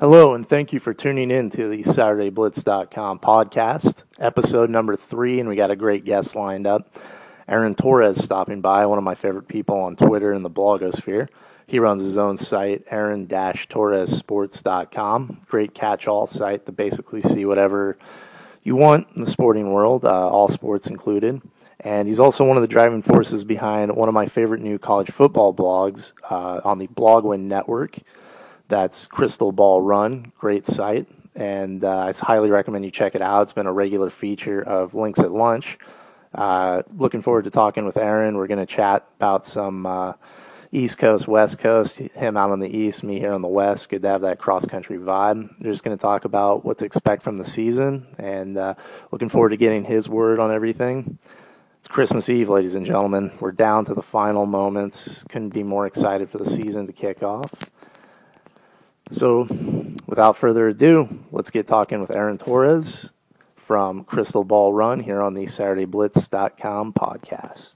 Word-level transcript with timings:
Hello, 0.00 0.32
and 0.32 0.48
thank 0.48 0.72
you 0.72 0.80
for 0.80 0.94
tuning 0.94 1.30
in 1.30 1.50
to 1.50 1.68
the 1.68 1.82
SaturdayBlitz.com 1.82 3.18
podcast, 3.18 4.04
episode 4.18 4.70
number 4.70 4.96
three, 4.96 5.40
and 5.40 5.46
we 5.46 5.56
got 5.56 5.70
a 5.70 5.76
great 5.76 6.06
guest 6.06 6.34
lined 6.34 6.66
up. 6.66 6.96
Aaron 7.46 7.74
Torres 7.74 8.16
stopping 8.16 8.62
by, 8.62 8.86
one 8.86 8.96
of 8.96 9.04
my 9.04 9.14
favorite 9.14 9.46
people 9.46 9.76
on 9.76 9.96
Twitter 9.96 10.32
and 10.32 10.42
the 10.42 10.48
blogosphere. 10.48 11.28
He 11.66 11.78
runs 11.78 12.00
his 12.00 12.16
own 12.16 12.38
site, 12.38 12.88
AaronTorres-Sports.com. 12.88 15.40
Great 15.46 15.74
catch-all 15.74 16.26
site 16.26 16.64
to 16.64 16.72
basically 16.72 17.20
see 17.20 17.44
whatever 17.44 17.98
you 18.62 18.76
want 18.76 19.06
in 19.14 19.22
the 19.22 19.30
sporting 19.30 19.70
world, 19.70 20.06
uh, 20.06 20.28
all 20.30 20.48
sports 20.48 20.86
included. 20.86 21.42
And 21.80 22.08
he's 22.08 22.20
also 22.20 22.46
one 22.46 22.56
of 22.56 22.62
the 22.62 22.68
driving 22.68 23.02
forces 23.02 23.44
behind 23.44 23.94
one 23.94 24.08
of 24.08 24.14
my 24.14 24.24
favorite 24.24 24.62
new 24.62 24.78
college 24.78 25.10
football 25.10 25.52
blogs 25.52 26.12
uh, 26.30 26.62
on 26.64 26.78
the 26.78 26.86
Bloguin 26.86 27.40
Network. 27.40 27.98
That's 28.70 29.08
Crystal 29.08 29.50
Ball 29.50 29.82
Run, 29.82 30.30
great 30.38 30.64
site, 30.64 31.08
and 31.34 31.82
uh, 31.82 32.06
I 32.06 32.12
highly 32.12 32.52
recommend 32.52 32.84
you 32.84 32.92
check 32.92 33.16
it 33.16 33.20
out. 33.20 33.42
It's 33.42 33.52
been 33.52 33.66
a 33.66 33.72
regular 33.72 34.10
feature 34.10 34.62
of 34.62 34.94
Links 34.94 35.18
at 35.18 35.32
Lunch. 35.32 35.76
Uh, 36.32 36.82
looking 36.96 37.20
forward 37.20 37.44
to 37.44 37.50
talking 37.50 37.84
with 37.84 37.96
Aaron. 37.96 38.36
We're 38.36 38.46
going 38.46 38.64
to 38.64 38.72
chat 38.72 39.08
about 39.16 39.44
some 39.44 39.86
uh, 39.86 40.12
East 40.70 40.98
Coast, 40.98 41.26
West 41.26 41.58
Coast, 41.58 41.98
him 41.98 42.36
out 42.36 42.52
on 42.52 42.60
the 42.60 42.68
East, 42.68 43.02
me 43.02 43.18
here 43.18 43.32
on 43.32 43.42
the 43.42 43.48
West. 43.48 43.88
Good 43.88 44.02
to 44.02 44.08
have 44.08 44.20
that 44.20 44.38
cross 44.38 44.64
country 44.64 44.98
vibe. 44.98 45.50
We're 45.60 45.72
just 45.72 45.82
going 45.82 45.96
to 45.96 46.00
talk 46.00 46.24
about 46.24 46.64
what 46.64 46.78
to 46.78 46.84
expect 46.84 47.24
from 47.24 47.38
the 47.38 47.44
season 47.44 48.06
and 48.18 48.56
uh, 48.56 48.74
looking 49.10 49.28
forward 49.28 49.48
to 49.48 49.56
getting 49.56 49.82
his 49.82 50.08
word 50.08 50.38
on 50.38 50.52
everything. 50.52 51.18
It's 51.80 51.88
Christmas 51.88 52.28
Eve, 52.28 52.48
ladies 52.48 52.76
and 52.76 52.86
gentlemen. 52.86 53.32
We're 53.40 53.50
down 53.50 53.84
to 53.86 53.94
the 53.94 54.02
final 54.02 54.46
moments. 54.46 55.24
Couldn't 55.28 55.48
be 55.48 55.64
more 55.64 55.88
excited 55.88 56.30
for 56.30 56.38
the 56.38 56.48
season 56.48 56.86
to 56.86 56.92
kick 56.92 57.24
off. 57.24 57.50
So, 59.10 59.46
without 60.06 60.36
further 60.36 60.68
ado, 60.68 61.08
let's 61.32 61.50
get 61.50 61.66
talking 61.66 62.00
with 62.00 62.10
Aaron 62.10 62.38
Torres 62.38 63.10
from 63.56 64.04
Crystal 64.04 64.44
Ball 64.44 64.72
Run 64.72 65.00
here 65.00 65.20
on 65.20 65.34
the 65.34 65.46
SaturdayBlitz.com 65.46 66.92
podcast. 66.92 67.74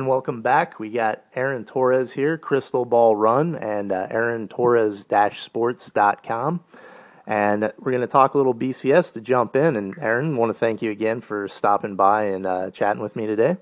And 0.00 0.08
welcome 0.08 0.40
back. 0.40 0.80
We 0.80 0.88
got 0.88 1.22
Aaron 1.36 1.66
Torres 1.66 2.10
here, 2.10 2.38
Crystal 2.38 2.86
Ball 2.86 3.14
Run, 3.14 3.54
and 3.54 3.92
uh, 3.92 4.06
Aaron 4.10 4.48
Torres 4.48 5.04
sports.com. 5.34 6.64
And 7.26 7.72
we're 7.78 7.92
going 7.92 8.00
to 8.00 8.06
talk 8.06 8.32
a 8.32 8.38
little 8.38 8.54
BCS 8.54 9.12
to 9.12 9.20
jump 9.20 9.56
in. 9.56 9.76
And 9.76 9.94
Aaron, 9.98 10.38
want 10.38 10.48
to 10.48 10.58
thank 10.58 10.80
you 10.80 10.90
again 10.90 11.20
for 11.20 11.48
stopping 11.48 11.96
by 11.96 12.24
and 12.24 12.46
uh, 12.46 12.70
chatting 12.70 13.02
with 13.02 13.14
me 13.14 13.26
today. 13.26 13.58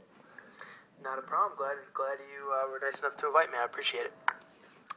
Not 1.03 1.19
a 1.19 1.23
problem. 1.23 1.59
Glad, 1.59 1.75
glad 1.93 2.19
you 2.21 2.53
uh, 2.53 2.71
were 2.71 2.79
nice 2.87 3.01
enough 3.01 3.17
to 3.17 3.27
invite 3.27 3.51
me. 3.51 3.59
I 3.61 3.65
appreciate 3.65 4.05
it. 4.05 4.13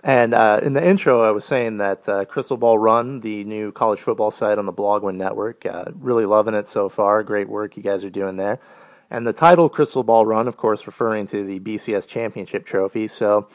And 0.03 0.35
uh, 0.35 0.59
in 0.61 0.73
the 0.73 0.87
intro, 0.87 1.27
I 1.27 1.31
was 1.31 1.43
saying 1.43 1.77
that 1.77 2.07
uh, 2.07 2.25
Crystal 2.25 2.55
Ball 2.55 2.77
Run, 2.77 3.21
the 3.21 3.43
new 3.45 3.71
college 3.71 3.99
football 3.99 4.29
site 4.29 4.59
on 4.59 4.67
the 4.67 4.73
Bloguin 4.73 5.15
Network, 5.15 5.65
uh, 5.65 5.85
really 5.95 6.27
loving 6.27 6.53
it 6.53 6.69
so 6.69 6.87
far. 6.87 7.23
Great 7.23 7.49
work 7.49 7.75
you 7.77 7.81
guys 7.81 8.03
are 8.03 8.11
doing 8.11 8.35
there. 8.35 8.59
And 9.11 9.27
the 9.27 9.33
title 9.33 9.67
Crystal 9.67 10.03
Ball 10.03 10.25
Run, 10.25 10.47
of 10.47 10.55
course, 10.55 10.87
referring 10.87 11.27
to 11.27 11.45
the 11.45 11.59
BCS 11.59 12.07
Championship 12.07 12.65
Trophy. 12.65 13.09
So 13.09 13.49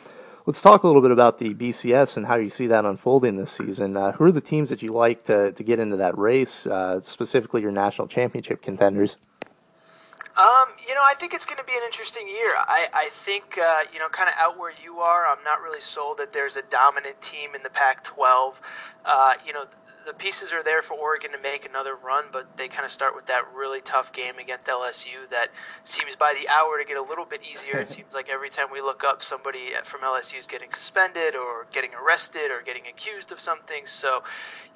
let's 0.44 0.60
talk 0.60 0.82
a 0.82 0.86
little 0.86 1.00
bit 1.00 1.10
about 1.10 1.38
the 1.38 1.54
BCS 1.54 2.18
and 2.18 2.26
how 2.26 2.36
you 2.36 2.50
see 2.50 2.66
that 2.66 2.84
unfolding 2.84 3.36
this 3.36 3.52
season. 3.52 3.96
Uh, 3.96 4.12
who 4.12 4.24
are 4.24 4.32
the 4.32 4.42
teams 4.42 4.68
that 4.68 4.82
you 4.82 4.92
like 4.92 5.24
to, 5.24 5.52
to 5.52 5.62
get 5.64 5.80
into 5.80 5.96
that 5.96 6.16
race, 6.18 6.66
uh, 6.66 7.00
specifically 7.02 7.62
your 7.62 7.72
national 7.72 8.06
championship 8.06 8.60
contenders? 8.60 9.16
Um, 10.36 10.68
you 10.86 10.94
know, 10.94 11.00
I 11.08 11.14
think 11.14 11.32
it's 11.32 11.46
going 11.46 11.56
to 11.56 11.64
be 11.64 11.72
an 11.72 11.82
interesting 11.86 12.28
year. 12.28 12.52
I, 12.58 12.88
I 12.92 13.08
think, 13.10 13.56
uh, 13.56 13.84
you 13.90 13.98
know, 13.98 14.10
kind 14.10 14.28
of 14.28 14.34
out 14.38 14.58
where 14.58 14.74
you 14.84 14.98
are, 14.98 15.24
I'm 15.26 15.42
not 15.42 15.62
really 15.62 15.80
sold 15.80 16.18
that 16.18 16.34
there's 16.34 16.56
a 16.56 16.62
dominant 16.68 17.22
team 17.22 17.54
in 17.54 17.62
the 17.62 17.70
Pac 17.70 18.04
12. 18.04 18.60
Uh, 19.06 19.32
you 19.46 19.54
know, 19.54 19.64
the 20.06 20.14
pieces 20.14 20.52
are 20.52 20.62
there 20.62 20.82
for 20.82 20.94
Oregon 20.94 21.32
to 21.32 21.38
make 21.38 21.66
another 21.66 21.94
run, 21.94 22.26
but 22.32 22.56
they 22.56 22.68
kind 22.68 22.84
of 22.84 22.92
start 22.92 23.14
with 23.14 23.26
that 23.26 23.42
really 23.54 23.80
tough 23.80 24.12
game 24.12 24.38
against 24.38 24.68
LSU 24.68 25.28
that 25.30 25.48
seems 25.82 26.14
by 26.14 26.32
the 26.40 26.48
hour 26.48 26.78
to 26.78 26.84
get 26.84 26.96
a 26.96 27.02
little 27.02 27.24
bit 27.24 27.40
easier. 27.42 27.78
it 27.78 27.88
seems 27.96 28.14
like 28.14 28.28
every 28.28 28.48
time 28.48 28.68
we 28.72 28.80
look 28.80 29.02
up, 29.02 29.22
somebody 29.22 29.70
from 29.82 30.02
LSU 30.02 30.38
is 30.38 30.46
getting 30.46 30.70
suspended 30.70 31.34
or 31.34 31.66
getting 31.72 31.90
arrested 31.94 32.50
or 32.50 32.62
getting 32.62 32.86
accused 32.86 33.32
of 33.32 33.40
something. 33.40 33.84
So, 33.84 34.22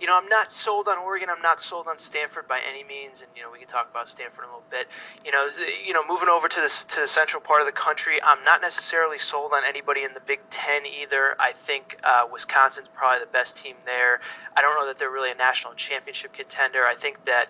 you 0.01 0.07
know, 0.09 0.19
I'm 0.19 0.29
not 0.29 0.53
sold 0.53 0.89
on 0.89 0.99
Oregon. 0.99 1.29
I'm 1.31 1.43
not 1.43 1.61
sold 1.61 1.87
on 1.87 1.99
Stanford 1.99 2.49
by 2.49 2.61
any 2.69 2.83
means, 2.83 3.23
and 3.23 3.31
you 3.37 3.43
know, 3.43 3.51
we 3.53 3.59
can 3.59 3.69
talk 3.69 3.89
about 3.91 4.09
Stanford 4.09 4.45
a 4.45 4.49
little 4.49 4.65
bit. 4.69 4.89
You 5.25 5.31
know, 5.31 5.47
you 5.87 5.93
know, 5.93 6.03
moving 6.07 6.29
over 6.29 6.49
to 6.49 6.61
the 6.61 6.85
to 6.89 7.01
the 7.01 7.09
central 7.09 7.41
part 7.41 7.61
of 7.61 7.67
the 7.67 7.73
country, 7.73 8.19
I'm 8.23 8.43
not 8.43 8.61
necessarily 8.61 9.19
sold 9.19 9.53
on 9.53 9.63
anybody 9.65 10.03
in 10.03 10.15
the 10.15 10.21
Big 10.21 10.41
Ten 10.51 10.87
either. 10.87 11.37
I 11.39 11.53
think 11.53 11.99
uh, 12.03 12.27
Wisconsin's 12.31 12.89
probably 12.89 13.21
the 13.21 13.31
best 13.31 13.57
team 13.57 13.77
there. 13.85 14.21
I 14.57 14.63
don't 14.63 14.75
know 14.75 14.87
that 14.87 14.99
they're 14.99 15.11
really 15.11 15.20
really 15.21 15.33
a 15.33 15.37
national 15.37 15.75
championship 15.75 16.33
contender. 16.33 16.85
I 16.87 16.95
think 16.95 17.25
that 17.27 17.47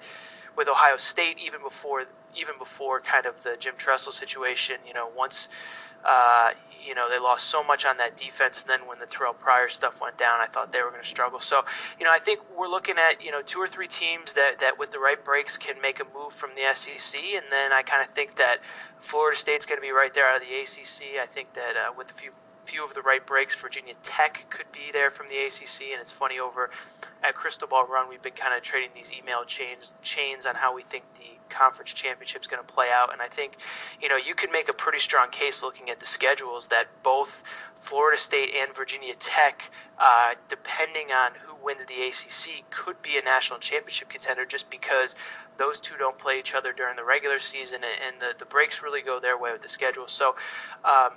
with 0.56 0.69
Ohio 0.69 0.97
State, 0.97 1.38
even 1.44 1.62
before 1.62 2.04
even 2.36 2.54
before 2.58 3.00
kind 3.00 3.26
of 3.26 3.42
the 3.42 3.56
Jim 3.58 3.75
Tressel 3.76 4.12
situation, 4.12 4.76
you 4.86 4.94
know, 4.94 5.08
once 5.16 5.48
uh, 6.04 6.50
you 6.84 6.94
know 6.94 7.09
they 7.10 7.19
lost 7.19 7.47
so 7.47 7.62
much 7.62 7.84
on 7.84 7.97
that 7.98 8.16
defense, 8.16 8.62
and 8.62 8.70
then 8.70 8.88
when 8.88 8.98
the 8.98 9.06
Terrelle 9.06 9.38
Pryor 9.38 9.69
stuff 9.69 10.00
went 10.00 10.19
down, 10.19 10.41
I 10.41 10.47
thought 10.47 10.72
they 10.72 10.82
were 10.82 10.91
going 10.91 11.03
to 11.03 11.09
struggle. 11.09 11.41
So, 11.41 11.64
you 11.98 12.04
know, 12.04 12.12
I 12.12 12.19
think 12.19 12.41
we're 12.56 12.69
looking 12.69 12.97
at 12.98 13.25
you 13.25 13.30
know 13.30 13.42
two 13.42 13.60
or 13.60 13.69
three 13.69 13.88
teams 13.88 14.32
that 14.34 14.59
that 14.59 14.78
with 14.78 14.91
the 14.91 14.98
right 14.98 15.22
breaks 15.22 15.56
can 15.56 15.80
make 15.80 16.00
a 16.00 16.04
move 16.04 16.32
from 16.32 16.50
the 16.54 16.62
SEC, 16.75 17.20
and 17.34 17.47
then 17.50 17.72
I 17.72 17.82
kind 17.82 18.06
of 18.06 18.14
think 18.14 18.36
that 18.36 18.59
Florida 19.00 19.38
State's 19.38 19.66
going 19.66 19.78
to 19.78 19.82
be 19.82 19.92
right 19.92 20.12
there 20.12 20.28
out 20.28 20.42
of 20.42 20.48
the 20.48 20.54
ACC. 20.54 21.20
I 21.20 21.26
think 21.26 21.54
that 21.54 21.76
uh, 21.76 21.92
with 21.97 22.10
a 22.10 22.14
few 22.14 22.30
few 22.65 22.84
of 22.84 22.94
the 22.94 23.03
right 23.03 23.26
breaks. 23.26 23.54
Virginia 23.54 23.94
Tech 24.03 24.47
could 24.50 24.71
be 24.72 24.93
there 24.93 25.10
from 25.10 25.28
the 25.28 25.38
ACC, 25.38 25.93
and 25.93 26.00
it's 26.00 26.12
funny 26.12 26.38
over 26.38 26.71
at 27.22 27.34
Crystal 27.34 27.69
Ball 27.69 27.87
Run, 27.87 28.09
we've 28.09 28.22
been 28.22 28.32
kind 28.32 28.54
of 28.54 28.62
trading 28.62 28.91
these 28.94 29.12
email 29.12 29.44
chains 29.44 29.94
chains 30.03 30.47
on 30.47 30.54
how 30.56 30.75
we 30.75 30.82
think 30.82 31.04
the 31.15 31.38
conference 31.48 31.93
championship 31.93 32.43
is 32.43 32.48
going 32.48 32.65
to 32.65 32.72
play 32.72 32.88
out. 32.93 33.12
And 33.12 33.21
I 33.21 33.26
think, 33.26 33.56
you 34.00 34.09
know, 34.09 34.16
you 34.16 34.34
could 34.34 34.50
make 34.50 34.69
a 34.69 34.72
pretty 34.72 34.98
strong 34.98 35.31
case 35.31 35.62
looking 35.62 35.91
at 35.91 36.00
the 36.00 36.06
schedules 36.06 36.69
that 36.69 36.88
both 37.03 37.43
Florida 37.81 38.19
State 38.19 38.54
and 38.56 38.75
Virginia 38.75 39.15
Tech, 39.19 39.71
uh, 39.98 40.34
depending 40.48 41.10
on 41.10 41.32
who 41.47 41.54
wins 41.62 41.84
the 41.87 42.03
ACC, 42.03 42.71
could 42.71 43.00
be 43.03 43.19
a 43.19 43.22
national 43.22 43.59
championship 43.59 44.09
contender 44.09 44.44
just 44.47 44.71
because 44.71 45.15
those 45.59 45.81
two 45.81 45.97
don't 45.98 46.19
play 46.19 46.38
each 46.38 46.54
other 46.54 46.72
during 46.72 46.97
the 46.97 47.04
regular 47.04 47.38
season, 47.38 47.81
and 47.84 48.21
the, 48.21 48.34
the 48.38 48.47
breaks 48.47 48.82
really 48.82 49.03
go 49.03 49.21
their 49.21 49.37
way 49.37 49.53
with 49.53 49.60
the 49.60 49.69
schedule. 49.69 50.06
So, 50.06 50.37
um, 50.84 51.12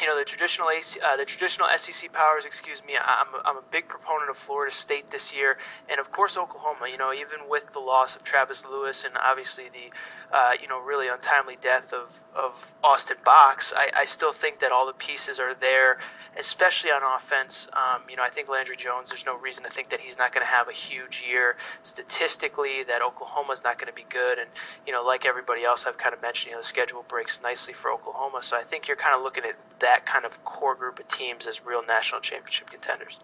you 0.00 0.06
know 0.06 0.18
the 0.18 0.24
traditional 0.24 0.68
AC, 0.70 1.00
uh, 1.04 1.16
the 1.16 1.24
traditional 1.24 1.68
SEC 1.76 2.12
powers. 2.12 2.44
Excuse 2.44 2.84
me. 2.84 2.94
I'm 2.96 3.34
a, 3.34 3.48
I'm 3.48 3.56
a 3.56 3.62
big 3.70 3.88
proponent 3.88 4.30
of 4.30 4.36
Florida 4.36 4.74
State 4.74 5.10
this 5.10 5.34
year, 5.34 5.56
and 5.88 5.98
of 5.98 6.10
course 6.10 6.36
Oklahoma. 6.36 6.88
You 6.90 6.98
know, 6.98 7.12
even 7.12 7.48
with 7.48 7.72
the 7.72 7.78
loss 7.78 8.16
of 8.16 8.22
Travis 8.22 8.64
Lewis 8.64 9.04
and 9.04 9.14
obviously 9.16 9.64
the 9.64 10.36
uh, 10.36 10.52
you 10.60 10.68
know 10.68 10.80
really 10.80 11.08
untimely 11.08 11.56
death 11.60 11.92
of 11.92 12.22
of 12.34 12.74
Austin 12.84 13.16
Box, 13.24 13.72
I, 13.74 13.90
I 13.94 14.04
still 14.04 14.32
think 14.32 14.58
that 14.58 14.72
all 14.72 14.86
the 14.86 14.92
pieces 14.92 15.38
are 15.38 15.54
there, 15.54 15.98
especially 16.38 16.90
on 16.90 17.02
offense. 17.02 17.68
Um, 17.72 18.02
you 18.10 18.16
know, 18.16 18.22
I 18.22 18.28
think 18.28 18.48
Landry 18.48 18.76
Jones. 18.76 19.08
There's 19.08 19.24
no 19.24 19.38
reason 19.38 19.64
to 19.64 19.70
think 19.70 19.88
that 19.88 20.00
he's 20.00 20.18
not 20.18 20.32
going 20.32 20.44
to 20.44 20.52
have 20.52 20.68
a 20.68 20.72
huge 20.72 21.24
year 21.26 21.56
statistically. 21.82 22.82
That 22.82 23.00
Oklahoma's 23.00 23.64
not 23.64 23.78
going 23.78 23.88
to 23.88 23.94
be 23.94 24.06
good, 24.10 24.38
and 24.38 24.50
you 24.86 24.92
know, 24.92 25.02
like 25.02 25.24
everybody 25.24 25.64
else, 25.64 25.86
I've 25.86 25.96
kind 25.96 26.14
of 26.14 26.20
mentioned. 26.20 26.50
You 26.50 26.56
know, 26.56 26.60
the 26.60 26.68
schedule 26.68 27.04
breaks 27.08 27.40
nicely 27.40 27.72
for 27.72 27.90
Oklahoma, 27.90 28.42
so 28.42 28.58
I 28.58 28.62
think 28.62 28.88
you're 28.88 28.96
kind 28.96 29.16
of 29.16 29.22
looking 29.22 29.44
at 29.44 29.56
that 29.78 29.85
kind 30.06 30.24
of 30.24 30.44
core 30.44 30.74
group 30.74 30.98
of 30.98 31.08
teams 31.08 31.46
as 31.46 31.64
real 31.64 31.82
national 31.86 32.20
championship 32.20 32.70
contenders. 32.70 33.20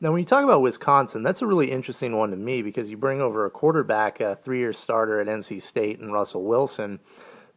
Now, 0.00 0.12
when 0.12 0.20
you 0.20 0.26
talk 0.26 0.44
about 0.44 0.60
Wisconsin, 0.60 1.22
that's 1.22 1.40
a 1.40 1.46
really 1.46 1.70
interesting 1.70 2.16
one 2.16 2.30
to 2.30 2.36
me 2.36 2.62
because 2.62 2.90
you 2.90 2.96
bring 2.96 3.20
over 3.20 3.46
a 3.46 3.50
quarterback, 3.50 4.20
a 4.20 4.36
three 4.36 4.58
year 4.58 4.72
starter 4.72 5.20
at 5.20 5.26
NC 5.26 5.62
State, 5.62 6.00
and 6.00 6.12
Russell 6.12 6.42
Wilson. 6.42 7.00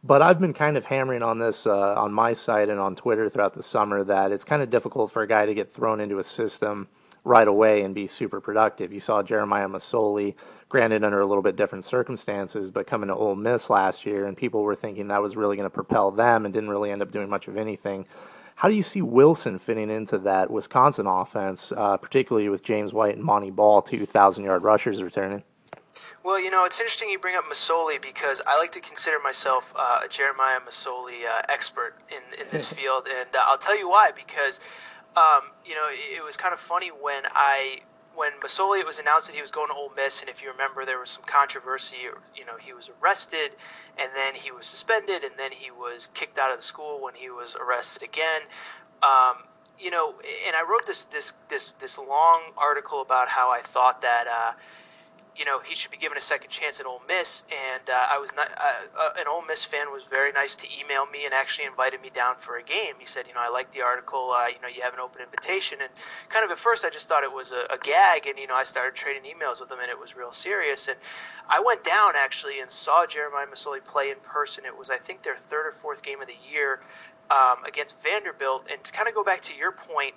But 0.04 0.22
I've 0.22 0.40
been 0.40 0.54
kind 0.54 0.76
of 0.76 0.86
hammering 0.86 1.22
on 1.22 1.38
this 1.38 1.66
uh, 1.66 1.94
on 1.94 2.12
my 2.12 2.32
site 2.32 2.68
and 2.68 2.78
on 2.78 2.94
Twitter 2.94 3.28
throughout 3.28 3.54
the 3.54 3.62
summer 3.62 4.04
that 4.04 4.30
it's 4.32 4.44
kind 4.44 4.62
of 4.62 4.70
difficult 4.70 5.10
for 5.10 5.22
a 5.22 5.26
guy 5.26 5.44
to 5.44 5.54
get 5.54 5.72
thrown 5.72 6.00
into 6.00 6.20
a 6.20 6.24
system 6.24 6.88
right 7.24 7.48
away 7.48 7.82
and 7.82 7.94
be 7.94 8.06
super 8.06 8.40
productive. 8.40 8.92
You 8.92 9.00
saw 9.00 9.22
Jeremiah 9.22 9.68
Masoli, 9.68 10.34
granted 10.68 11.02
under 11.04 11.20
a 11.20 11.26
little 11.26 11.42
bit 11.42 11.56
different 11.56 11.84
circumstances, 11.84 12.70
but 12.70 12.86
coming 12.86 13.08
to 13.08 13.14
Ole 13.14 13.34
Miss 13.34 13.70
last 13.70 14.04
year, 14.04 14.26
and 14.26 14.36
people 14.36 14.62
were 14.62 14.74
thinking 14.74 15.08
that 15.08 15.22
was 15.22 15.36
really 15.36 15.56
going 15.56 15.68
to 15.68 15.74
propel 15.74 16.10
them 16.10 16.44
and 16.44 16.52
didn't 16.52 16.70
really 16.70 16.90
end 16.90 17.02
up 17.02 17.10
doing 17.10 17.28
much 17.28 17.48
of 17.48 17.56
anything. 17.56 18.06
How 18.54 18.68
do 18.68 18.74
you 18.74 18.82
see 18.82 19.02
Wilson 19.02 19.58
fitting 19.58 19.88
into 19.88 20.18
that 20.18 20.50
Wisconsin 20.50 21.06
offense, 21.06 21.72
uh, 21.76 21.96
particularly 21.96 22.48
with 22.48 22.62
James 22.64 22.92
White 22.92 23.14
and 23.14 23.24
Montee 23.24 23.50
Ball, 23.50 23.82
two 23.82 24.04
thousand 24.04 24.44
yard 24.44 24.64
rushers 24.64 25.02
returning? 25.02 25.44
Well, 26.24 26.40
you 26.40 26.50
know, 26.50 26.64
it's 26.64 26.80
interesting 26.80 27.08
you 27.08 27.18
bring 27.18 27.36
up 27.36 27.44
Masoli 27.44 28.02
because 28.02 28.42
I 28.46 28.58
like 28.58 28.72
to 28.72 28.80
consider 28.80 29.18
myself 29.20 29.72
uh, 29.78 30.00
a 30.04 30.08
Jeremiah 30.08 30.58
Masoli 30.60 31.24
uh, 31.24 31.42
expert 31.48 31.94
in, 32.10 32.40
in 32.40 32.46
this 32.50 32.70
field, 32.72 33.06
and 33.08 33.28
uh, 33.34 33.38
I'll 33.44 33.58
tell 33.58 33.78
you 33.78 33.88
why. 33.88 34.10
Because, 34.14 34.60
um, 35.16 35.52
you 35.64 35.74
know, 35.74 35.88
it, 35.88 36.18
it, 36.18 36.24
was 36.24 36.36
kind 36.36 36.52
of 36.52 36.60
funny 36.60 36.88
when 36.88 37.22
I 37.30 37.80
when 38.18 38.32
Masoli 38.44 38.80
it 38.80 38.86
was 38.86 38.98
announced 38.98 39.28
that 39.28 39.36
he 39.36 39.40
was 39.40 39.52
going 39.52 39.68
to 39.68 39.74
Ole 39.74 39.92
Miss, 39.94 40.20
and 40.20 40.28
if 40.28 40.42
you 40.42 40.50
remember, 40.50 40.84
there 40.84 40.98
was 40.98 41.08
some 41.08 41.22
controversy. 41.22 41.98
You 42.34 42.44
know, 42.44 42.56
he 42.58 42.72
was 42.72 42.90
arrested, 43.00 43.54
and 43.96 44.10
then 44.16 44.34
he 44.34 44.50
was 44.50 44.66
suspended, 44.66 45.22
and 45.22 45.34
then 45.38 45.52
he 45.52 45.70
was 45.70 46.08
kicked 46.14 46.36
out 46.36 46.50
of 46.50 46.58
the 46.58 46.64
school 46.64 47.00
when 47.00 47.14
he 47.14 47.30
was 47.30 47.54
arrested 47.54 48.02
again. 48.02 48.42
Um, 49.04 49.44
you 49.78 49.92
know, 49.92 50.14
and 50.44 50.56
I 50.56 50.68
wrote 50.68 50.84
this 50.84 51.04
this 51.04 51.32
this 51.48 51.72
this 51.74 51.96
long 51.96 52.40
article 52.56 53.00
about 53.00 53.28
how 53.28 53.50
I 53.50 53.60
thought 53.60 54.02
that 54.02 54.26
uh, 54.26 54.52
you 55.38 55.44
know, 55.44 55.60
he 55.60 55.74
should 55.74 55.92
be 55.92 55.96
given 55.96 56.18
a 56.18 56.20
second 56.20 56.50
chance 56.50 56.80
at 56.80 56.86
Ole 56.86 57.00
Miss. 57.06 57.44
And 57.48 57.88
uh, 57.88 58.06
I 58.10 58.18
was 58.18 58.34
not 58.34 58.48
uh, 58.58 59.10
an 59.16 59.28
Ole 59.28 59.42
Miss 59.46 59.62
fan 59.62 59.92
was 59.92 60.02
very 60.02 60.32
nice 60.32 60.56
to 60.56 60.66
email 60.78 61.06
me 61.06 61.24
and 61.24 61.32
actually 61.32 61.66
invited 61.66 62.02
me 62.02 62.10
down 62.10 62.34
for 62.38 62.56
a 62.56 62.62
game. 62.62 62.94
He 62.98 63.06
said, 63.06 63.28
you 63.28 63.34
know, 63.34 63.40
I 63.40 63.48
like 63.48 63.70
the 63.70 63.80
article. 63.80 64.32
Uh, 64.32 64.48
you 64.48 64.60
know, 64.60 64.66
you 64.66 64.82
have 64.82 64.94
an 64.94 65.00
open 65.00 65.22
invitation. 65.22 65.78
And 65.80 65.90
kind 66.28 66.44
of 66.44 66.50
at 66.50 66.58
first, 66.58 66.84
I 66.84 66.90
just 66.90 67.08
thought 67.08 67.22
it 67.22 67.32
was 67.32 67.52
a, 67.52 67.72
a, 67.72 67.78
gag. 67.78 68.26
And 68.26 68.36
you 68.36 68.48
know, 68.48 68.56
I 68.56 68.64
started 68.64 68.96
trading 68.96 69.22
emails 69.22 69.60
with 69.60 69.70
him, 69.70 69.78
and 69.80 69.88
it 69.88 69.98
was 69.98 70.16
real 70.16 70.32
serious. 70.32 70.88
And 70.88 70.96
I 71.48 71.62
went 71.64 71.84
down 71.84 72.14
actually 72.16 72.60
and 72.60 72.68
saw 72.68 73.06
Jeremiah 73.06 73.46
Masoli 73.46 73.82
play 73.84 74.10
in 74.10 74.16
person. 74.24 74.64
It 74.66 74.76
was, 74.76 74.90
I 74.90 74.96
think, 74.96 75.22
their 75.22 75.36
third 75.36 75.66
or 75.68 75.72
fourth 75.72 76.02
game 76.02 76.20
of 76.20 76.26
the 76.26 76.38
year 76.50 76.80
um, 77.30 77.64
against 77.64 78.02
Vanderbilt. 78.02 78.66
And 78.70 78.82
to 78.82 78.90
kind 78.90 79.08
of 79.08 79.14
go 79.14 79.22
back 79.22 79.40
to 79.42 79.54
your 79.54 79.70
point, 79.70 80.14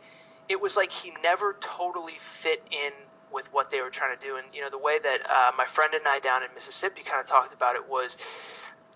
it 0.49 0.59
was 0.59 0.75
like 0.75 0.91
he 0.91 1.13
never 1.23 1.55
totally 1.61 2.15
fit 2.17 2.63
in 2.71 2.91
with 3.31 3.51
what 3.53 3.71
they 3.71 3.81
were 3.81 3.89
trying 3.89 4.17
to 4.17 4.23
do. 4.23 4.37
And 4.37 4.47
you 4.53 4.61
know, 4.61 4.69
the 4.69 4.77
way 4.77 4.99
that 4.99 5.29
uh, 5.29 5.51
my 5.57 5.65
friend 5.65 5.93
and 5.93 6.07
I 6.07 6.19
down 6.19 6.43
in 6.43 6.49
Mississippi 6.53 7.01
kind 7.01 7.19
of 7.19 7.27
talked 7.27 7.53
about 7.53 7.75
it 7.75 7.87
was, 7.89 8.17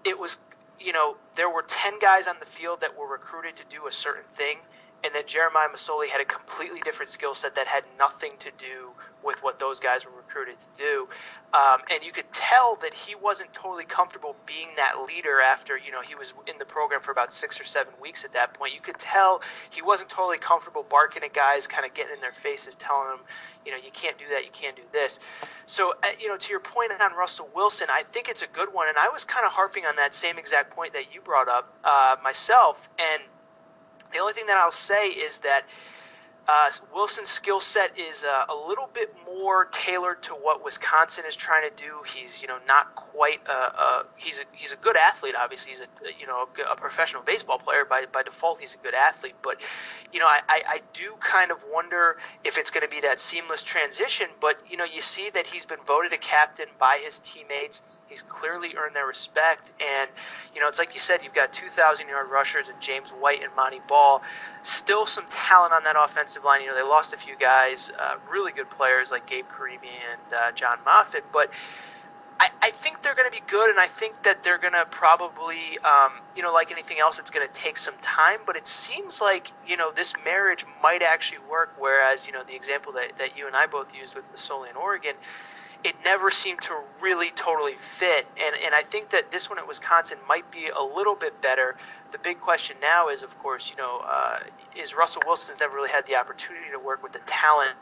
it 0.03 0.19
was 0.19 0.39
you 0.79 0.93
know 0.93 1.17
there 1.35 1.49
were 1.49 1.63
ten 1.63 1.99
guys 1.99 2.27
on 2.27 2.35
the 2.39 2.45
field 2.45 2.81
that 2.81 2.97
were 2.97 3.07
recruited 3.07 3.55
to 3.57 3.63
do 3.69 3.87
a 3.87 3.91
certain 3.91 4.25
thing, 4.29 4.57
and 5.05 5.13
that 5.13 5.27
Jeremiah 5.27 5.67
Masoli 5.69 6.07
had 6.07 6.19
a 6.19 6.25
completely 6.25 6.79
different 6.81 7.11
skill 7.11 7.35
set 7.35 7.53
that 7.55 7.67
had 7.67 7.83
nothing 7.99 8.31
to 8.39 8.49
do 8.57 8.89
with 9.23 9.41
what 9.43 9.59
those 9.59 9.79
guys 9.79 10.05
were 10.05 10.11
recruited 10.11 10.55
to 10.59 10.67
do. 10.75 11.07
Um, 11.53 11.79
and 11.91 12.03
you 12.03 12.11
could 12.11 12.31
tell 12.33 12.75
that 12.81 12.93
he 12.93 13.15
wasn't 13.15 13.53
totally 13.53 13.85
comfortable 13.85 14.35
being 14.45 14.69
that 14.77 14.95
leader 15.07 15.41
after, 15.41 15.77
you 15.77 15.91
know, 15.91 16.01
he 16.01 16.15
was 16.15 16.33
in 16.47 16.57
the 16.57 16.65
program 16.65 17.01
for 17.01 17.11
about 17.11 17.31
six 17.31 17.59
or 17.59 17.63
seven 17.63 17.93
weeks 18.01 18.25
at 18.25 18.33
that 18.33 18.53
point. 18.53 18.73
You 18.73 18.81
could 18.81 18.99
tell 18.99 19.41
he 19.69 19.81
wasn't 19.81 20.09
totally 20.09 20.37
comfortable 20.37 20.83
barking 20.83 21.23
at 21.23 21.33
guys, 21.33 21.65
kind 21.65 21.85
of 21.85 21.93
getting 21.93 22.15
in 22.15 22.21
their 22.21 22.33
faces, 22.33 22.75
telling 22.75 23.09
them, 23.09 23.19
you 23.65 23.71
know, 23.71 23.77
you 23.77 23.91
can't 23.93 24.17
do 24.17 24.25
that, 24.31 24.43
you 24.43 24.51
can't 24.51 24.75
do 24.75 24.83
this. 24.91 25.19
So, 25.65 25.93
uh, 26.03 26.07
you 26.19 26.27
know, 26.27 26.37
to 26.37 26.49
your 26.51 26.59
point 26.59 26.91
on 26.99 27.13
Russell 27.13 27.49
Wilson, 27.55 27.87
I 27.89 28.03
think 28.03 28.27
it's 28.27 28.41
a 28.41 28.47
good 28.47 28.73
one. 28.73 28.89
And 28.89 28.97
I 28.97 29.09
was 29.09 29.23
kind 29.23 29.45
of 29.45 29.53
harping 29.53 29.85
on 29.85 29.95
that 29.95 30.13
same 30.13 30.37
exact 30.37 30.71
point 30.71 30.93
that 30.93 31.13
you 31.13 31.21
brought 31.21 31.47
up 31.47 31.73
uh, 31.83 32.17
myself. 32.23 32.89
And 32.99 33.23
the 34.15 34.21
only 34.21 34.33
thing 34.33 34.47
that 34.47 34.57
I'll 34.57 34.71
say 34.71 35.09
is 35.09 35.39
that 35.39 35.65
uh, 36.47 36.69
Wilson's 36.93 37.29
skill 37.29 37.59
set 37.59 37.97
is 37.97 38.23
uh, 38.23 38.45
a 38.47 38.55
little 38.55 38.87
bit 38.93 39.13
more 39.25 39.65
tailored 39.65 40.21
to 40.21 40.33
what 40.33 40.63
Wisconsin 40.63 41.23
is 41.27 41.35
trying 41.35 41.67
to 41.67 41.75
do. 41.75 42.01
He's 42.05 42.41
you 42.41 42.47
know 42.47 42.59
not 42.67 42.93
quite 42.95 43.41
a, 43.47 43.51
a 43.51 44.05
he's 44.15 44.39
a, 44.39 44.43
he's 44.51 44.71
a 44.71 44.75
good 44.75 44.95
athlete. 44.95 45.33
Obviously, 45.37 45.71
he's 45.71 45.81
a 45.81 45.87
you 46.19 46.27
know 46.27 46.47
a, 46.67 46.73
a, 46.73 46.75
professional 46.75 47.23
baseball 47.23 47.57
player 47.57 47.83
by 47.83 48.05
by 48.11 48.21
default. 48.21 48.59
He's 48.59 48.75
a 48.75 48.77
good 48.77 48.93
athlete, 48.93 49.35
but 49.41 49.59
you 50.13 50.19
know 50.19 50.27
I, 50.27 50.41
I, 50.47 50.61
I 50.67 50.81
do 50.93 51.15
kind 51.19 51.49
of 51.49 51.57
wonder 51.73 52.17
if 52.43 52.59
it's 52.59 52.69
going 52.69 52.87
to 52.87 52.93
be 52.95 53.01
that 53.01 53.19
seamless 53.19 53.63
transition. 53.63 54.27
But 54.39 54.57
you 54.69 54.77
know 54.77 54.85
you 54.85 55.01
see 55.01 55.31
that 55.31 55.47
he's 55.47 55.65
been 55.65 55.83
voted 55.85 56.13
a 56.13 56.17
captain 56.17 56.67
by 56.77 56.99
his 57.03 57.19
teammates. 57.19 57.81
He's 58.07 58.21
clearly 58.21 58.75
earned 58.77 58.95
their 58.95 59.07
respect. 59.07 59.71
And, 59.81 60.09
you 60.53 60.61
know, 60.61 60.67
it's 60.67 60.77
like 60.77 60.93
you 60.93 60.99
said, 60.99 61.21
you've 61.23 61.33
got 61.33 61.51
2,000 61.51 62.07
yard 62.07 62.29
rushers 62.29 62.69
and 62.69 62.79
James 62.79 63.11
White 63.11 63.43
and 63.43 63.53
Montee 63.55 63.81
Ball. 63.87 64.21
Still 64.61 65.05
some 65.05 65.25
talent 65.29 65.73
on 65.73 65.83
that 65.83 65.95
offensive 65.97 66.43
line. 66.43 66.61
You 66.61 66.67
know, 66.67 66.75
they 66.75 66.83
lost 66.83 67.13
a 67.13 67.17
few 67.17 67.37
guys, 67.37 67.91
uh, 67.99 68.15
really 68.29 68.51
good 68.51 68.69
players 68.69 69.11
like 69.11 69.25
Gabe 69.25 69.45
Carimi 69.45 69.89
and 70.11 70.33
uh, 70.33 70.51
John 70.51 70.77
Moffitt. 70.85 71.25
But 71.33 71.51
I, 72.39 72.49
I 72.61 72.71
think 72.71 73.01
they're 73.01 73.15
going 73.15 73.31
to 73.31 73.35
be 73.35 73.43
good, 73.47 73.69
and 73.69 73.79
I 73.79 73.87
think 73.87 74.23
that 74.23 74.43
they're 74.43 74.57
going 74.57 74.73
to 74.73 74.85
probably, 74.89 75.77
um, 75.85 76.19
you 76.35 76.43
know, 76.43 76.53
like 76.53 76.71
anything 76.71 76.99
else, 76.99 77.17
it's 77.17 77.31
going 77.31 77.47
to 77.47 77.53
take 77.53 77.77
some 77.77 77.95
time. 78.01 78.39
But 78.45 78.57
it 78.57 78.67
seems 78.67 79.21
like, 79.21 79.51
you 79.65 79.77
know, 79.77 79.91
this 79.91 80.13
marriage 80.23 80.65
might 80.83 81.01
actually 81.01 81.39
work. 81.49 81.73
Whereas, 81.77 82.27
you 82.27 82.33
know, 82.33 82.43
the 82.43 82.55
example 82.55 82.91
that, 82.93 83.17
that 83.17 83.37
you 83.37 83.47
and 83.47 83.55
I 83.55 83.67
both 83.67 83.95
used 83.95 84.15
with 84.15 84.31
Masoli 84.33 84.69
in 84.69 84.75
Oregon, 84.75 85.15
it 85.85 85.95
never 86.03 86.31
seemed 86.31 86.61
to 86.61 86.75
really 86.99 87.29
totally 87.31 87.75
fit. 87.75 88.27
And, 88.43 88.55
and 88.65 88.73
I 88.73 88.81
think 88.81 89.09
that 89.11 89.31
this 89.31 89.49
one 89.49 89.59
at 89.59 89.67
Wisconsin 89.67 90.17
might 90.27 90.49
be 90.51 90.67
a 90.67 90.83
little 90.83 91.15
bit 91.15 91.41
better. 91.41 91.75
The 92.11 92.17
big 92.17 92.39
question 92.41 92.77
now 92.81 93.09
is, 93.09 93.21
of 93.21 93.37
course, 93.39 93.69
you 93.69 93.77
know, 93.77 94.01
uh, 94.03 94.39
is 94.75 94.95
Russell 94.95 95.21
Wilson's 95.25 95.59
never 95.59 95.75
really 95.75 95.91
had 95.91 96.05
the 96.07 96.15
opportunity 96.15 96.71
to 96.71 96.79
work 96.79 97.03
with 97.03 97.13
the 97.13 97.21
talent 97.25 97.75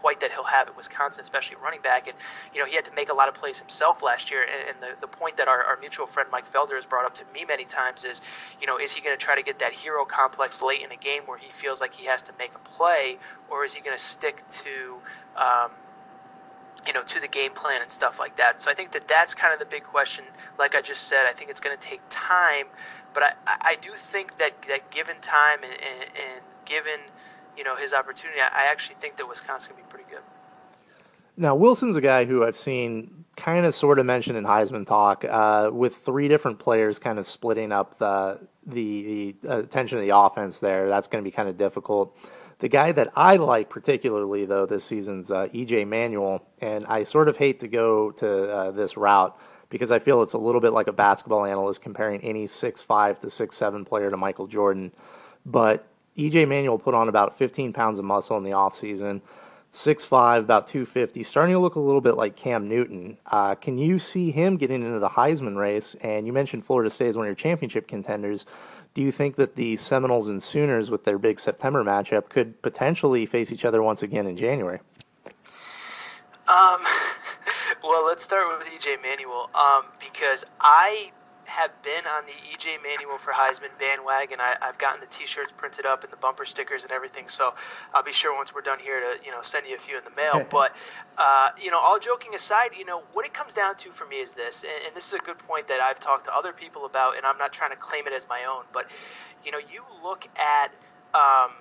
quite 0.00 0.20
that 0.20 0.30
he'll 0.30 0.44
have 0.44 0.68
at 0.68 0.76
Wisconsin, 0.76 1.22
especially 1.22 1.56
running 1.62 1.80
back. 1.80 2.06
And, 2.06 2.16
you 2.54 2.60
know, 2.60 2.66
he 2.66 2.76
had 2.76 2.84
to 2.84 2.94
make 2.94 3.10
a 3.10 3.14
lot 3.14 3.28
of 3.28 3.34
plays 3.34 3.58
himself 3.58 4.00
last 4.02 4.30
year. 4.30 4.42
And, 4.42 4.68
and 4.68 4.78
the, 4.80 5.00
the 5.00 5.08
point 5.08 5.36
that 5.36 5.48
our, 5.48 5.62
our 5.64 5.76
mutual 5.78 6.06
friend 6.06 6.28
Mike 6.30 6.50
Felder 6.50 6.74
has 6.76 6.84
brought 6.84 7.04
up 7.04 7.14
to 7.16 7.24
me 7.34 7.44
many 7.44 7.64
times 7.64 8.04
is, 8.04 8.20
you 8.60 8.66
know, 8.66 8.78
is 8.78 8.94
he 8.94 9.00
going 9.00 9.16
to 9.16 9.24
try 9.24 9.34
to 9.34 9.42
get 9.42 9.58
that 9.58 9.72
hero 9.72 10.04
complex 10.04 10.62
late 10.62 10.82
in 10.82 10.92
a 10.92 10.96
game 10.96 11.22
where 11.26 11.38
he 11.38 11.50
feels 11.50 11.80
like 11.80 11.94
he 11.94 12.06
has 12.06 12.22
to 12.22 12.32
make 12.38 12.52
a 12.54 12.58
play, 12.60 13.18
or 13.50 13.64
is 13.64 13.74
he 13.74 13.82
going 13.82 13.96
to 13.96 14.02
stick 14.02 14.48
to, 14.48 14.98
um, 15.36 15.72
you 16.88 16.94
know, 16.94 17.02
to 17.02 17.20
the 17.20 17.28
game 17.28 17.52
plan 17.52 17.82
and 17.82 17.90
stuff 17.90 18.18
like 18.18 18.34
that. 18.36 18.62
So 18.62 18.70
I 18.70 18.74
think 18.74 18.92
that 18.92 19.06
that's 19.06 19.34
kind 19.34 19.52
of 19.52 19.58
the 19.58 19.66
big 19.66 19.84
question. 19.84 20.24
Like 20.58 20.74
I 20.74 20.80
just 20.80 21.02
said, 21.02 21.26
I 21.28 21.34
think 21.34 21.50
it's 21.50 21.60
going 21.60 21.76
to 21.76 21.86
take 21.86 22.00
time, 22.08 22.64
but 23.12 23.22
I, 23.22 23.32
I 23.72 23.76
do 23.76 23.90
think 23.94 24.38
that, 24.38 24.62
that 24.62 24.90
given 24.90 25.16
time 25.20 25.58
and, 25.62 25.72
and, 25.72 26.02
and 26.16 26.40
given, 26.64 27.00
you 27.58 27.62
know, 27.62 27.76
his 27.76 27.92
opportunity, 27.92 28.40
I 28.40 28.68
actually 28.72 28.96
think 29.02 29.18
that 29.18 29.28
Wisconsin 29.28 29.74
can 29.74 29.84
be 29.84 29.88
pretty 29.90 30.06
good. 30.10 30.22
Now, 31.36 31.54
Wilson's 31.54 31.94
a 31.94 32.00
guy 32.00 32.24
who 32.24 32.42
I've 32.42 32.56
seen 32.56 33.26
kind 33.36 33.66
of 33.66 33.74
sort 33.74 33.98
of 33.98 34.06
mentioned 34.06 34.38
in 34.38 34.44
Heisman 34.44 34.86
talk 34.86 35.26
uh, 35.26 35.70
with 35.70 35.98
three 35.98 36.26
different 36.26 36.58
players 36.58 36.98
kind 36.98 37.18
of 37.18 37.26
splitting 37.26 37.70
up 37.70 37.98
the, 37.98 38.40
the, 38.66 39.36
the 39.42 39.58
attention 39.58 39.98
of 39.98 40.04
the 40.04 40.16
offense 40.16 40.58
there. 40.58 40.88
That's 40.88 41.06
going 41.06 41.22
to 41.22 41.30
be 41.30 41.34
kind 41.34 41.50
of 41.50 41.58
difficult. 41.58 42.16
The 42.60 42.68
guy 42.68 42.90
that 42.92 43.12
I 43.14 43.36
like 43.36 43.70
particularly, 43.70 44.44
though, 44.44 44.66
this 44.66 44.84
season's 44.84 45.30
uh, 45.30 45.46
EJ 45.54 45.86
Manuel, 45.86 46.44
and 46.60 46.86
I 46.86 47.04
sort 47.04 47.28
of 47.28 47.36
hate 47.36 47.60
to 47.60 47.68
go 47.68 48.10
to 48.12 48.52
uh, 48.52 48.70
this 48.72 48.96
route 48.96 49.38
because 49.70 49.92
I 49.92 50.00
feel 50.00 50.22
it's 50.22 50.32
a 50.32 50.38
little 50.38 50.60
bit 50.60 50.72
like 50.72 50.88
a 50.88 50.92
basketball 50.92 51.44
analyst 51.44 51.82
comparing 51.82 52.20
any 52.22 52.46
six-five 52.46 53.20
to 53.20 53.30
six-seven 53.30 53.84
player 53.84 54.10
to 54.10 54.16
Michael 54.16 54.48
Jordan. 54.48 54.90
But 55.46 55.86
EJ 56.16 56.48
Manuel 56.48 56.78
put 56.78 56.94
on 56.94 57.08
about 57.08 57.38
15 57.38 57.72
pounds 57.72 57.98
of 58.00 58.04
muscle 58.04 58.36
in 58.36 58.42
the 58.42 58.50
offseason. 58.50 59.20
6'5", 59.72 60.38
about 60.38 60.66
250, 60.66 61.22
starting 61.22 61.54
to 61.54 61.60
look 61.60 61.74
a 61.74 61.80
little 61.80 62.00
bit 62.00 62.16
like 62.16 62.36
Cam 62.36 62.68
Newton. 62.68 63.18
Uh, 63.26 63.54
can 63.54 63.76
you 63.76 63.98
see 63.98 64.30
him 64.30 64.56
getting 64.56 64.82
into 64.82 64.98
the 64.98 65.10
Heisman 65.10 65.56
race? 65.56 65.94
And 66.00 66.26
you 66.26 66.32
mentioned 66.32 66.64
Florida 66.64 66.90
State 66.90 67.08
as 67.08 67.16
one 67.16 67.26
of 67.26 67.28
your 67.28 67.34
championship 67.34 67.86
contenders. 67.86 68.46
Do 68.98 69.04
you 69.04 69.12
think 69.12 69.36
that 69.36 69.54
the 69.54 69.76
Seminoles 69.76 70.26
and 70.26 70.42
Sooners, 70.42 70.90
with 70.90 71.04
their 71.04 71.18
big 71.18 71.38
September 71.38 71.84
matchup, 71.84 72.30
could 72.30 72.60
potentially 72.62 73.26
face 73.26 73.52
each 73.52 73.64
other 73.64 73.80
once 73.80 74.02
again 74.02 74.26
in 74.26 74.36
January? 74.36 74.80
Um, 76.48 76.80
well, 77.84 78.04
let's 78.04 78.24
start 78.24 78.58
with 78.58 78.66
EJ 78.66 79.00
Manuel 79.00 79.50
um, 79.54 79.84
because 80.00 80.44
I 80.60 81.12
have 81.48 81.70
been 81.82 82.06
on 82.06 82.24
the 82.26 82.32
EJ 82.52 82.82
Manuel 82.82 83.18
for 83.18 83.32
Heisman 83.32 83.76
bandwagon. 83.78 84.38
I, 84.40 84.56
have 84.60 84.78
gotten 84.78 85.00
the 85.00 85.06
T-shirts 85.06 85.52
printed 85.56 85.86
up 85.86 86.04
and 86.04 86.12
the 86.12 86.16
bumper 86.16 86.44
stickers 86.44 86.84
and 86.84 86.92
everything. 86.92 87.26
So 87.28 87.54
I'll 87.94 88.02
be 88.02 88.12
sure 88.12 88.36
once 88.36 88.54
we're 88.54 88.60
done 88.60 88.78
here 88.78 89.00
to 89.00 89.24
you 89.24 89.30
know 89.30 89.42
send 89.42 89.66
you 89.66 89.74
a 89.74 89.78
few 89.78 89.96
in 89.96 90.04
the 90.04 90.10
mail. 90.10 90.46
but 90.50 90.76
uh, 91.16 91.50
you 91.60 91.70
know, 91.70 91.78
all 91.78 91.98
joking 91.98 92.34
aside, 92.34 92.70
you 92.76 92.84
know 92.84 93.02
what 93.12 93.26
it 93.26 93.32
comes 93.32 93.54
down 93.54 93.76
to 93.76 93.90
for 93.90 94.06
me 94.06 94.16
is 94.20 94.32
this, 94.32 94.62
and, 94.62 94.86
and 94.86 94.96
this 94.96 95.06
is 95.06 95.14
a 95.14 95.18
good 95.18 95.38
point 95.38 95.66
that 95.68 95.80
I've 95.80 95.98
talked 95.98 96.26
to 96.26 96.34
other 96.34 96.52
people 96.52 96.84
about, 96.84 97.16
and 97.16 97.26
I'm 97.26 97.38
not 97.38 97.52
trying 97.52 97.70
to 97.70 97.76
claim 97.76 98.06
it 98.06 98.12
as 98.12 98.28
my 98.28 98.44
own, 98.48 98.64
but 98.72 98.90
you 99.44 99.50
know, 99.50 99.58
you 99.58 99.82
look 100.02 100.28
at. 100.38 100.72
Um, 101.14 101.52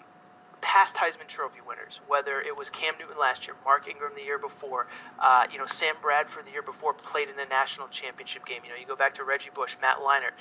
past 0.62 0.96
Heisman 0.96 1.28
Trophy 1.28 1.60
winners, 1.66 2.02
whether 2.08 2.42
it 2.42 2.58
was 2.58 2.70
Cam 2.70 2.94
Newton 3.00 3.18
last 3.20 3.48
year, 3.48 3.56
Mark 3.66 3.88
Ingram 3.88 4.14
the 4.16 4.24
year 4.24 4.40
before, 4.40 4.88
uh, 5.20 5.46
you 5.52 5.58
know 5.58 5.66
Sam 5.66 5.96
Bradford 6.02 6.46
the 6.46 6.52
year 6.52 6.62
before 6.62 6.94
played 6.94 7.30
in 7.30 7.40
a 7.40 7.46
national 7.48 7.88
championship 7.88 8.46
game. 8.46 8.62
You 8.64 8.70
know, 8.70 8.76
you 8.76 8.86
go 8.86 8.96
back 8.96 9.14
to 9.16 9.24
Reggie 9.24 9.52
Bush, 9.54 9.76
Matt 9.82 9.98
Leinart. 9.98 10.34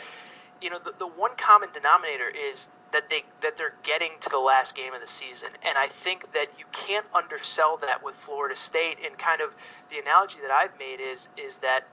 You 0.60 0.70
know, 0.70 0.78
the, 0.78 0.94
the 0.98 1.06
one 1.06 1.32
common 1.36 1.68
denominator 1.72 2.28
is 2.28 2.68
that 2.92 3.10
they 3.10 3.24
that 3.42 3.56
they're 3.56 3.74
getting 3.82 4.12
to 4.20 4.28
the 4.28 4.38
last 4.38 4.74
game 4.74 4.94
of 4.94 5.00
the 5.00 5.08
season, 5.08 5.50
and 5.66 5.76
I 5.76 5.86
think 5.86 6.32
that 6.32 6.46
you 6.58 6.64
can't 6.72 7.06
undersell 7.14 7.76
that 7.78 8.02
with 8.02 8.14
Florida 8.14 8.56
State. 8.56 8.98
And 9.04 9.18
kind 9.18 9.40
of 9.40 9.54
the 9.90 9.98
analogy 9.98 10.38
that 10.42 10.50
I've 10.50 10.78
made 10.78 11.00
is 11.00 11.28
is 11.36 11.58
that 11.58 11.86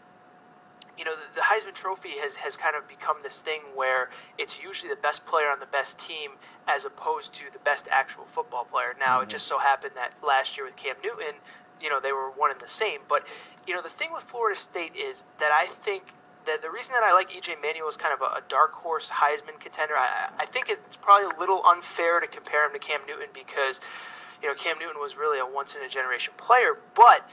you 0.97 1.05
know, 1.05 1.15
the, 1.15 1.35
the, 1.35 1.41
Heisman 1.41 1.73
Trophy 1.73 2.19
has, 2.19 2.35
has 2.35 2.55
kind 2.55 2.75
of 2.75 2.87
become 2.87 3.17
this 3.23 3.41
thing 3.41 3.61
where 3.75 4.09
it's 4.37 4.61
usually 4.61 4.89
the 4.89 5.01
best 5.01 5.25
player 5.25 5.49
on 5.49 5.59
the 5.59 5.65
best 5.67 5.97
team 5.99 6.31
as 6.67 6.85
opposed 6.85 7.33
to 7.35 7.45
the 7.51 7.59
best 7.59 7.87
actual 7.91 8.25
football 8.25 8.65
player. 8.65 8.95
Now, 8.99 9.15
mm-hmm. 9.15 9.23
it 9.23 9.29
just 9.29 9.47
so 9.47 9.57
happened 9.57 9.93
that 9.95 10.13
last 10.25 10.57
year 10.57 10.65
with 10.65 10.75
Cam 10.75 10.95
Newton, 11.03 11.35
you 11.81 11.89
know, 11.89 11.99
they 11.99 12.11
were 12.11 12.29
one 12.31 12.51
and 12.51 12.59
the 12.59 12.67
same. 12.67 12.99
But, 13.09 13.27
you 13.67 13.73
know, 13.73 13.81
the 13.81 13.89
thing 13.89 14.09
with 14.13 14.23
Florida 14.23 14.57
State 14.57 14.95
is 14.95 15.23
that 15.39 15.51
I 15.51 15.65
think 15.65 16.13
that 16.45 16.61
the 16.61 16.69
reason 16.69 16.93
that 16.93 17.03
I 17.03 17.13
like 17.13 17.29
EJ 17.29 17.61
Manuel 17.61 17.87
is 17.87 17.97
kind 17.97 18.13
of 18.13 18.21
a, 18.21 18.37
a 18.37 18.41
dark 18.47 18.73
horse 18.73 19.09
Heisman 19.09 19.59
contender. 19.59 19.95
I, 19.95 20.29
I 20.39 20.45
think 20.45 20.69
it's 20.69 20.97
probably 20.97 21.35
a 21.35 21.39
little 21.39 21.65
unfair 21.65 22.19
to 22.19 22.27
compare 22.27 22.65
him 22.65 22.73
to 22.73 22.79
Cam 22.79 22.99
Newton 23.07 23.27
because, 23.33 23.81
you 24.41 24.47
know, 24.47 24.55
Cam 24.55 24.77
Newton 24.79 25.01
was 25.01 25.17
really 25.17 25.39
a 25.39 25.45
once 25.45 25.75
in 25.75 25.81
a 25.81 25.89
generation 25.89 26.33
player. 26.37 26.77
But 26.95 27.29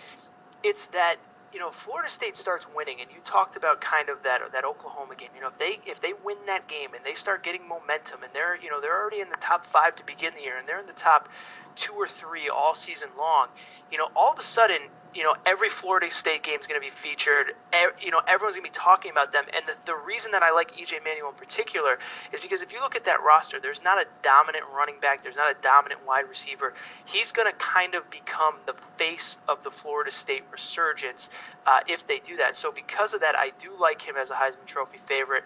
it's 0.62 0.87
that 0.87 1.17
you 1.52 1.59
know, 1.59 1.71
Florida 1.71 2.09
State 2.09 2.37
starts 2.37 2.66
winning, 2.75 3.00
and 3.00 3.11
you 3.11 3.19
talked 3.25 3.57
about 3.57 3.80
kind 3.80 4.09
of 4.09 4.23
that 4.23 4.40
that 4.52 4.64
Oklahoma 4.64 5.14
game. 5.16 5.30
You 5.35 5.40
know, 5.40 5.49
if 5.49 5.59
they 5.59 5.78
if 5.85 6.00
they 6.00 6.12
win 6.25 6.37
that 6.47 6.69
game 6.69 6.95
and 6.95 7.04
they 7.04 7.14
start 7.14 7.42
getting 7.42 7.66
momentum, 7.69 8.23
and 8.23 8.33
they're 8.33 8.57
you 8.57 8.71
know 8.71 8.80
they're 8.80 8.99
already 8.99 9.21
in 9.21 9.28
the 9.30 9.38
top 9.40 9.66
five 9.66 9.97
to 9.97 10.04
begin 10.04 10.35
the 10.35 10.42
year, 10.42 10.59
and 10.59 10.69
they're 10.69 10.80
in 10.80 10.87
the 10.87 10.92
top 10.92 11.28
two 11.76 11.92
or 11.95 12.07
three 12.07 12.49
all 12.49 12.75
season 12.75 13.09
long, 13.19 13.49
you 13.90 13.99
know, 13.99 14.09
all 14.14 14.33
of 14.33 14.38
a 14.38 14.42
sudden 14.42 14.78
you 15.14 15.23
know, 15.23 15.35
every 15.45 15.69
Florida 15.69 16.11
State 16.11 16.43
game 16.43 16.59
is 16.59 16.67
going 16.67 16.81
to 16.81 16.85
be 16.85 16.90
featured. 16.90 17.52
you 18.00 18.11
know, 18.11 18.21
everyone's 18.29 18.57
going 18.57 18.64
to 18.64 18.71
be 18.71 18.79
talking 18.79 19.11
about 19.11 19.33
them. 19.33 19.45
And 19.55 19.64
the, 19.67 19.75
the 19.85 19.95
reason 19.95 20.31
that 20.33 20.43
I 20.43 20.52
like 20.52 20.76
EJ 20.76 21.05
Manuel 21.05 21.31
in 21.31 21.35
particular 21.35 21.99
is 22.33 22.40
because 22.40 22.62
if 22.62 22.73
you 22.73 22.81
look 22.81 22.95
at 22.95 23.05
that 23.05 23.23
roster, 23.23 23.59
there's 23.61 23.83
not 23.83 23.99
a 23.99 24.07
dominant 24.23 24.64
running 24.75 25.00
back, 25.00 25.23
there's 25.23 25.37
not 25.37 25.50
a 25.50 25.57
dominant 25.62 26.07
wide 26.07 26.29
receiver. 26.29 26.75
He's 27.05 27.33
going 27.33 27.50
to 27.50 27.57
kind 27.59 27.95
of 27.95 28.09
become 28.11 28.55
the 28.67 28.75
face 28.97 29.38
of 29.49 29.64
the 29.64 29.71
Florida 29.71 30.11
State 30.11 30.45
resurgence 30.50 31.31
uh, 31.67 31.81
if 31.88 32.07
they 32.07 32.19
do 32.21 32.37
that. 32.37 32.55
So 32.55 32.71
because 32.71 33.12
of 33.14 33.21
that, 33.21 33.37
I 33.37 33.52
do 33.59 33.73
like 33.79 34.02
him 34.02 34.17
as 34.17 34.31
a 34.31 34.35
Heisman 34.35 34.67
Trophy 34.67 34.99
favorite. 34.99 35.45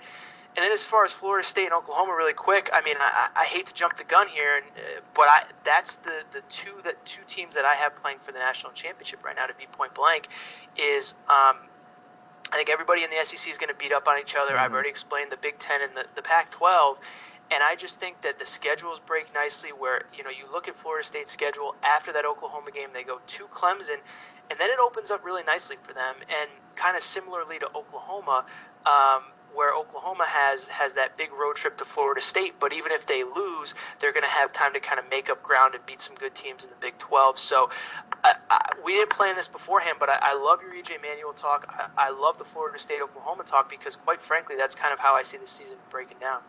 And 0.56 0.62
then 0.62 0.70
as 0.70 0.84
far 0.84 1.04
as 1.04 1.12
Florida 1.12 1.46
State 1.46 1.64
and 1.64 1.72
Oklahoma, 1.72 2.14
really 2.14 2.32
quick, 2.32 2.70
I 2.72 2.80
mean, 2.82 2.94
I, 3.00 3.28
I 3.34 3.44
hate 3.44 3.66
to 3.66 3.74
jump 3.74 3.96
the 3.96 4.04
gun 4.04 4.28
here, 4.28 4.56
and, 4.56 4.66
uh, 4.76 5.00
but 5.12 5.26
I, 5.28 5.42
that's 5.64 5.96
the, 5.96 6.22
the 6.32 6.42
two 6.48 6.80
that 6.84 7.04
two 7.04 7.22
teams 7.26 7.56
that 7.56 7.64
I 7.64 7.74
have 7.74 7.96
playing 8.00 8.18
for 8.18 8.30
the 8.30 8.38
national 8.38 8.72
championship 8.72 9.24
right 9.24 9.34
now. 9.34 9.46
To 9.46 9.54
be 9.54 9.66
point 9.72 9.94
blank, 9.94 10.28
is 10.76 11.14
um, 11.28 11.56
I 12.52 12.56
think 12.56 12.70
everybody 12.70 13.02
in 13.02 13.10
the 13.10 13.16
SEC 13.24 13.50
is 13.50 13.58
going 13.58 13.68
to 13.68 13.74
beat 13.74 13.92
up 13.92 14.06
on 14.06 14.18
each 14.18 14.36
other. 14.36 14.52
Mm-hmm. 14.52 14.64
I've 14.64 14.72
already 14.72 14.90
explained 14.90 15.32
the 15.32 15.36
Big 15.36 15.58
Ten 15.58 15.82
and 15.82 15.96
the, 15.96 16.06
the 16.14 16.22
Pac-12. 16.22 16.96
And 17.50 17.62
I 17.62 17.74
just 17.74 18.00
think 18.00 18.22
that 18.22 18.38
the 18.38 18.46
schedules 18.46 19.00
break 19.00 19.34
nicely 19.34 19.70
where, 19.70 20.02
you 20.16 20.24
know, 20.24 20.30
you 20.30 20.50
look 20.50 20.66
at 20.66 20.74
Florida 20.74 21.06
State's 21.06 21.30
schedule 21.30 21.74
after 21.82 22.12
that 22.12 22.24
Oklahoma 22.24 22.70
game, 22.70 22.88
they 22.94 23.02
go 23.02 23.20
to 23.26 23.44
Clemson, 23.46 23.98
and 24.50 24.58
then 24.58 24.70
it 24.70 24.78
opens 24.78 25.10
up 25.10 25.24
really 25.24 25.42
nicely 25.42 25.76
for 25.82 25.92
them. 25.92 26.14
And 26.28 26.48
kind 26.74 26.96
of 26.96 27.02
similarly 27.02 27.58
to 27.58 27.66
Oklahoma, 27.74 28.46
um, 28.86 29.24
where 29.54 29.74
Oklahoma 29.74 30.24
has 30.26 30.68
has 30.68 30.94
that 30.94 31.16
big 31.16 31.32
road 31.32 31.56
trip 31.56 31.76
to 31.78 31.84
Florida 31.84 32.20
State. 32.20 32.54
But 32.60 32.72
even 32.72 32.92
if 32.92 33.06
they 33.06 33.24
lose, 33.24 33.74
they're 33.98 34.12
going 34.12 34.24
to 34.24 34.30
have 34.30 34.52
time 34.52 34.72
to 34.74 34.80
kind 34.80 34.98
of 34.98 35.08
make 35.10 35.30
up 35.30 35.42
ground 35.42 35.74
and 35.74 35.84
beat 35.86 36.00
some 36.00 36.16
good 36.16 36.34
teams 36.34 36.64
in 36.64 36.70
the 36.70 36.76
Big 36.76 36.98
12. 36.98 37.38
So 37.38 37.70
I, 38.22 38.34
I, 38.50 38.72
we 38.84 38.94
didn't 38.94 39.10
plan 39.10 39.36
this 39.36 39.48
beforehand, 39.48 39.96
but 40.00 40.08
I, 40.08 40.18
I 40.20 40.34
love 40.34 40.60
your 40.62 40.72
EJ 40.72 41.00
Manuel 41.02 41.32
talk. 41.32 41.92
I, 41.96 42.10
love 42.10 42.38
the 42.38 42.44
Florida 42.44 42.78
State 42.78 43.00
Oklahoma 43.02 43.44
talk 43.44 43.68
because, 43.68 43.96
quite 43.96 44.22
frankly, 44.22 44.56
that's 44.56 44.74
kind 44.74 44.92
of 44.92 45.00
how 45.00 45.14
I 45.14 45.22
see 45.22 45.36
the 45.36 45.46
season 45.46 45.76
breaking 45.90 46.18
down. 46.20 46.40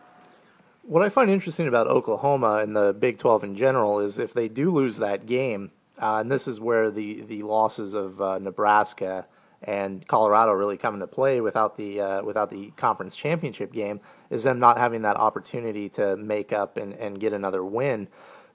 What 0.82 1.02
I 1.02 1.08
find 1.08 1.28
interesting 1.30 1.66
about 1.66 1.88
Oklahoma 1.88 2.58
and 2.58 2.74
the 2.74 2.92
Big 2.92 3.18
12 3.18 3.44
in 3.44 3.56
general 3.56 4.00
is 4.00 4.18
if 4.18 4.32
they 4.32 4.48
do 4.48 4.70
lose 4.70 4.98
that 4.98 5.26
game, 5.26 5.72
uh, 6.00 6.16
and 6.16 6.30
this 6.30 6.46
is 6.46 6.60
where 6.60 6.90
the, 6.90 7.22
the 7.22 7.42
losses 7.42 7.94
of 7.94 8.20
uh, 8.20 8.38
Nebraska 8.38 9.26
and 9.62 10.06
Colorado 10.06 10.52
really 10.52 10.76
come 10.76 10.94
into 10.94 11.06
play 11.06 11.40
without 11.40 11.76
the 11.76 12.00
uh, 12.00 12.22
without 12.22 12.50
the 12.50 12.70
conference 12.76 13.16
championship 13.16 13.72
game 13.72 14.00
is 14.30 14.42
them 14.42 14.58
not 14.58 14.78
having 14.78 15.02
that 15.02 15.16
opportunity 15.16 15.88
to 15.90 16.16
make 16.16 16.52
up 16.52 16.76
and, 16.76 16.92
and 16.94 17.20
get 17.20 17.32
another 17.32 17.64
win. 17.64 18.08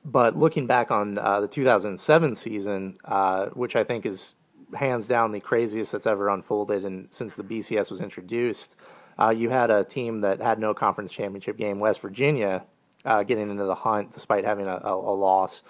But 0.03 0.37
looking 0.37 0.67
back 0.67 0.89
on 0.89 1.17
uh, 1.17 1.41
the 1.41 1.47
2007 1.47 2.35
season, 2.35 2.97
uh, 3.05 3.47
which 3.47 3.75
I 3.75 3.83
think 3.83 4.05
is 4.05 4.35
hands 4.73 5.05
down 5.05 5.31
the 5.31 5.39
craziest 5.39 5.91
that's 5.91 6.07
ever 6.07 6.29
unfolded, 6.29 6.85
and 6.85 7.07
since 7.11 7.35
the 7.35 7.43
BCS 7.43 7.91
was 7.91 8.01
introduced, 8.01 8.75
uh, 9.19 9.29
you 9.29 9.49
had 9.49 9.69
a 9.69 9.83
team 9.83 10.21
that 10.21 10.41
had 10.41 10.59
no 10.59 10.73
conference 10.73 11.11
championship 11.11 11.57
game, 11.57 11.79
West 11.79 11.99
Virginia, 11.99 12.63
uh, 13.05 13.23
getting 13.23 13.49
into 13.49 13.65
the 13.65 13.75
hunt 13.75 14.11
despite 14.11 14.45
having 14.45 14.67
a, 14.67 14.79
a, 14.83 14.93
a 14.93 15.15
loss. 15.15 15.63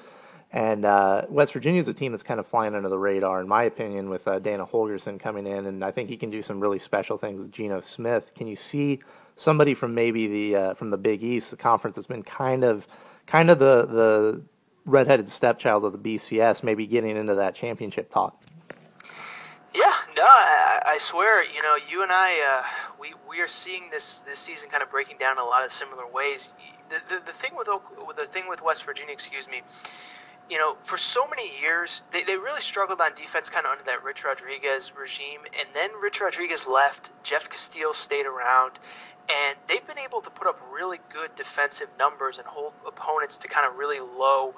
And 0.54 0.84
uh, 0.84 1.24
West 1.30 1.54
Virginia 1.54 1.80
is 1.80 1.88
a 1.88 1.94
team 1.94 2.12
that's 2.12 2.24
kind 2.24 2.40
of 2.40 2.46
flying 2.46 2.76
under 2.76 2.90
the 2.90 2.98
radar, 2.98 3.40
in 3.40 3.48
my 3.48 3.64
opinion, 3.64 4.10
with 4.10 4.28
uh, 4.28 4.40
Dana 4.40 4.66
Holgorsen 4.66 5.18
coming 5.18 5.48
in, 5.48 5.66
and 5.66 5.84
I 5.84 5.92
think 5.92 6.10
he 6.10 6.18
can 6.18 6.30
do 6.30 6.42
some 6.42 6.60
really 6.60 6.80
special 6.80 7.18
things 7.18 7.40
with 7.40 7.52
Geno 7.52 7.80
Smith. 7.80 8.34
Can 8.36 8.48
you 8.48 8.58
see 8.58 9.00
somebody 9.38 9.74
from 9.74 9.96
maybe 9.96 10.28
the 10.28 10.56
uh, 10.56 10.74
from 10.74 10.90
the 10.90 10.98
Big 10.98 11.24
East, 11.24 11.52
the 11.52 11.58
conference 11.58 11.96
that's 11.96 12.08
been 12.08 12.24
kind 12.24 12.66
of 12.66 12.86
kind 13.28 13.50
of 13.50 13.60
the 13.60 13.86
the 13.86 14.42
redheaded 14.86 15.30
stepchild 15.30 15.86
of 15.86 15.94
the 15.94 15.98
BCS, 15.98 16.64
maybe 16.64 16.86
getting 16.86 17.16
into 17.16 17.36
that 17.36 17.56
championship 17.56 18.12
talk? 18.12 18.44
Yeah, 19.74 19.94
no, 20.18 20.24
I, 20.24 20.82
I 20.86 20.98
swear, 20.98 21.46
you 21.46 21.62
know, 21.62 21.78
you 21.90 22.04
and 22.04 22.12
I, 22.12 22.60
uh, 22.60 22.68
we 23.00 23.14
we 23.30 23.40
are 23.40 23.48
seeing 23.48 23.90
this 23.90 24.20
this 24.20 24.40
season 24.40 24.70
kind 24.70 24.84
of 24.84 24.92
breaking 24.92 25.18
down 25.18 25.38
in 25.38 25.44
a 25.44 25.48
lot 25.48 25.64
of 25.64 25.72
similar 25.72 26.06
ways. 26.06 26.52
The 26.90 27.02
the, 27.08 27.22
the 27.26 27.32
thing 27.32 27.52
with 27.58 27.68
the 28.18 28.26
thing 28.26 28.50
with 28.50 28.62
West 28.62 28.84
Virginia, 28.84 29.14
excuse 29.14 29.48
me 29.48 29.62
you 30.52 30.58
know, 30.58 30.76
for 30.82 30.98
so 30.98 31.26
many 31.30 31.50
years, 31.62 32.02
they, 32.12 32.24
they 32.24 32.36
really 32.36 32.60
struggled 32.60 33.00
on 33.00 33.14
defense 33.14 33.50
kind 33.50 33.66
of 33.66 33.72
under 33.72 33.86
that 33.86 34.04
Rich 34.04 34.26
Rodriguez 34.26 34.92
regime. 34.94 35.40
And 35.58 35.70
then 35.74 35.90
Rich 36.02 36.20
Rodriguez 36.20 36.68
left, 36.68 37.10
Jeff 37.24 37.50
Casteel 37.50 37.96
stayed 37.96 38.26
around, 38.26 38.72
and 39.30 39.58
they've 39.70 39.86
been 39.88 39.98
able 39.98 40.20
to 40.20 40.30
put 40.30 40.48
up 40.48 40.60
really 40.70 41.00
good 41.08 41.34
defensive 41.36 41.88
numbers 41.98 42.38
and 42.38 42.46
hold 42.46 42.74
opponents 42.86 43.38
to 43.38 43.48
kind 43.48 43.66
of 43.66 43.78
really 43.78 44.02
low, 44.02 44.54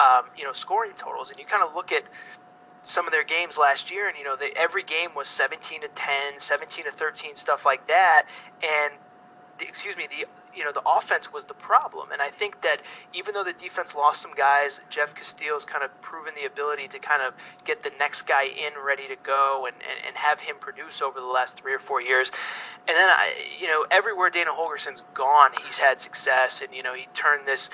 um, 0.00 0.24
you 0.36 0.42
know, 0.42 0.52
scoring 0.52 0.90
totals. 0.96 1.30
And 1.30 1.38
you 1.38 1.46
kind 1.46 1.62
of 1.62 1.76
look 1.76 1.92
at 1.92 2.02
some 2.82 3.06
of 3.06 3.12
their 3.12 3.24
games 3.24 3.56
last 3.56 3.88
year, 3.88 4.08
and, 4.08 4.18
you 4.18 4.24
know, 4.24 4.34
they, 4.34 4.50
every 4.56 4.82
game 4.82 5.10
was 5.14 5.28
17 5.28 5.82
to 5.82 5.88
10, 5.94 6.40
17 6.40 6.86
to 6.86 6.90
13, 6.90 7.36
stuff 7.36 7.64
like 7.64 7.86
that. 7.86 8.26
And, 8.64 8.94
excuse 9.60 9.96
me, 9.96 10.08
the 10.10 10.26
you 10.56 10.64
know 10.64 10.72
the 10.72 10.82
offense 10.86 11.32
was 11.32 11.44
the 11.44 11.54
problem. 11.54 12.10
And 12.12 12.22
I 12.22 12.28
think 12.28 12.62
that 12.62 12.80
even 13.12 13.34
though 13.34 13.44
the 13.44 13.52
defense 13.52 13.94
lost 13.94 14.22
some 14.22 14.34
guys, 14.34 14.80
Jeff 14.88 15.14
Casteel's 15.14 15.64
kind 15.64 15.84
of 15.84 16.00
proven 16.00 16.34
the 16.34 16.46
ability 16.46 16.88
to 16.88 16.98
kind 16.98 17.22
of 17.22 17.34
get 17.64 17.82
the 17.82 17.92
next 17.98 18.22
guy 18.22 18.44
in 18.44 18.72
ready 18.84 19.06
to 19.08 19.16
go 19.22 19.66
and, 19.66 19.76
and, 19.76 20.06
and 20.06 20.16
have 20.16 20.40
him 20.40 20.56
produce 20.58 21.02
over 21.02 21.20
the 21.20 21.26
last 21.26 21.58
three 21.58 21.74
or 21.74 21.78
four 21.78 22.00
years. 22.00 22.30
And 22.88 22.96
then 22.96 23.08
I, 23.08 23.34
you 23.60 23.66
know, 23.66 23.84
everywhere 23.90 24.30
Dana 24.30 24.50
Holgorsen's 24.50 25.02
gone, 25.14 25.50
he's 25.64 25.78
had 25.78 26.00
success. 26.00 26.62
And 26.62 26.74
you 26.74 26.82
know, 26.82 26.94
he 26.94 27.06
turned 27.14 27.46
this 27.46 27.70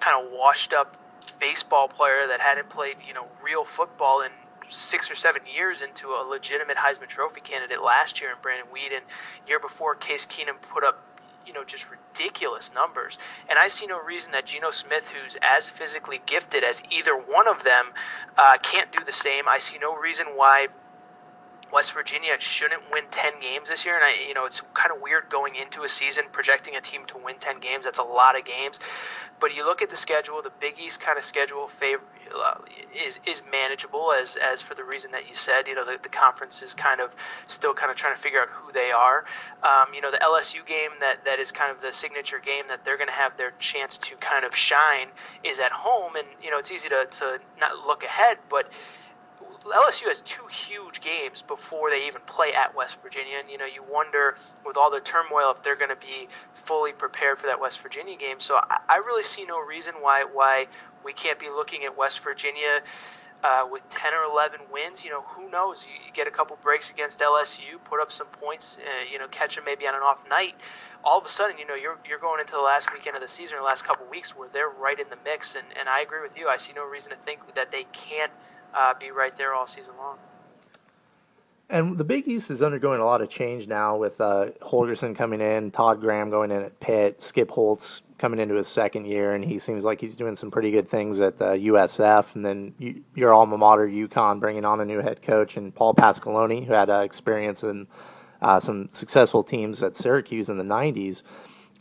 kind 0.00 0.22
of 0.22 0.30
washed 0.32 0.72
up 0.72 0.96
baseball 1.38 1.88
player 1.88 2.26
that 2.28 2.40
hadn't 2.40 2.68
played 2.68 2.96
you 3.06 3.12
know 3.12 3.26
real 3.42 3.64
football 3.64 4.22
in 4.22 4.30
six 4.68 5.10
or 5.10 5.14
seven 5.14 5.42
years 5.52 5.82
into 5.82 6.08
a 6.08 6.26
legitimate 6.28 6.76
Heisman 6.76 7.06
Trophy 7.08 7.40
candidate 7.40 7.82
last 7.82 8.20
year 8.20 8.30
in 8.30 8.36
Brandon 8.42 8.66
Weeden. 8.74 9.00
Year 9.46 9.60
before, 9.60 9.94
Case 9.94 10.26
Keenum 10.26 10.60
put 10.60 10.84
up 10.84 11.02
you 11.46 11.52
know 11.52 11.64
just 11.64 11.88
ridiculous 11.90 12.72
numbers. 12.74 13.18
And 13.48 13.58
I 13.58 13.68
see 13.68 13.86
no 13.86 14.00
reason 14.00 14.32
that 14.32 14.46
Geno 14.46 14.70
Smith, 14.70 15.08
who's 15.08 15.36
as 15.42 15.68
physically 15.68 16.20
gifted 16.26 16.64
as 16.64 16.82
either 16.90 17.16
one 17.16 17.48
of 17.48 17.62
them, 17.64 17.92
uh, 18.36 18.56
can't 18.62 18.90
do 18.92 19.04
the 19.04 19.12
same. 19.12 19.48
I 19.48 19.58
see 19.58 19.78
no 19.78 19.96
reason 19.96 20.26
why 20.34 20.68
West 21.72 21.92
Virginia 21.92 22.36
shouldn't 22.38 22.82
win 22.92 23.04
10 23.10 23.40
games 23.40 23.68
this 23.68 23.84
year. 23.84 23.96
And, 23.96 24.04
I, 24.04 24.14
you 24.26 24.34
know, 24.34 24.46
it's 24.46 24.62
kind 24.74 24.94
of 24.94 25.00
weird 25.00 25.28
going 25.28 25.56
into 25.56 25.82
a 25.82 25.88
season 25.88 26.24
projecting 26.32 26.76
a 26.76 26.80
team 26.80 27.04
to 27.06 27.18
win 27.18 27.36
10 27.38 27.60
games. 27.60 27.84
That's 27.84 27.98
a 27.98 28.04
lot 28.04 28.38
of 28.38 28.44
games. 28.44 28.78
But 29.40 29.54
you 29.54 29.66
look 29.66 29.82
at 29.82 29.90
the 29.90 29.96
schedule, 29.96 30.40
the 30.42 30.52
Big 30.60 30.78
East 30.78 31.00
kind 31.00 31.18
of 31.18 31.24
schedule 31.24 31.68
favor, 31.68 32.02
uh, 32.34 32.54
is 32.94 33.20
is 33.26 33.42
manageable 33.52 34.12
as 34.12 34.36
as 34.36 34.62
for 34.62 34.74
the 34.74 34.82
reason 34.82 35.10
that 35.10 35.28
you 35.28 35.34
said. 35.34 35.66
You 35.68 35.74
know, 35.74 35.84
the, 35.84 35.98
the 36.02 36.08
conference 36.08 36.62
is 36.62 36.74
kind 36.74 37.00
of 37.00 37.14
still 37.46 37.74
kind 37.74 37.90
of 37.90 37.96
trying 37.96 38.14
to 38.14 38.20
figure 38.20 38.40
out 38.40 38.48
who 38.50 38.72
they 38.72 38.90
are. 38.90 39.24
Um, 39.62 39.92
you 39.94 40.00
know, 40.00 40.10
the 40.10 40.18
LSU 40.18 40.66
game 40.66 40.90
that 41.00 41.24
that 41.24 41.38
is 41.38 41.52
kind 41.52 41.70
of 41.70 41.82
the 41.82 41.92
signature 41.92 42.38
game 42.38 42.64
that 42.68 42.84
they're 42.84 42.96
going 42.96 43.08
to 43.08 43.14
have 43.14 43.36
their 43.36 43.52
chance 43.58 43.98
to 43.98 44.16
kind 44.16 44.44
of 44.44 44.56
shine 44.56 45.08
is 45.44 45.58
at 45.58 45.72
home. 45.72 46.16
And 46.16 46.26
you 46.42 46.50
know, 46.50 46.58
it's 46.58 46.70
easy 46.70 46.88
to 46.88 47.06
to 47.10 47.38
not 47.60 47.86
look 47.86 48.04
ahead, 48.04 48.38
but 48.48 48.72
LSU 49.72 50.06
has 50.06 50.20
two 50.22 50.46
huge 50.46 51.00
games 51.00 51.42
before 51.42 51.90
they 51.90 52.06
even 52.06 52.22
play 52.26 52.52
at 52.52 52.74
West 52.74 53.00
Virginia, 53.02 53.36
and 53.38 53.48
you 53.48 53.58
know 53.58 53.66
you 53.66 53.82
wonder 53.90 54.36
with 54.64 54.76
all 54.76 54.90
the 54.90 55.00
turmoil 55.00 55.50
if 55.50 55.62
they're 55.62 55.76
going 55.76 55.90
to 55.90 55.96
be 55.96 56.28
fully 56.52 56.92
prepared 56.92 57.38
for 57.38 57.46
that 57.46 57.60
West 57.60 57.80
Virginia 57.80 58.16
game. 58.16 58.40
So 58.40 58.56
I, 58.56 58.80
I, 58.88 58.96
really 58.98 59.22
see 59.22 59.44
no 59.44 59.60
reason 59.60 59.94
why 60.00 60.24
why 60.24 60.66
we 61.04 61.12
can't 61.12 61.38
be 61.38 61.48
looking 61.48 61.84
at 61.84 61.96
West 61.96 62.20
Virginia 62.20 62.82
uh, 63.44 63.66
with 63.70 63.88
10 63.90 64.14
or 64.14 64.24
11 64.24 64.60
wins. 64.72 65.04
You 65.04 65.10
know 65.10 65.22
who 65.22 65.50
knows? 65.50 65.86
You, 65.86 65.94
you, 66.04 66.12
get 66.12 66.26
a 66.26 66.30
couple 66.30 66.58
breaks 66.62 66.90
against 66.90 67.20
LSU, 67.20 67.82
put 67.84 68.00
up 68.00 68.10
some 68.10 68.26
points, 68.28 68.78
uh, 68.78 69.04
you 69.10 69.18
know 69.18 69.28
catch 69.28 69.56
them 69.56 69.64
maybe 69.64 69.86
on 69.86 69.94
an 69.94 70.02
off 70.02 70.26
night. 70.28 70.54
All 71.04 71.18
of 71.18 71.24
a 71.24 71.28
sudden, 71.28 71.58
you 71.58 71.66
know 71.66 71.74
you're 71.74 71.98
you're 72.08 72.18
going 72.18 72.40
into 72.40 72.54
the 72.54 72.60
last 72.60 72.92
weekend 72.92 73.16
of 73.16 73.22
the 73.22 73.28
season, 73.28 73.56
or 73.56 73.60
the 73.60 73.66
last 73.66 73.84
couple 73.84 74.06
weeks 74.10 74.36
where 74.36 74.48
they're 74.48 74.68
right 74.68 74.98
in 74.98 75.08
the 75.08 75.18
mix. 75.24 75.54
And 75.54 75.66
and 75.78 75.88
I 75.88 76.00
agree 76.00 76.22
with 76.22 76.36
you. 76.36 76.48
I 76.48 76.56
see 76.56 76.72
no 76.72 76.86
reason 76.86 77.10
to 77.10 77.16
think 77.16 77.54
that 77.54 77.70
they 77.70 77.84
can't 77.92 78.32
uh, 78.76 78.94
be 78.98 79.10
right 79.10 79.36
there 79.36 79.54
all 79.54 79.66
season 79.66 79.94
long. 79.98 80.18
And 81.68 81.98
the 81.98 82.04
Big 82.04 82.28
East 82.28 82.52
is 82.52 82.62
undergoing 82.62 83.00
a 83.00 83.04
lot 83.04 83.20
of 83.20 83.28
change 83.28 83.66
now 83.66 83.96
with 83.96 84.20
uh, 84.20 84.50
Holgorsen 84.62 85.16
coming 85.16 85.40
in, 85.40 85.72
Todd 85.72 86.00
Graham 86.00 86.30
going 86.30 86.52
in 86.52 86.62
at 86.62 86.78
Pitt, 86.78 87.20
Skip 87.20 87.50
Holtz 87.50 88.02
coming 88.18 88.38
into 88.38 88.54
his 88.54 88.68
second 88.68 89.06
year, 89.06 89.34
and 89.34 89.44
he 89.44 89.58
seems 89.58 89.82
like 89.82 90.00
he's 90.00 90.14
doing 90.14 90.36
some 90.36 90.48
pretty 90.48 90.70
good 90.70 90.88
things 90.88 91.18
at 91.18 91.42
uh, 91.42 91.52
USF. 91.52 92.36
And 92.36 92.46
then 92.46 92.72
you, 92.78 93.02
your 93.16 93.34
alma 93.34 93.58
mater, 93.58 93.88
UConn, 93.88 94.38
bringing 94.38 94.64
on 94.64 94.80
a 94.80 94.84
new 94.84 95.00
head 95.00 95.22
coach, 95.22 95.56
and 95.56 95.74
Paul 95.74 95.92
Pasqualoni, 95.92 96.64
who 96.64 96.72
had 96.72 96.88
uh, 96.88 97.00
experience 97.00 97.64
in 97.64 97.88
uh, 98.42 98.60
some 98.60 98.88
successful 98.92 99.42
teams 99.42 99.82
at 99.82 99.96
Syracuse 99.96 100.48
in 100.48 100.58
the 100.58 100.64
90s 100.64 101.24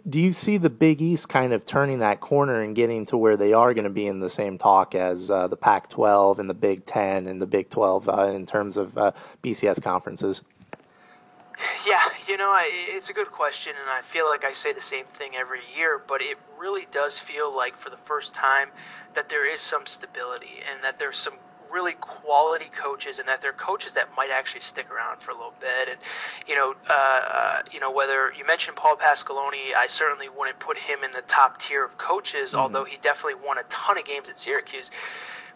do 0.08 0.20
you 0.20 0.32
see 0.32 0.58
the 0.58 0.70
Big 0.70 1.02
East 1.02 1.30
kind 1.30 1.52
of 1.52 1.66
turning 1.66 2.00
that 2.00 2.20
corner 2.20 2.62
and 2.62 2.76
getting 2.76 3.06
to 3.08 3.18
where 3.18 3.38
they 3.38 3.54
are 3.54 3.74
going 3.74 3.86
to 3.86 3.90
be 3.90 4.06
in 4.06 4.20
the 4.20 4.30
same 4.30 4.58
talk 4.58 4.94
as 4.94 5.32
uh, 5.32 5.48
the 5.48 5.58
Pac-12 5.58 6.38
and 6.38 6.50
the 6.50 6.54
Big 6.54 6.86
Ten 6.86 7.28
and 7.28 7.42
the 7.42 7.48
Big 7.48 7.70
12 7.70 8.10
uh, 8.10 8.24
in 8.28 8.46
terms 8.46 8.78
of 8.78 8.96
uh, 8.98 9.12
BCS 9.44 9.82
conferences? 9.82 10.42
Yeah, 11.88 12.02
you 12.28 12.38
know, 12.38 12.50
I, 12.50 12.70
it's 12.72 13.10
a 13.10 13.14
good 13.14 13.32
question, 13.32 13.74
and 13.80 13.90
I 13.90 14.02
feel 14.02 14.28
like 14.28 14.44
I 14.44 14.52
say 14.52 14.74
the 14.74 14.82
same 14.82 15.06
thing 15.06 15.32
every 15.36 15.62
year, 15.76 16.02
but 16.06 16.22
it 16.22 16.38
really 16.60 16.86
does 16.92 17.18
feel 17.18 17.56
like 17.56 17.78
for 17.78 17.90
the 17.90 17.98
first 17.98 18.34
time 18.34 18.70
that 19.14 19.30
there 19.30 19.50
is 19.50 19.62
some 19.62 19.86
stability 19.86 20.60
and 20.70 20.84
that 20.84 20.98
there's 20.98 21.18
some 21.18 21.36
really 21.75 21.91
quality 22.00 22.72
coaches 22.74 23.20
and 23.20 23.27
that 23.27 23.41
they're 23.41 23.51
coaches 23.51 23.91
that 23.91 24.08
might 24.15 24.29
actually 24.32 24.62
stick 24.62 24.89
around 24.89 25.20
for 25.20 25.32
a 25.32 25.34
little 25.36 25.53
bit. 25.60 25.89
And 25.89 25.98
you 26.48 26.55
know, 26.55 26.74
uh, 26.89 26.94
uh, 26.94 27.62
you 27.72 27.82
know 27.82 27.91
whether 27.91 28.32
you 28.38 28.48
mentioned 28.48 28.77
Paul 28.77 28.96
Pasqualoni, 28.96 29.75
I 29.75 29.86
certainly 29.88 30.29
wouldn't 30.29 30.60
put 30.60 30.77
him 30.77 31.03
in 31.03 31.12
the 31.12 31.24
top 31.27 31.60
tier 31.60 31.84
of 31.84 31.98
coaches, 31.98 32.51
mm-hmm. 32.51 32.62
although 32.62 32.86
he 32.86 32.98
definitely 33.01 33.46
won 33.46 33.58
a 33.58 33.63
ton 33.63 33.98
of 33.98 34.05
games 34.05 34.29
at 34.29 34.39
Syracuse 34.39 34.89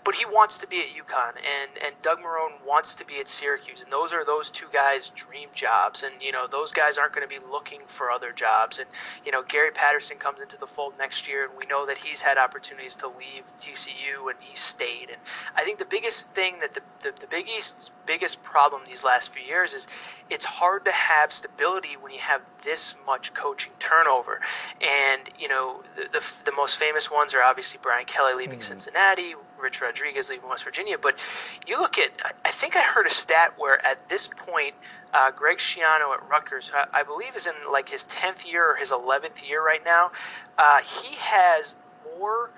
but 0.03 0.15
he 0.15 0.25
wants 0.25 0.57
to 0.59 0.67
be 0.67 0.79
at 0.79 0.87
UConn, 0.87 1.33
and 1.37 1.71
and 1.85 1.95
Doug 2.01 2.19
Marrone 2.19 2.65
wants 2.65 2.95
to 2.95 3.05
be 3.05 3.19
at 3.19 3.27
Syracuse, 3.27 3.81
and 3.81 3.91
those 3.91 4.13
are 4.13 4.23
those 4.25 4.49
two 4.49 4.67
guys' 4.71 5.09
dream 5.09 5.49
jobs, 5.53 6.03
and 6.03 6.21
you 6.21 6.31
know 6.31 6.47
those 6.47 6.73
guys 6.73 6.97
aren't 6.97 7.13
going 7.13 7.27
to 7.27 7.39
be 7.39 7.43
looking 7.45 7.81
for 7.85 8.09
other 8.09 8.31
jobs, 8.31 8.79
and 8.79 8.87
you 9.25 9.31
know 9.31 9.43
Gary 9.43 9.71
Patterson 9.71 10.17
comes 10.17 10.41
into 10.41 10.57
the 10.57 10.67
fold 10.67 10.93
next 10.97 11.27
year, 11.27 11.45
and 11.45 11.57
we 11.57 11.65
know 11.65 11.85
that 11.85 11.97
he's 11.97 12.21
had 12.21 12.37
opportunities 12.37 12.95
to 12.97 13.07
leave 13.07 13.43
TCU, 13.59 14.29
and 14.29 14.41
he 14.41 14.55
stayed, 14.55 15.09
and 15.09 15.19
I 15.55 15.63
think 15.63 15.79
the 15.79 15.85
biggest 15.85 16.29
thing 16.31 16.59
that 16.59 16.73
the 16.73 16.81
the, 17.01 17.13
the 17.19 17.27
Big 17.27 17.47
East's 17.47 17.91
biggest 18.05 18.41
problem 18.41 18.81
these 18.85 19.03
last 19.03 19.31
few 19.31 19.43
years 19.43 19.73
is 19.73 19.87
it's 20.29 20.45
hard 20.45 20.83
to 20.85 20.91
have 20.91 21.31
stability 21.31 21.95
when 21.99 22.11
you 22.11 22.19
have 22.19 22.41
this 22.63 22.95
much 23.05 23.33
coaching 23.33 23.73
turnover, 23.79 24.41
and 24.81 25.29
you 25.37 25.47
know 25.47 25.83
the 25.95 26.07
the, 26.11 26.25
the 26.45 26.51
most 26.53 26.77
famous 26.77 27.11
ones 27.11 27.33
are 27.33 27.43
obviously 27.43 27.79
Brian 27.81 28.05
Kelly 28.05 28.33
leaving 28.33 28.59
mm-hmm. 28.59 28.79
Cincinnati. 28.79 29.35
Rich 29.59 29.81
Rodriguez 29.81 30.29
leaving 30.29 30.49
West 30.49 30.63
Virginia. 30.63 30.97
But 30.97 31.19
you 31.67 31.79
look 31.79 31.97
at, 31.97 32.11
I 32.45 32.51
think 32.51 32.75
I 32.75 32.81
heard 32.81 33.05
a 33.05 33.11
stat 33.11 33.53
where 33.57 33.85
at 33.85 34.09
this 34.09 34.27
point, 34.27 34.73
uh, 35.13 35.31
Greg 35.31 35.57
Schiano 35.57 36.13
at 36.13 36.27
Rutgers, 36.29 36.71
I, 36.93 37.03
believe, 37.03 37.35
is 37.35 37.47
in 37.47 37.53
like 37.71 37.89
his 37.89 38.05
10th 38.05 38.45
year 38.45 38.71
or 38.71 38.75
his 38.75 38.91
11th 38.91 39.47
year 39.47 39.65
right 39.65 39.83
now. 39.83 40.11
Uh, 40.57 40.79
he 40.79 41.15
has 41.15 41.75
more 42.17 42.51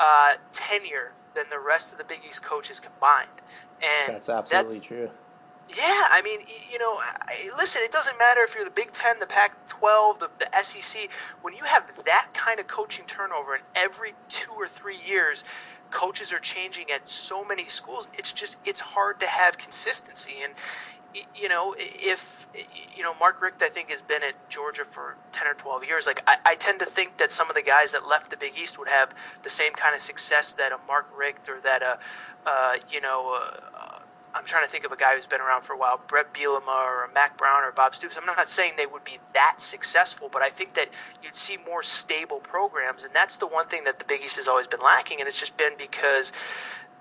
uh, 0.00 0.34
tenure 0.52 1.12
than 1.34 1.44
the 1.50 1.58
rest 1.58 1.92
of 1.92 1.98
the 1.98 2.04
Big 2.04 2.20
East 2.26 2.42
coaches 2.42 2.80
combined. 2.80 3.28
And 3.82 4.14
that's 4.14 4.28
absolutely 4.28 4.78
that's, 4.78 4.86
true. 4.86 5.10
Yeah, 5.68 6.04
I 6.10 6.22
mean, 6.22 6.40
you 6.70 6.78
know, 6.78 7.00
listen, 7.56 7.82
it 7.84 7.90
doesn't 7.90 8.16
matter 8.18 8.42
if 8.42 8.54
you're 8.54 8.64
the 8.64 8.70
Big 8.70 8.92
Ten, 8.92 9.18
the 9.18 9.26
Pac 9.26 9.66
12, 9.66 10.20
the, 10.20 10.30
the 10.38 10.62
SEC. 10.62 11.10
When 11.42 11.54
you 11.54 11.64
have 11.64 12.04
that 12.04 12.28
kind 12.34 12.60
of 12.60 12.68
coaching 12.68 13.04
turnover 13.06 13.56
in 13.56 13.62
every 13.74 14.14
two 14.28 14.52
or 14.52 14.68
three 14.68 14.98
years, 15.04 15.42
coaches 15.90 16.32
are 16.32 16.38
changing 16.38 16.90
at 16.90 17.08
so 17.08 17.44
many 17.44 17.66
schools. 17.66 18.08
It's 18.14 18.32
just 18.32 18.56
it's 18.64 18.80
hard 18.80 19.20
to 19.20 19.26
have 19.26 19.58
consistency. 19.58 20.34
And 20.42 20.52
you 21.34 21.48
know, 21.48 21.74
if 21.78 22.46
you 22.94 23.02
know 23.02 23.14
Mark 23.18 23.40
Richt, 23.40 23.62
I 23.62 23.68
think 23.68 23.90
has 23.90 24.02
been 24.02 24.22
at 24.22 24.34
Georgia 24.48 24.84
for 24.84 25.16
ten 25.32 25.46
or 25.46 25.54
twelve 25.54 25.84
years. 25.84 26.06
Like 26.06 26.22
I, 26.26 26.36
I 26.44 26.54
tend 26.56 26.78
to 26.80 26.86
think 26.86 27.16
that 27.18 27.30
some 27.30 27.48
of 27.48 27.56
the 27.56 27.62
guys 27.62 27.92
that 27.92 28.06
left 28.06 28.30
the 28.30 28.36
Big 28.36 28.52
East 28.58 28.78
would 28.78 28.88
have 28.88 29.14
the 29.42 29.50
same 29.50 29.72
kind 29.72 29.94
of 29.94 30.00
success 30.00 30.52
that 30.52 30.72
a 30.72 30.78
Mark 30.86 31.06
Richt 31.16 31.48
or 31.48 31.60
that 31.60 31.82
a 31.82 31.98
uh, 32.46 32.74
you 32.90 33.00
know. 33.00 33.38
Uh, 33.74 33.95
I'm 34.36 34.44
trying 34.44 34.64
to 34.64 34.70
think 34.70 34.84
of 34.84 34.92
a 34.92 34.96
guy 34.96 35.14
who's 35.14 35.26
been 35.26 35.40
around 35.40 35.62
for 35.62 35.72
a 35.72 35.78
while, 35.78 36.00
Bret 36.06 36.34
Bielema 36.34 36.68
or 36.68 37.10
Mack 37.14 37.38
Brown 37.38 37.64
or 37.64 37.72
Bob 37.72 37.94
Stoops. 37.94 38.16
I'm 38.16 38.26
not 38.26 38.48
saying 38.48 38.74
they 38.76 38.86
would 38.86 39.04
be 39.04 39.18
that 39.32 39.60
successful, 39.60 40.28
but 40.30 40.42
I 40.42 40.50
think 40.50 40.74
that 40.74 40.90
you'd 41.22 41.34
see 41.34 41.56
more 41.56 41.82
stable 41.82 42.38
programs, 42.38 43.02
and 43.02 43.14
that's 43.14 43.38
the 43.38 43.46
one 43.46 43.66
thing 43.66 43.84
that 43.84 43.98
the 43.98 44.04
Big 44.04 44.22
East 44.22 44.36
has 44.36 44.46
always 44.46 44.66
been 44.66 44.80
lacking, 44.80 45.20
and 45.20 45.28
it's 45.28 45.40
just 45.40 45.56
been 45.56 45.72
because 45.78 46.32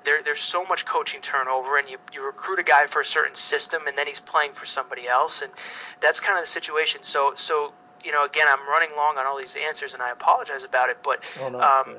there, 0.05 0.23
there's 0.23 0.39
so 0.39 0.63
much 0.65 0.85
coaching 0.85 1.19
turnover, 1.21 1.77
and 1.77 1.89
you, 1.89 1.97
you 2.13 2.25
recruit 2.25 2.59
a 2.59 2.63
guy 2.63 2.85
for 2.87 3.01
a 3.01 3.05
certain 3.05 3.35
system, 3.35 3.85
and 3.87 3.97
then 3.97 4.07
he's 4.07 4.19
playing 4.19 4.53
for 4.53 4.65
somebody 4.65 5.07
else, 5.07 5.41
and 5.41 5.51
that's 5.99 6.21
kind 6.21 6.37
of 6.37 6.43
the 6.43 6.49
situation. 6.49 7.03
So, 7.03 7.33
so 7.35 7.73
you 8.03 8.11
know, 8.11 8.23
again, 8.23 8.45
I'm 8.47 8.65
running 8.69 8.89
long 8.95 9.17
on 9.17 9.25
all 9.25 9.37
these 9.37 9.57
answers, 9.57 9.93
and 9.93 10.01
I 10.01 10.11
apologize 10.11 10.63
about 10.63 10.89
it, 10.89 10.99
but 11.03 11.23
oh, 11.41 11.49
no, 11.49 11.59
um, 11.59 11.97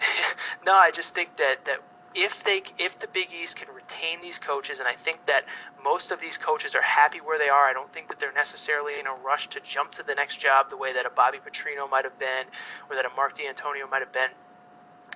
no, 0.66 0.74
I 0.74 0.90
just 0.90 1.14
think 1.14 1.36
that 1.36 1.64
that 1.66 1.80
if 2.18 2.42
they 2.42 2.62
if 2.78 2.98
the 2.98 3.06
Big 3.06 3.28
East 3.32 3.56
can 3.56 3.72
retain 3.72 4.20
these 4.20 4.38
coaches, 4.38 4.80
and 4.80 4.88
I 4.88 4.92
think 4.92 5.26
that 5.26 5.44
most 5.82 6.10
of 6.10 6.20
these 6.20 6.36
coaches 6.36 6.74
are 6.74 6.82
happy 6.82 7.18
where 7.18 7.38
they 7.38 7.48
are. 7.48 7.68
I 7.68 7.72
don't 7.72 7.92
think 7.92 8.08
that 8.08 8.18
they're 8.18 8.32
necessarily 8.32 8.98
in 8.98 9.06
a 9.06 9.14
rush 9.14 9.46
to 9.48 9.60
jump 9.60 9.92
to 9.92 10.02
the 10.02 10.14
next 10.14 10.38
job 10.38 10.68
the 10.68 10.76
way 10.76 10.92
that 10.92 11.06
a 11.06 11.10
Bobby 11.10 11.38
Petrino 11.38 11.88
might 11.88 12.04
have 12.04 12.18
been, 12.18 12.46
or 12.90 12.96
that 12.96 13.06
a 13.06 13.10
Mark 13.14 13.38
Dantonio 13.38 13.88
might 13.88 14.02
have 14.02 14.12
been. 14.12 14.30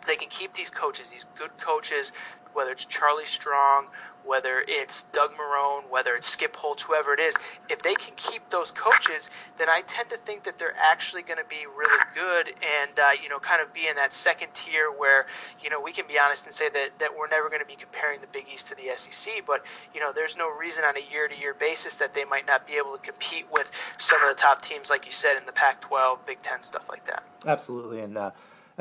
They 0.06 0.16
can 0.16 0.28
keep 0.28 0.54
these 0.54 0.70
coaches, 0.70 1.10
these 1.10 1.26
good 1.36 1.58
coaches, 1.58 2.12
whether 2.52 2.70
it's 2.70 2.84
Charlie 2.84 3.24
Strong 3.24 3.88
whether 4.24 4.64
it's 4.68 5.04
Doug 5.04 5.32
Marrone, 5.32 5.88
whether 5.90 6.14
it's 6.14 6.26
Skip 6.26 6.56
Holtz, 6.56 6.82
whoever 6.82 7.12
it 7.12 7.20
is, 7.20 7.37
if 7.68 7.82
they 7.82 7.94
can 7.94 8.14
keep 8.16 8.48
those 8.50 8.70
coaches, 8.70 9.30
then 9.58 9.68
I 9.68 9.82
tend 9.87 10.11
to 10.11 10.16
think 10.16 10.44
that 10.44 10.58
they're 10.58 10.76
actually 10.76 11.22
going 11.22 11.38
to 11.38 11.48
be 11.48 11.66
really 11.76 12.02
good 12.14 12.48
and, 12.48 12.98
uh, 12.98 13.11
you 13.20 13.28
know, 13.28 13.38
kind 13.38 13.61
of 13.62 13.72
be 13.72 13.88
in 13.88 13.96
that 13.96 14.12
second 14.12 14.54
tier 14.54 14.90
where, 14.90 15.26
you 15.62 15.70
know, 15.70 15.80
we 15.80 15.92
can 15.92 16.06
be 16.06 16.18
honest 16.18 16.46
and 16.46 16.54
say 16.54 16.68
that, 16.70 16.98
that 16.98 17.11
we're 17.16 17.28
never 17.28 17.48
going 17.48 17.61
to 17.61 17.66
be 17.66 17.76
comparing 17.76 18.20
the 18.20 18.26
Big 18.28 18.46
East 18.52 18.68
to 18.68 18.74
the 18.74 18.90
SEC, 18.94 19.44
but, 19.46 19.64
you 19.94 20.00
know, 20.00 20.12
there's 20.12 20.37
no 20.37 20.50
reason 20.50 20.85
on 20.85 20.96
a 20.96 21.12
year 21.12 21.28
to 21.28 21.37
year 21.37 21.54
basis 21.54 21.96
that 21.96 22.14
they 22.14 22.24
might 22.24 22.46
not 22.46 22.66
be 22.66 22.74
able 22.74 22.96
to 22.96 23.02
compete 23.02 23.46
with 23.52 23.70
some 23.96 24.22
of 24.22 24.28
the 24.28 24.40
top 24.40 24.62
teams, 24.62 24.90
like 24.90 25.06
you 25.06 25.12
said, 25.12 25.38
in 25.38 25.46
the 25.46 25.52
Pac 25.52 25.80
12, 25.80 26.24
Big 26.26 26.42
Ten, 26.42 26.62
stuff 26.62 26.88
like 26.88 27.04
that. 27.04 27.22
Absolutely. 27.46 28.00
And, 28.00 28.16
uh, 28.16 28.30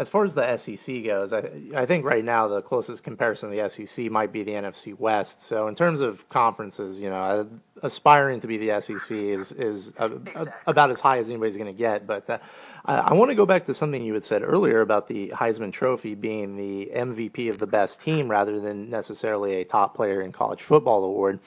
as 0.01 0.09
far 0.09 0.25
as 0.25 0.33
the 0.33 0.57
SEC 0.57 1.03
goes, 1.05 1.31
I, 1.31 1.51
I 1.75 1.85
think 1.85 2.03
right 2.03 2.25
now 2.25 2.47
the 2.47 2.63
closest 2.63 3.03
comparison 3.03 3.51
to 3.51 3.55
the 3.55 3.69
SEC 3.69 4.09
might 4.09 4.31
be 4.31 4.41
the 4.41 4.53
NFC 4.53 4.97
West. 4.97 5.43
So 5.43 5.67
in 5.67 5.75
terms 5.75 6.01
of 6.01 6.27
conferences, 6.27 6.99
you 6.99 7.11
know, 7.11 7.47
aspiring 7.83 8.39
to 8.39 8.47
be 8.47 8.57
the 8.57 8.81
SEC 8.81 9.11
is 9.11 9.51
is 9.51 9.93
a, 9.99 10.05
exactly. 10.05 10.51
a, 10.65 10.71
about 10.71 10.89
as 10.89 10.99
high 10.99 11.19
as 11.19 11.29
anybody's 11.29 11.55
going 11.55 11.71
to 11.71 11.77
get. 11.77 12.07
But 12.07 12.27
uh, 12.27 12.39
I, 12.83 12.95
I 12.95 13.13
want 13.13 13.29
to 13.29 13.35
go 13.35 13.45
back 13.45 13.67
to 13.67 13.75
something 13.75 14.03
you 14.03 14.15
had 14.15 14.23
said 14.23 14.41
earlier 14.41 14.81
about 14.81 15.07
the 15.07 15.29
Heisman 15.35 15.71
Trophy 15.71 16.15
being 16.15 16.57
the 16.57 16.91
MVP 16.95 17.47
of 17.47 17.59
the 17.59 17.67
best 17.67 18.01
team 18.01 18.27
rather 18.27 18.59
than 18.59 18.89
necessarily 18.89 19.61
a 19.61 19.63
top 19.63 19.95
player 19.95 20.23
in 20.23 20.31
college 20.31 20.63
football 20.63 21.03
award 21.03 21.39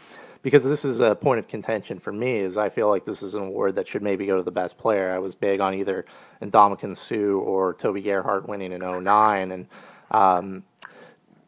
because 0.44 0.62
this 0.62 0.84
is 0.84 1.00
a 1.00 1.14
point 1.14 1.38
of 1.38 1.48
contention 1.48 1.98
for 1.98 2.12
me 2.12 2.36
is 2.36 2.56
I 2.58 2.68
feel 2.68 2.88
like 2.90 3.06
this 3.06 3.22
is 3.22 3.34
an 3.34 3.42
award 3.42 3.74
that 3.76 3.88
should 3.88 4.02
maybe 4.02 4.26
go 4.26 4.36
to 4.36 4.42
the 4.42 4.50
best 4.52 4.76
player. 4.76 5.10
I 5.10 5.18
was 5.18 5.34
big 5.34 5.58
on 5.58 5.74
either 5.74 6.04
Ndamukong 6.50 6.96
Suh 6.96 7.38
or 7.38 7.74
Toby 7.74 8.02
Gerhart 8.02 8.48
winning 8.48 8.72
in 8.72 8.80
09 8.80 9.52
and 9.52 9.66
um, 10.10 10.62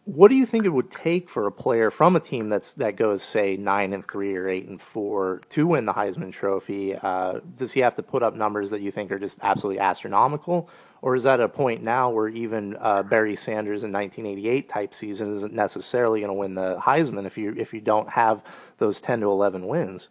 what 0.06 0.28
do 0.28 0.37
you 0.37 0.46
think 0.46 0.64
it 0.64 0.68
would 0.68 0.90
take 0.90 1.28
for 1.28 1.48
a 1.48 1.52
player 1.52 1.90
from 1.90 2.14
a 2.14 2.20
team 2.20 2.48
that's 2.48 2.74
that 2.74 2.94
goes 2.94 3.24
say 3.24 3.56
nine 3.56 3.92
and 3.92 4.09
three 4.09 4.37
or 4.37 4.48
eight 4.48 4.68
and 4.68 4.80
four 4.80 5.40
to 5.50 5.66
win 5.66 5.85
the 5.85 5.92
Heisman 5.92 6.32
Trophy? 6.32 6.94
Uh, 6.94 7.40
does 7.59 7.72
he 7.72 7.80
have 7.80 7.96
to 7.96 8.04
put 8.04 8.22
up 8.22 8.37
numbers 8.37 8.70
that 8.70 8.80
you 8.80 8.92
think 8.92 9.11
are 9.11 9.18
just 9.18 9.38
absolutely 9.42 9.80
astronomical, 9.80 10.70
or 11.02 11.16
is 11.16 11.24
that 11.24 11.40
a 11.40 11.48
point 11.48 11.82
now 11.82 12.09
where 12.09 12.28
even 12.28 12.76
uh, 12.76 13.02
Barry 13.02 13.35
Sanders 13.35 13.82
in 13.82 13.90
1988 13.90 14.68
type 14.68 14.94
season 14.94 15.35
isn't 15.35 15.52
necessarily 15.52 16.20
going 16.20 16.30
to 16.30 16.35
win 16.35 16.54
the 16.54 16.76
Heisman 16.80 17.26
if 17.26 17.37
you 17.37 17.52
if 17.56 17.74
you 17.74 17.80
don't 17.80 18.09
have 18.09 18.44
those 18.78 19.00
10 19.00 19.20
to 19.20 19.26
11 19.26 19.66
wins? 19.66 20.06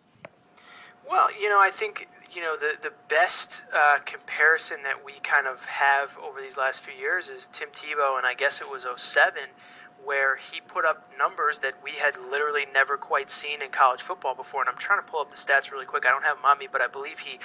Well, 1.10 1.30
you 1.40 1.48
know, 1.48 1.62
I 1.62 1.70
think 1.70 2.10
you 2.36 2.42
know 2.42 2.58
the 2.58 2.74
the 2.82 2.92
best 3.08 3.64
uh, 3.74 4.00
comparison 4.06 4.84
that 4.84 5.04
we 5.06 5.14
kind 5.24 5.48
of 5.48 5.66
have 5.66 6.18
over 6.20 6.42
these 6.42 6.58
last 6.58 6.82
few 6.82 6.94
years 6.94 7.30
is 7.30 7.48
Tim 7.52 7.70
Tebow, 7.70 8.18
and 8.18 8.28
I 8.28 8.34
guess 8.34 8.62
it 8.62 8.70
was 8.70 8.86
07 8.98 9.44
where 10.04 10.36
he 10.36 10.62
put 10.62 10.86
up 10.86 11.10
numbers 11.18 11.60
that 11.60 11.74
we 11.84 11.92
had 11.92 12.16
literally 12.30 12.66
never 12.72 12.96
quite 12.96 13.30
seen 13.30 13.62
in 13.62 13.70
college 13.72 14.02
football 14.02 14.36
before. 14.36 14.62
And 14.62 14.70
I'm 14.70 14.78
trying 14.78 15.00
to 15.00 15.06
pull 15.06 15.20
up 15.20 15.32
the 15.32 15.38
stats 15.38 15.72
really 15.72 15.86
quick. 15.86 16.06
I 16.06 16.10
don't 16.10 16.24
have 16.24 16.38
them 16.38 16.46
on 16.46 16.60
me, 16.60 16.68
but 16.72 16.80
I 16.80 16.88
believe 16.88 17.20
he 17.20 17.40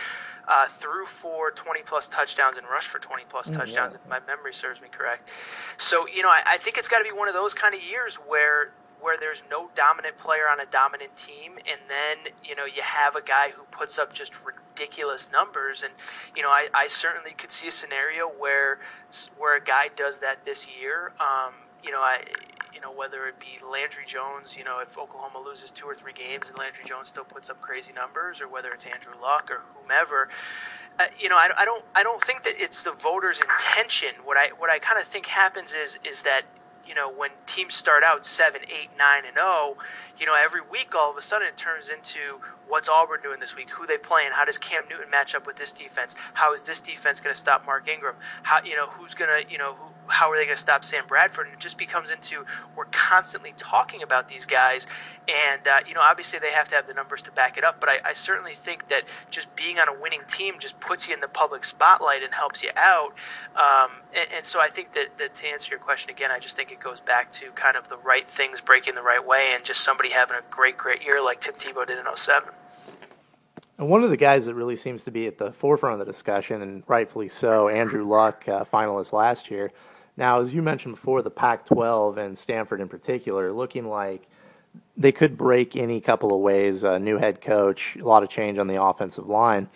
uh, 0.46 0.66
threw 0.66 1.06
for 1.06 1.50
20 1.50 1.80
plus 1.82 2.06
touchdowns 2.08 2.58
and 2.58 2.66
rushed 2.66 2.88
for 2.88 2.98
20 2.98 3.24
plus 3.30 3.50
mm, 3.50 3.56
touchdowns, 3.56 3.94
yeah. 3.94 4.00
if 4.04 4.08
my 4.08 4.20
memory 4.26 4.52
serves 4.52 4.82
me 4.82 4.88
correct. 4.90 5.32
So, 5.78 6.06
you 6.06 6.22
know, 6.22 6.28
I, 6.28 6.42
I 6.46 6.56
think 6.58 6.76
it's 6.76 6.88
got 6.88 6.98
to 6.98 7.04
be 7.04 7.16
one 7.16 7.28
of 7.28 7.34
those 7.34 7.54
kind 7.54 7.74
of 7.74 7.82
years 7.82 8.16
where 8.16 8.72
where 9.00 9.16
there's 9.18 9.42
no 9.50 9.70
dominant 9.74 10.16
player 10.18 10.44
on 10.50 10.60
a 10.60 10.66
dominant 10.66 11.16
team 11.16 11.52
and 11.70 11.80
then 11.88 12.32
you 12.44 12.54
know 12.54 12.64
you 12.64 12.82
have 12.82 13.16
a 13.16 13.22
guy 13.22 13.50
who 13.50 13.62
puts 13.70 13.98
up 13.98 14.12
just 14.12 14.34
ridiculous 14.44 15.30
numbers 15.32 15.82
and 15.82 15.92
you 16.36 16.42
know 16.42 16.50
I, 16.50 16.68
I 16.74 16.86
certainly 16.86 17.32
could 17.32 17.52
see 17.52 17.68
a 17.68 17.72
scenario 17.72 18.26
where 18.26 18.78
where 19.36 19.56
a 19.56 19.62
guy 19.62 19.88
does 19.94 20.18
that 20.18 20.44
this 20.44 20.68
year 20.68 21.12
um, 21.20 21.54
you 21.82 21.90
know, 21.90 22.00
I 22.00 22.22
you 22.74 22.80
know, 22.80 22.92
whether 22.92 23.26
it 23.26 23.38
be 23.38 23.58
Landry 23.68 24.04
Jones, 24.06 24.56
you 24.56 24.64
know, 24.64 24.80
if 24.80 24.96
Oklahoma 24.96 25.42
loses 25.44 25.70
two 25.70 25.86
or 25.86 25.94
three 25.94 26.12
games 26.12 26.48
and 26.48 26.58
Landry 26.58 26.84
Jones 26.86 27.08
still 27.08 27.24
puts 27.24 27.50
up 27.50 27.60
crazy 27.60 27.92
numbers, 27.92 28.40
or 28.40 28.48
whether 28.48 28.72
it's 28.72 28.86
Andrew 28.86 29.14
Luck 29.20 29.50
or 29.50 29.62
whomever. 29.74 30.28
Uh, 30.98 31.04
you 31.18 31.28
know, 31.28 31.36
I, 31.36 31.50
I 31.58 31.64
don't, 31.64 31.84
I 31.94 32.02
don't 32.02 32.22
think 32.22 32.42
that 32.44 32.54
it's 32.56 32.82
the 32.82 32.92
voters' 32.92 33.40
intention. 33.40 34.10
What 34.24 34.36
I, 34.36 34.48
what 34.56 34.70
I 34.70 34.78
kind 34.78 34.98
of 34.98 35.04
think 35.04 35.26
happens 35.26 35.74
is, 35.74 35.98
is 36.04 36.22
that 36.22 36.42
you 36.86 36.94
know, 36.94 37.10
when 37.10 37.30
teams 37.46 37.74
start 37.74 38.02
out 38.02 38.26
seven, 38.26 38.62
eight, 38.64 38.90
nine, 38.98 39.24
and 39.26 39.36
0, 39.36 39.76
you 40.18 40.26
know, 40.26 40.36
every 40.40 40.60
week 40.60 40.94
all 40.94 41.10
of 41.10 41.16
a 41.16 41.22
sudden 41.22 41.48
it 41.48 41.56
turns 41.56 41.88
into 41.88 42.40
what's 42.68 42.88
Auburn 42.88 43.20
doing 43.22 43.40
this 43.40 43.56
week? 43.56 43.70
Who 43.70 43.86
they 43.86 43.98
playing? 43.98 44.30
How 44.34 44.44
does 44.44 44.58
Cam 44.58 44.84
Newton 44.88 45.10
match 45.10 45.34
up 45.34 45.46
with 45.46 45.56
this 45.56 45.72
defense? 45.72 46.14
How 46.34 46.52
is 46.52 46.64
this 46.64 46.80
defense 46.80 47.20
going 47.20 47.34
to 47.34 47.38
stop 47.38 47.64
Mark 47.64 47.88
Ingram? 47.88 48.16
How 48.42 48.62
you 48.62 48.76
know 48.76 48.88
who's 48.88 49.14
going 49.14 49.30
to 49.30 49.50
you 49.50 49.58
know 49.58 49.74
who, 49.74 49.86
how 50.10 50.30
are 50.30 50.36
they 50.36 50.44
going 50.44 50.56
to 50.56 50.60
stop 50.62 50.84
Sam 50.84 51.04
Bradford? 51.06 51.46
And 51.46 51.54
it 51.54 51.60
just 51.60 51.78
becomes 51.78 52.10
into 52.10 52.44
we're 52.76 52.86
constantly 52.86 53.54
talking 53.56 54.02
about 54.02 54.28
these 54.28 54.46
guys, 54.46 54.86
and 55.28 55.66
uh, 55.66 55.80
you 55.86 55.94
know 55.94 56.00
obviously 56.02 56.38
they 56.38 56.52
have 56.52 56.68
to 56.68 56.74
have 56.74 56.86
the 56.86 56.94
numbers 56.94 57.22
to 57.22 57.32
back 57.32 57.56
it 57.56 57.64
up. 57.64 57.80
But 57.80 57.88
I, 57.88 57.98
I, 58.04 58.12
certainly 58.12 58.52
think 58.52 58.88
that 58.88 59.04
just 59.30 59.54
being 59.56 59.78
on 59.78 59.88
a 59.88 59.98
winning 59.98 60.22
team 60.28 60.54
just 60.58 60.78
puts 60.80 61.08
you 61.08 61.14
in 61.14 61.20
the 61.20 61.28
public 61.28 61.64
spotlight 61.64 62.22
and 62.22 62.34
helps 62.34 62.62
you 62.62 62.70
out. 62.76 63.14
Um, 63.56 63.90
and, 64.14 64.28
and, 64.36 64.46
so 64.46 64.60
I 64.60 64.68
think 64.68 64.92
that, 64.92 65.18
that 65.18 65.34
to 65.36 65.46
answer 65.46 65.70
your 65.70 65.80
question 65.80 66.10
again, 66.10 66.30
I 66.30 66.38
just 66.38 66.56
think 66.56 66.70
it 66.72 66.80
goes 66.80 67.00
back 67.00 67.30
to 67.32 67.50
kind 67.52 67.76
of 67.76 67.88
the 67.88 67.98
right 67.98 68.28
things 68.28 68.60
breaking 68.60 68.94
the 68.94 69.02
right 69.02 69.24
way, 69.24 69.52
and 69.54 69.64
just 69.64 69.80
somebody 69.80 70.10
having 70.10 70.36
a 70.36 70.42
great 70.50 70.76
great 70.76 71.04
year 71.04 71.22
like 71.22 71.40
Tim 71.40 71.54
Tebow 71.54 71.86
did 71.86 71.98
in 71.98 72.04
07. 72.14 72.50
And 73.80 73.88
one 73.88 74.04
of 74.04 74.10
the 74.10 74.16
guys 74.18 74.44
that 74.44 74.54
really 74.54 74.76
seems 74.76 75.04
to 75.04 75.10
be 75.10 75.26
at 75.26 75.38
the 75.38 75.52
forefront 75.52 75.98
of 75.98 76.06
the 76.06 76.12
discussion, 76.12 76.60
and 76.60 76.82
rightfully 76.86 77.30
so, 77.30 77.68
Andrew 77.68 78.06
Luck, 78.06 78.44
uh, 78.46 78.62
finalist 78.62 79.14
last 79.14 79.50
year. 79.50 79.72
Now, 80.20 80.40
as 80.40 80.52
you 80.52 80.60
mentioned 80.60 80.96
before, 80.96 81.22
the 81.22 81.30
Pac 81.30 81.64
12 81.64 82.18
and 82.18 82.36
Stanford 82.36 82.82
in 82.82 82.88
particular 82.88 83.54
looking 83.54 83.88
like 83.88 84.28
they 84.94 85.12
could 85.12 85.38
break 85.38 85.76
any 85.76 85.98
couple 85.98 86.34
of 86.34 86.40
ways. 86.42 86.82
A 86.82 86.98
new 86.98 87.16
head 87.16 87.40
coach, 87.40 87.96
a 87.98 88.04
lot 88.04 88.22
of 88.22 88.28
change 88.28 88.58
on 88.58 88.66
the 88.66 88.82
offensive 88.82 89.26
line. 89.26 89.70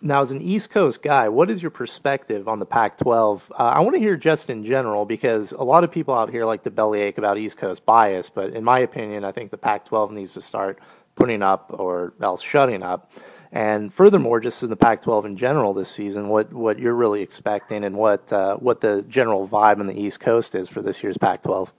Now, 0.00 0.22
as 0.22 0.30
an 0.30 0.40
East 0.40 0.70
Coast 0.70 1.02
guy, 1.02 1.28
what 1.28 1.50
is 1.50 1.60
your 1.60 1.70
perspective 1.70 2.48
on 2.48 2.60
the 2.60 2.64
Pac 2.64 2.96
12? 2.96 3.52
Uh, 3.52 3.62
I 3.62 3.80
want 3.80 3.94
to 3.94 4.00
hear 4.00 4.16
just 4.16 4.48
in 4.48 4.64
general 4.64 5.04
because 5.04 5.52
a 5.52 5.62
lot 5.62 5.84
of 5.84 5.92
people 5.92 6.14
out 6.14 6.30
here 6.30 6.46
like 6.46 6.62
to 6.62 6.70
bellyache 6.70 7.18
about 7.18 7.36
East 7.36 7.58
Coast 7.58 7.84
bias, 7.84 8.30
but 8.30 8.54
in 8.54 8.64
my 8.64 8.78
opinion, 8.78 9.22
I 9.22 9.32
think 9.32 9.50
the 9.50 9.58
Pac 9.58 9.84
12 9.84 10.12
needs 10.12 10.32
to 10.32 10.40
start 10.40 10.78
putting 11.14 11.42
up 11.42 11.66
or 11.74 12.14
else 12.22 12.40
shutting 12.40 12.82
up. 12.82 13.12
And 13.54 13.94
furthermore, 13.94 14.40
just 14.40 14.64
in 14.64 14.68
the 14.68 14.74
Pac-12 14.74 15.26
in 15.26 15.36
general 15.36 15.72
this 15.74 15.88
season, 15.88 16.28
what, 16.28 16.52
what 16.52 16.80
you're 16.80 16.94
really 16.94 17.22
expecting 17.22 17.84
and 17.84 17.96
what 17.96 18.32
uh, 18.32 18.56
what 18.56 18.80
the 18.80 19.02
general 19.02 19.46
vibe 19.46 19.78
on 19.78 19.86
the 19.86 19.96
East 19.96 20.18
Coast 20.18 20.56
is 20.56 20.68
for 20.68 20.82
this 20.82 21.04
year's 21.04 21.16
Pac-12. 21.16 21.70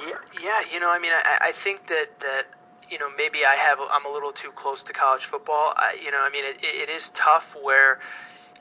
Yeah, 0.00 0.14
yeah. 0.42 0.60
You 0.72 0.80
know, 0.80 0.90
I 0.92 0.98
mean, 0.98 1.12
I, 1.12 1.38
I 1.40 1.52
think 1.52 1.86
that 1.86 2.18
that 2.18 2.46
you 2.90 2.98
know 2.98 3.08
maybe 3.16 3.38
I 3.46 3.54
have 3.54 3.78
I'm 3.92 4.06
a 4.06 4.12
little 4.12 4.32
too 4.32 4.50
close 4.50 4.82
to 4.82 4.92
college 4.92 5.24
football. 5.24 5.72
I, 5.76 5.96
you 6.04 6.10
know, 6.10 6.18
I 6.20 6.30
mean, 6.30 6.44
it, 6.44 6.56
it 6.60 6.88
is 6.88 7.10
tough 7.10 7.56
where 7.62 8.00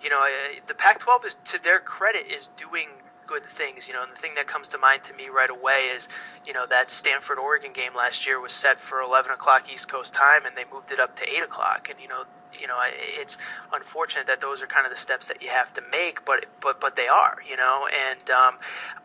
you 0.04 0.12
know 0.12 0.23
the 0.67 0.76
Pac-12 0.76 1.26
is 1.26 1.39
to 1.45 1.63
their 1.63 1.80
credit 1.80 2.28
is 2.28 2.52
doing 2.56 2.89
good 3.28 3.46
things. 3.46 3.88
You 3.88 3.94
know, 3.94 4.04
and 4.04 4.12
the 4.12 4.16
thing 4.16 4.36
that 4.36 4.48
comes 4.48 4.68
to 4.70 4.78
mind 4.78 5.04
to 5.04 5.13
me 5.13 5.28
right 5.28 5.50
away 5.50 5.92
is, 5.94 6.08
you 6.46 6.54
know, 6.54 6.66
that 6.66 6.90
Stanford 6.90 7.38
Oregon 7.38 7.74
game 7.74 7.94
last 7.96 8.26
year 8.26 8.40
was 8.40 8.54
set 8.54 8.80
for 8.80 9.02
11 9.02 9.32
o'clock 9.32 9.72
East 9.72 9.88
Coast 9.88 10.13
time, 10.13 10.46
and 10.46 10.56
they 10.56 10.63
moved 10.72 10.92
it 10.92 11.00
up 11.00 11.16
to 11.18 11.30
8 11.30 11.44
o'clock. 11.44 11.90
And 11.90 12.00
you 12.02 12.08
know, 12.08 12.24
you 12.60 12.68
know, 12.68 12.80
it's 12.84 13.38
unfortunate 13.74 14.26
that 14.28 14.42
those 14.42 14.62
are 14.62 14.68
kind 14.68 14.86
of 14.86 14.92
the 14.92 14.98
steps 14.98 15.28
that 15.28 15.42
you 15.42 15.50
have 15.50 15.74
to 15.74 15.82
make, 15.92 16.26
but 16.26 16.46
but 16.62 16.80
but 16.80 16.96
they 16.96 17.08
are, 17.08 17.38
you 17.48 17.58
know. 17.58 17.88
And 17.88 18.30
um, 18.30 18.56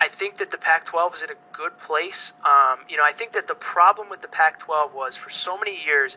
I 0.01 0.09
think 0.09 0.39
that 0.39 0.51
the 0.51 0.59
Pac-12 0.59 1.15
is 1.15 1.23
in 1.23 1.31
a 1.31 1.41
good 1.53 1.79
place. 1.79 2.33
Um, 2.45 2.81
you 2.89 2.97
know, 2.97 3.05
I 3.05 3.13
think 3.13 3.33
that 3.33 3.49
the 3.49 3.55
problem 3.55 4.09
with 4.09 4.23
the 4.23 4.29
Pac-12 4.29 4.95
was 4.95 5.17
for 5.17 5.31
so 5.31 5.59
many 5.59 5.85
years. 5.85 6.17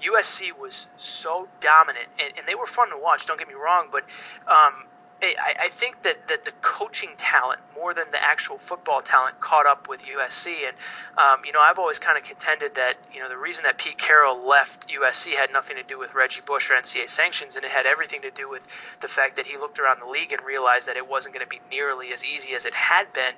USC 0.00 0.56
was 0.56 0.86
so 0.96 1.48
dominant, 1.60 2.06
and, 2.20 2.32
and 2.38 2.46
they 2.46 2.54
were 2.54 2.66
fun 2.66 2.90
to 2.90 2.96
watch. 2.96 3.26
Don't 3.26 3.38
get 3.38 3.48
me 3.48 3.54
wrong, 3.54 3.88
but 3.90 4.04
um, 4.46 4.86
I, 5.20 5.54
I 5.64 5.68
think 5.68 6.02
that, 6.02 6.28
that 6.28 6.44
the 6.44 6.52
coaching 6.62 7.10
talent 7.18 7.60
more 7.74 7.92
than 7.92 8.10
the 8.12 8.22
actual 8.22 8.56
football 8.56 9.00
talent 9.00 9.40
caught 9.40 9.66
up 9.66 9.88
with 9.88 10.02
USC. 10.04 10.66
And, 10.66 10.76
um, 11.16 11.44
you 11.44 11.52
know, 11.52 11.60
I've 11.60 11.78
always 11.78 11.98
kind 11.98 12.16
of 12.16 12.24
contended 12.24 12.74
that, 12.76 12.94
you 13.12 13.20
know, 13.20 13.28
the 13.28 13.36
reason 13.36 13.64
that 13.64 13.78
Pete 13.78 13.98
Carroll 13.98 14.46
left 14.46 14.88
USC 14.88 15.32
had 15.32 15.52
nothing 15.52 15.76
to 15.76 15.82
do 15.82 15.98
with 15.98 16.14
Reggie 16.14 16.42
Bush 16.46 16.70
or 16.70 16.74
NCAA 16.74 17.08
sanctions, 17.08 17.56
and 17.56 17.64
it 17.64 17.72
had 17.72 17.84
everything 17.84 18.22
to 18.22 18.30
do 18.30 18.48
with 18.48 18.66
the 19.00 19.08
fact 19.08 19.34
that 19.36 19.46
he 19.46 19.56
looked 19.56 19.78
around 19.78 20.00
the 20.00 20.06
league 20.06 20.32
and 20.32 20.44
realized 20.44 20.86
that 20.86 20.96
it 20.96 21.08
wasn't 21.08 21.34
going 21.34 21.44
to 21.44 21.50
be 21.50 21.60
nearly 21.70 22.12
as 22.12 22.24
easy 22.24 22.54
as 22.54 22.64
it 22.64 22.74
had 22.74 23.12
been. 23.12 23.34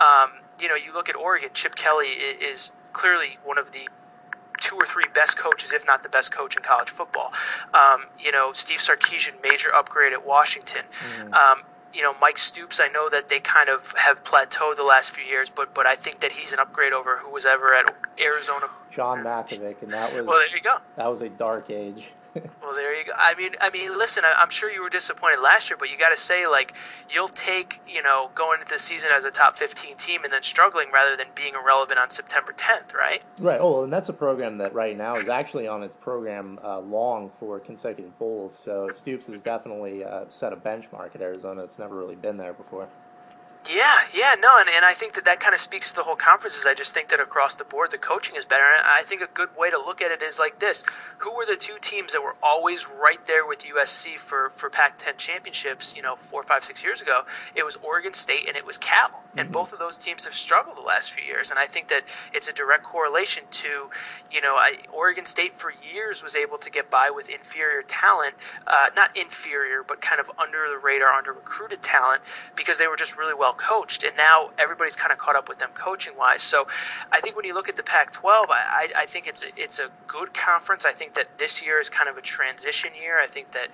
Um, 0.00 0.40
you 0.60 0.68
know, 0.68 0.76
you 0.76 0.92
look 0.92 1.08
at 1.08 1.16
Oregon, 1.16 1.50
Chip 1.52 1.74
Kelly 1.74 2.06
is 2.06 2.70
clearly 2.92 3.38
one 3.42 3.58
of 3.58 3.72
the 3.72 3.88
two 4.74 4.82
or 4.82 4.86
three 4.86 5.04
best 5.14 5.38
coaches, 5.38 5.72
if 5.72 5.86
not 5.86 6.02
the 6.02 6.08
best 6.08 6.32
coach 6.32 6.56
in 6.56 6.62
college 6.62 6.90
football. 6.90 7.32
Um, 7.72 8.06
you 8.18 8.32
know, 8.32 8.52
Steve 8.52 8.78
Sarkisian, 8.78 9.34
major 9.42 9.74
upgrade 9.74 10.12
at 10.12 10.26
Washington. 10.26 10.82
Mm. 11.18 11.32
Um, 11.32 11.62
you 11.92 12.02
know, 12.02 12.14
Mike 12.20 12.38
Stoops, 12.38 12.80
I 12.80 12.88
know 12.88 13.08
that 13.08 13.28
they 13.28 13.38
kind 13.38 13.68
of 13.68 13.94
have 13.98 14.24
plateaued 14.24 14.76
the 14.76 14.82
last 14.82 15.12
few 15.12 15.24
years, 15.24 15.48
but 15.48 15.72
but 15.74 15.86
I 15.86 15.94
think 15.94 16.20
that 16.20 16.32
he's 16.32 16.52
an 16.52 16.58
upgrade 16.58 16.92
over 16.92 17.18
who 17.18 17.32
was 17.32 17.46
ever 17.46 17.72
at 17.74 17.94
Arizona. 18.20 18.66
John 18.90 19.22
Mackovic, 19.22 19.82
and 19.82 19.92
that 19.92 20.12
was 20.12 20.26
well. 20.26 20.38
There 20.38 20.56
you 20.56 20.62
go. 20.62 20.78
That 20.96 21.08
was 21.08 21.20
a 21.20 21.28
dark 21.28 21.70
age. 21.70 22.06
Well, 22.62 22.74
there 22.74 22.96
you 22.96 23.06
go. 23.06 23.12
I 23.16 23.34
mean, 23.34 23.52
I 23.60 23.70
mean, 23.70 23.96
listen. 23.96 24.24
I, 24.24 24.42
am 24.42 24.50
sure 24.50 24.70
you 24.70 24.82
were 24.82 24.90
disappointed 24.90 25.40
last 25.40 25.70
year, 25.70 25.76
but 25.78 25.90
you 25.90 25.98
got 25.98 26.10
to 26.10 26.16
say, 26.16 26.46
like, 26.46 26.74
you'll 27.10 27.28
take, 27.28 27.80
you 27.88 28.02
know, 28.02 28.30
going 28.34 28.60
into 28.60 28.72
the 28.72 28.78
season 28.78 29.10
as 29.14 29.24
a 29.24 29.30
top 29.30 29.56
15 29.56 29.96
team 29.96 30.24
and 30.24 30.32
then 30.32 30.42
struggling 30.42 30.90
rather 30.92 31.16
than 31.16 31.28
being 31.34 31.54
irrelevant 31.54 31.98
on 31.98 32.10
September 32.10 32.52
10th, 32.52 32.94
right? 32.94 33.22
Right. 33.38 33.60
Oh, 33.60 33.84
and 33.84 33.92
that's 33.92 34.08
a 34.08 34.12
program 34.12 34.58
that 34.58 34.74
right 34.74 34.96
now 34.96 35.16
is 35.16 35.28
actually 35.28 35.68
on 35.68 35.82
its 35.82 35.94
program 35.94 36.58
uh, 36.64 36.80
long 36.80 37.30
for 37.38 37.60
consecutive 37.60 38.16
bowls. 38.18 38.54
So 38.54 38.88
Stoops 38.90 39.26
has 39.28 39.42
definitely 39.42 40.04
uh, 40.04 40.24
set 40.28 40.52
a 40.52 40.56
benchmark 40.56 41.14
at 41.14 41.22
Arizona. 41.22 41.62
It's 41.62 41.78
never 41.78 41.96
really 41.96 42.16
been 42.16 42.36
there 42.36 42.52
before. 42.52 42.88
Yeah, 43.68 44.00
yeah, 44.12 44.34
no, 44.38 44.58
and, 44.58 44.68
and 44.68 44.84
I 44.84 44.92
think 44.92 45.14
that 45.14 45.24
that 45.24 45.40
kind 45.40 45.54
of 45.54 45.60
speaks 45.60 45.88
to 45.90 45.96
the 45.96 46.02
whole 46.02 46.16
conference. 46.16 46.56
Is 46.56 46.66
I 46.66 46.74
just 46.74 46.92
think 46.92 47.08
that 47.08 47.18
across 47.18 47.54
the 47.54 47.64
board, 47.64 47.92
the 47.92 47.98
coaching 47.98 48.36
is 48.36 48.44
better. 48.44 48.64
And 48.64 48.84
I 48.84 49.02
think 49.02 49.22
a 49.22 49.26
good 49.32 49.56
way 49.56 49.70
to 49.70 49.78
look 49.78 50.02
at 50.02 50.10
it 50.10 50.22
is 50.22 50.38
like 50.38 50.58
this: 50.58 50.84
Who 51.18 51.34
were 51.34 51.46
the 51.46 51.56
two 51.56 51.76
teams 51.80 52.12
that 52.12 52.22
were 52.22 52.36
always 52.42 52.86
right 52.88 53.26
there 53.26 53.46
with 53.46 53.60
USC 53.60 54.18
for 54.18 54.50
for 54.50 54.68
Pac-10 54.68 55.16
championships? 55.16 55.96
You 55.96 56.02
know, 56.02 56.14
four, 56.14 56.42
five, 56.42 56.62
six 56.62 56.84
years 56.84 57.00
ago, 57.00 57.22
it 57.54 57.64
was 57.64 57.76
Oregon 57.82 58.12
State 58.12 58.46
and 58.46 58.56
it 58.56 58.66
was 58.66 58.76
Cal, 58.76 59.08
mm-hmm. 59.08 59.38
and 59.38 59.50
both 59.50 59.72
of 59.72 59.78
those 59.78 59.96
teams 59.96 60.26
have 60.26 60.34
struggled 60.34 60.76
the 60.76 60.82
last 60.82 61.12
few 61.12 61.24
years. 61.24 61.48
And 61.48 61.58
I 61.58 61.64
think 61.64 61.88
that 61.88 62.02
it's 62.34 62.48
a 62.48 62.52
direct 62.52 62.82
correlation 62.84 63.44
to, 63.50 63.88
you 64.30 64.42
know, 64.42 64.56
I, 64.56 64.80
Oregon 64.92 65.24
State 65.24 65.56
for 65.56 65.72
years 65.72 66.22
was 66.22 66.36
able 66.36 66.58
to 66.58 66.70
get 66.70 66.90
by 66.90 67.08
with 67.08 67.30
inferior 67.30 67.82
talent, 67.82 68.34
uh, 68.66 68.88
not 68.94 69.16
inferior, 69.16 69.82
but 69.82 70.02
kind 70.02 70.20
of 70.20 70.30
under 70.38 70.68
the 70.68 70.78
radar, 70.78 71.12
under 71.12 71.32
recruited 71.32 71.82
talent 71.82 72.20
because 72.54 72.76
they 72.76 72.86
were 72.86 72.96
just 72.96 73.16
really 73.16 73.32
well 73.32 73.53
coached, 73.54 74.02
and 74.02 74.16
now 74.16 74.50
everybody's 74.58 74.96
kind 74.96 75.12
of 75.12 75.18
caught 75.18 75.36
up 75.36 75.48
with 75.48 75.58
them 75.58 75.70
coaching 75.74 76.16
wise. 76.16 76.42
So 76.42 76.66
I 77.10 77.20
think 77.20 77.36
when 77.36 77.44
you 77.44 77.54
look 77.54 77.68
at 77.68 77.76
the 77.76 77.82
Pac-12, 77.82 78.46
I, 78.50 78.88
I 78.96 79.06
think 79.06 79.26
it's 79.26 79.44
a, 79.44 79.48
it's 79.56 79.78
a 79.78 79.88
good 80.06 80.34
conference. 80.34 80.84
I 80.84 80.92
think 80.92 81.14
that 81.14 81.38
this 81.38 81.64
year 81.64 81.80
is 81.80 81.88
kind 81.88 82.08
of 82.08 82.16
a 82.16 82.22
transition 82.22 82.90
year. 83.00 83.20
I 83.20 83.26
think 83.26 83.52
that 83.52 83.68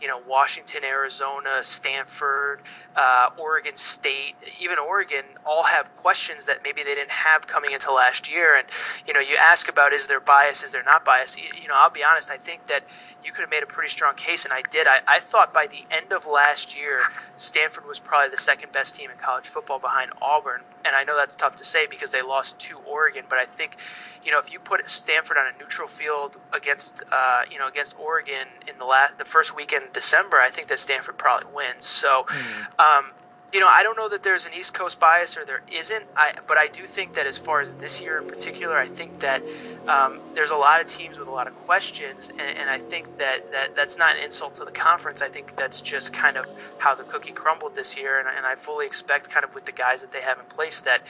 you 0.00 0.08
know, 0.08 0.20
Washington, 0.26 0.82
Arizona, 0.82 1.62
Stanford, 1.62 2.60
uh, 2.96 3.28
Oregon 3.36 3.76
State, 3.76 4.34
even 4.58 4.78
Oregon, 4.78 5.24
all 5.44 5.64
have 5.64 5.94
questions 5.96 6.46
that 6.46 6.62
maybe 6.62 6.82
they 6.82 6.94
didn't 6.94 7.10
have 7.10 7.46
coming 7.46 7.72
into 7.72 7.92
last 7.92 8.30
year. 8.30 8.56
And 8.56 8.66
you 9.06 9.12
know, 9.12 9.20
you 9.20 9.36
ask 9.36 9.68
about 9.68 9.92
is 9.92 10.06
there 10.06 10.20
bias, 10.20 10.62
is 10.62 10.70
there 10.70 10.82
not 10.82 11.04
bias? 11.04 11.36
You, 11.36 11.44
you 11.60 11.68
know, 11.68 11.74
I'll 11.76 11.90
be 11.90 12.02
honest. 12.02 12.30
I 12.30 12.38
think 12.38 12.66
that 12.68 12.84
you 13.22 13.32
could 13.32 13.42
have 13.42 13.50
made 13.50 13.62
a 13.62 13.66
pretty 13.66 13.90
strong 13.90 14.14
case, 14.14 14.44
and 14.44 14.54
I 14.54 14.62
did. 14.70 14.86
I, 14.86 15.00
I 15.06 15.20
thought 15.20 15.52
by 15.52 15.66
the 15.66 15.84
end 15.90 16.12
of 16.12 16.26
last 16.26 16.76
year, 16.76 17.02
Stanford 17.36 17.86
was 17.86 17.98
probably 17.98 18.34
the 18.34 18.40
second 18.40 18.72
best 18.72 18.94
team 18.94 19.10
in 19.10 19.18
college 19.20 19.46
football 19.46 19.78
behind 19.78 20.12
Auburn. 20.20 20.62
And 20.84 20.96
I 20.96 21.04
know 21.04 21.16
that's 21.16 21.36
tough 21.36 21.56
to 21.56 21.64
say 21.64 21.86
because 21.86 22.10
they 22.12 22.22
lost 22.22 22.58
to 22.60 22.78
Oregon, 22.78 23.24
but 23.28 23.38
I 23.38 23.44
think, 23.44 23.76
you 24.24 24.32
know, 24.32 24.38
if 24.38 24.52
you 24.52 24.58
put 24.58 24.88
Stanford 24.88 25.36
on 25.36 25.44
a 25.54 25.58
neutral 25.58 25.88
field 25.88 26.38
against, 26.52 27.02
uh, 27.12 27.42
you 27.50 27.58
know, 27.58 27.68
against 27.68 27.98
Oregon 27.98 28.48
in 28.66 28.78
the 28.78 28.86
last, 28.86 29.18
the 29.18 29.24
first 29.24 29.54
weekend 29.54 29.86
in 29.86 29.92
December, 29.92 30.38
I 30.38 30.48
think 30.48 30.68
that 30.68 30.78
Stanford 30.78 31.18
probably 31.18 31.52
wins. 31.52 31.86
So, 31.86 32.24
mm. 32.28 32.80
um, 32.80 33.12
you 33.52 33.58
know, 33.58 33.68
I 33.68 33.82
don't 33.82 33.96
know 33.96 34.08
that 34.08 34.22
there's 34.22 34.46
an 34.46 34.52
East 34.54 34.74
Coast 34.74 35.00
bias 35.00 35.36
or 35.36 35.44
there 35.44 35.62
isn't, 35.72 36.04
I, 36.16 36.34
but 36.46 36.56
I 36.56 36.68
do 36.68 36.86
think 36.86 37.14
that 37.14 37.26
as 37.26 37.36
far 37.36 37.60
as 37.60 37.74
this 37.74 38.00
year 38.00 38.18
in 38.18 38.28
particular, 38.28 38.76
I 38.76 38.86
think 38.86 39.18
that 39.20 39.42
um, 39.88 40.20
there's 40.34 40.50
a 40.50 40.56
lot 40.56 40.80
of 40.80 40.86
teams 40.86 41.18
with 41.18 41.26
a 41.26 41.32
lot 41.32 41.48
of 41.48 41.54
questions, 41.66 42.30
and, 42.30 42.40
and, 42.40 42.70
I 42.70 42.78
think 42.78 43.18
that, 43.18 43.50
that 43.50 43.74
that's 43.74 43.98
not 43.98 44.16
an 44.16 44.22
insult 44.22 44.54
to 44.56 44.64
the 44.64 44.70
conference. 44.70 45.20
I 45.20 45.28
think 45.28 45.56
that's 45.56 45.80
just 45.80 46.12
kind 46.12 46.36
of 46.36 46.46
how 46.78 46.94
the 46.94 47.02
cookie 47.02 47.32
crumbled 47.32 47.74
this 47.74 47.96
year, 47.96 48.20
and, 48.20 48.28
and 48.28 48.46
I 48.46 48.54
fully 48.54 48.86
expect, 48.86 49.30
kind 49.30 49.44
of 49.44 49.54
with 49.54 49.64
the 49.64 49.72
guys 49.72 50.00
that 50.02 50.12
they 50.12 50.20
have 50.20 50.38
in 50.38 50.44
place, 50.44 50.78
that 50.80 51.02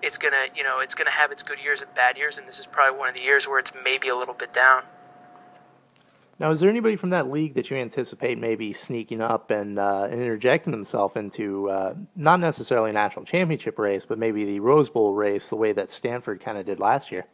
it's 0.00 0.16
gonna, 0.16 0.46
you 0.54 0.62
know, 0.62 0.80
it's 0.80 0.94
gonna 0.94 1.10
have 1.10 1.30
its 1.30 1.42
good 1.42 1.58
years 1.62 1.82
and 1.82 1.92
bad 1.94 2.16
years, 2.16 2.38
and 2.38 2.48
this 2.48 2.58
is 2.58 2.66
probably 2.66 2.98
one 2.98 3.08
of 3.08 3.14
the 3.14 3.22
years 3.22 3.46
where 3.46 3.58
it's 3.58 3.72
maybe 3.84 4.08
a 4.08 4.16
little 4.16 4.34
bit 4.34 4.52
down. 4.52 4.84
Now, 6.42 6.50
is 6.50 6.58
there 6.58 6.68
anybody 6.68 6.96
from 6.96 7.10
that 7.10 7.30
league 7.30 7.54
that 7.54 7.70
you 7.70 7.76
anticipate 7.76 8.36
maybe 8.36 8.72
sneaking 8.72 9.20
up 9.20 9.52
and, 9.52 9.78
uh, 9.78 10.08
interjecting 10.10 10.72
himself 10.72 11.16
into 11.16 11.70
uh, 11.70 11.94
not 12.16 12.40
necessarily 12.40 12.90
a 12.90 12.92
national 12.92 13.24
championship 13.24 13.78
race, 13.78 14.04
but 14.04 14.18
maybe 14.18 14.44
the 14.44 14.58
Rose 14.58 14.88
Bowl 14.88 15.14
race, 15.14 15.50
the 15.50 15.54
way 15.54 15.72
that 15.72 15.92
Stanford 15.92 16.40
kind 16.40 16.58
of 16.58 16.66
did 16.66 16.80
last 16.80 17.12
year? 17.12 17.26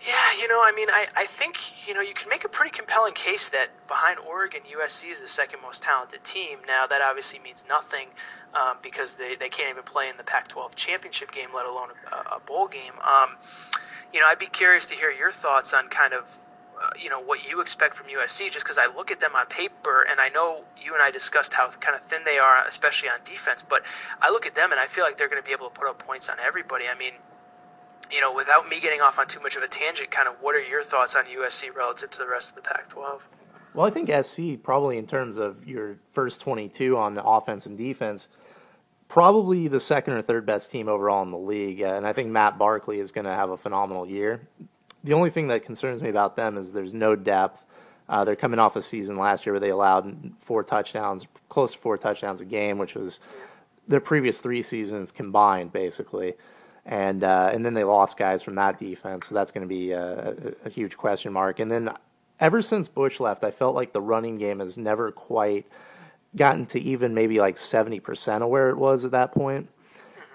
Yeah, 0.00 0.32
you 0.40 0.48
know, 0.48 0.58
I 0.64 0.72
mean, 0.74 0.88
I, 0.88 1.06
I 1.18 1.26
think, 1.26 1.58
you 1.86 1.92
know, 1.92 2.00
you 2.00 2.14
can 2.14 2.30
make 2.30 2.46
a 2.46 2.48
pretty 2.48 2.70
compelling 2.70 3.12
case 3.12 3.50
that 3.50 3.86
behind 3.86 4.18
Oregon, 4.20 4.62
USC 4.62 5.10
is 5.10 5.20
the 5.20 5.28
second 5.28 5.60
most 5.60 5.82
talented 5.82 6.24
team. 6.24 6.60
Now, 6.66 6.86
that 6.86 7.02
obviously 7.02 7.40
means 7.40 7.66
nothing 7.68 8.08
um, 8.54 8.78
because 8.82 9.16
they, 9.16 9.36
they 9.36 9.50
can't 9.50 9.68
even 9.68 9.84
play 9.84 10.08
in 10.08 10.16
the 10.16 10.24
Pac 10.24 10.48
12 10.48 10.74
championship 10.76 11.30
game, 11.30 11.50
let 11.54 11.66
alone 11.66 11.90
a, 12.10 12.36
a 12.36 12.40
bowl 12.40 12.68
game. 12.68 12.94
Um, 13.04 13.36
you 14.14 14.20
know, 14.20 14.28
I'd 14.28 14.38
be 14.38 14.46
curious 14.46 14.86
to 14.86 14.94
hear 14.94 15.10
your 15.10 15.30
thoughts 15.30 15.74
on 15.74 15.88
kind 15.88 16.14
of 16.14 16.38
uh, 16.82 16.90
you 16.98 17.08
know 17.08 17.20
what 17.20 17.48
you 17.48 17.60
expect 17.60 17.94
from 17.94 18.06
USC 18.06 18.50
just 18.50 18.64
because 18.64 18.78
I 18.78 18.86
look 18.94 19.10
at 19.10 19.20
them 19.20 19.36
on 19.36 19.46
paper 19.46 20.04
and 20.08 20.20
I 20.20 20.28
know 20.28 20.64
you 20.80 20.94
and 20.94 21.02
I 21.02 21.10
discussed 21.10 21.54
how 21.54 21.70
kind 21.70 21.94
of 21.94 22.02
thin 22.02 22.22
they 22.24 22.38
are 22.38 22.64
especially 22.66 23.08
on 23.08 23.18
defense 23.24 23.62
but 23.66 23.82
I 24.20 24.30
look 24.30 24.46
at 24.46 24.54
them 24.54 24.72
and 24.72 24.80
I 24.80 24.86
feel 24.86 25.04
like 25.04 25.16
they're 25.16 25.28
going 25.28 25.42
to 25.42 25.46
be 25.46 25.52
able 25.52 25.68
to 25.68 25.74
put 25.78 25.88
up 25.88 25.98
points 25.98 26.28
on 26.28 26.38
everybody. 26.40 26.86
I 26.92 26.98
mean 26.98 27.12
you 28.10 28.20
know 28.20 28.32
without 28.32 28.68
me 28.68 28.80
getting 28.80 29.00
off 29.00 29.18
on 29.18 29.26
too 29.26 29.40
much 29.40 29.56
of 29.56 29.62
a 29.62 29.68
tangent 29.68 30.10
kind 30.10 30.28
of 30.28 30.34
what 30.40 30.54
are 30.54 30.62
your 30.62 30.82
thoughts 30.82 31.14
on 31.14 31.24
USC 31.24 31.74
relative 31.74 32.10
to 32.10 32.18
the 32.18 32.26
rest 32.26 32.50
of 32.50 32.56
the 32.56 32.62
Pac-12 32.62 33.20
well 33.74 33.86
I 33.86 33.90
think 33.90 34.10
SC 34.24 34.62
probably 34.62 34.98
in 34.98 35.06
terms 35.06 35.36
of 35.36 35.66
your 35.66 35.96
first 36.12 36.40
22 36.40 36.96
on 36.96 37.14
the 37.14 37.24
offense 37.24 37.66
and 37.66 37.78
defense 37.78 38.28
probably 39.08 39.68
the 39.68 39.80
second 39.80 40.14
or 40.14 40.22
third 40.22 40.46
best 40.46 40.70
team 40.70 40.88
overall 40.88 41.22
in 41.22 41.30
the 41.30 41.38
league 41.38 41.80
and 41.80 42.06
I 42.06 42.12
think 42.12 42.28
Matt 42.28 42.58
Barkley 42.58 42.98
is 42.98 43.12
going 43.12 43.24
to 43.24 43.34
have 43.34 43.50
a 43.50 43.56
phenomenal 43.56 44.06
year 44.06 44.48
the 45.04 45.14
only 45.14 45.30
thing 45.30 45.48
that 45.48 45.64
concerns 45.64 46.02
me 46.02 46.08
about 46.08 46.36
them 46.36 46.56
is 46.56 46.72
there's 46.72 46.94
no 46.94 47.16
depth. 47.16 47.64
Uh, 48.08 48.24
they're 48.24 48.36
coming 48.36 48.58
off 48.58 48.76
a 48.76 48.82
season 48.82 49.16
last 49.16 49.46
year 49.46 49.52
where 49.52 49.60
they 49.60 49.70
allowed 49.70 50.32
four 50.38 50.62
touchdowns, 50.62 51.26
close 51.48 51.72
to 51.72 51.78
four 51.78 51.96
touchdowns 51.96 52.40
a 52.40 52.44
game, 52.44 52.78
which 52.78 52.94
was 52.94 53.20
their 53.88 54.00
previous 54.00 54.38
three 54.38 54.62
seasons 54.62 55.12
combined, 55.12 55.72
basically. 55.72 56.34
And 56.84 57.22
uh, 57.22 57.50
and 57.52 57.64
then 57.64 57.74
they 57.74 57.84
lost 57.84 58.16
guys 58.16 58.42
from 58.42 58.56
that 58.56 58.80
defense, 58.80 59.28
so 59.28 59.34
that's 59.36 59.52
going 59.52 59.62
to 59.62 59.68
be 59.68 59.92
a, 59.92 60.30
a, 60.30 60.34
a 60.64 60.68
huge 60.68 60.96
question 60.96 61.32
mark. 61.32 61.60
And 61.60 61.70
then 61.70 61.90
ever 62.40 62.60
since 62.60 62.88
Bush 62.88 63.20
left, 63.20 63.44
I 63.44 63.52
felt 63.52 63.76
like 63.76 63.92
the 63.92 64.00
running 64.00 64.36
game 64.36 64.58
has 64.58 64.76
never 64.76 65.12
quite 65.12 65.64
gotten 66.34 66.66
to 66.66 66.80
even 66.80 67.14
maybe 67.14 67.38
like 67.38 67.56
70% 67.56 68.42
of 68.42 68.48
where 68.48 68.70
it 68.70 68.76
was 68.76 69.04
at 69.04 69.12
that 69.12 69.32
point. 69.32 69.68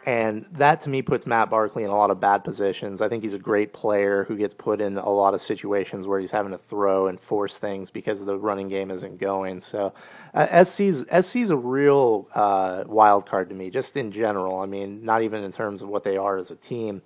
And 0.08 0.46
that 0.54 0.80
to 0.82 0.90
me 0.90 1.02
puts 1.02 1.28
Matt 1.28 1.50
Barkley 1.50 1.84
in 1.84 1.90
a 1.90 1.96
lot 1.96 2.12
of 2.12 2.22
bad 2.22 2.46
positions. 2.46 3.02
I 3.02 3.10
think 3.10 3.24
he's 3.24 3.34
a 3.34 3.40
great 3.40 3.74
player 3.74 4.24
who 4.24 4.38
gets 4.38 4.54
put 4.54 4.80
in 4.80 4.98
a 4.98 5.10
lot 5.10 5.34
of 5.34 5.42
situations 5.42 6.08
where 6.08 6.18
he's 6.18 6.32
having 6.32 6.54
to 6.54 6.58
throw 6.58 7.08
and 7.08 7.20
force 7.20 7.58
things 7.58 7.90
because 7.90 8.24
the 8.24 8.38
running 8.38 8.70
game 8.70 8.90
isn't 8.90 9.18
going. 9.18 9.60
So 9.60 9.94
uh, 10.34 10.64
SC's 10.64 11.04
SC's 11.12 11.50
a 11.50 11.58
real 11.58 12.30
uh, 12.34 12.86
wild 12.88 13.26
card 13.26 13.50
to 13.50 13.56
me, 13.56 13.70
just 13.70 13.98
in 13.98 14.10
general. 14.10 14.60
I 14.60 14.66
mean, 14.66 15.04
not 15.04 15.24
even 15.24 15.44
in 15.44 15.52
terms 15.52 15.82
of 15.82 15.90
what 15.90 16.06
they 16.06 16.16
are 16.16 16.38
as 16.38 16.52
a 16.52 16.56
team, 16.56 17.02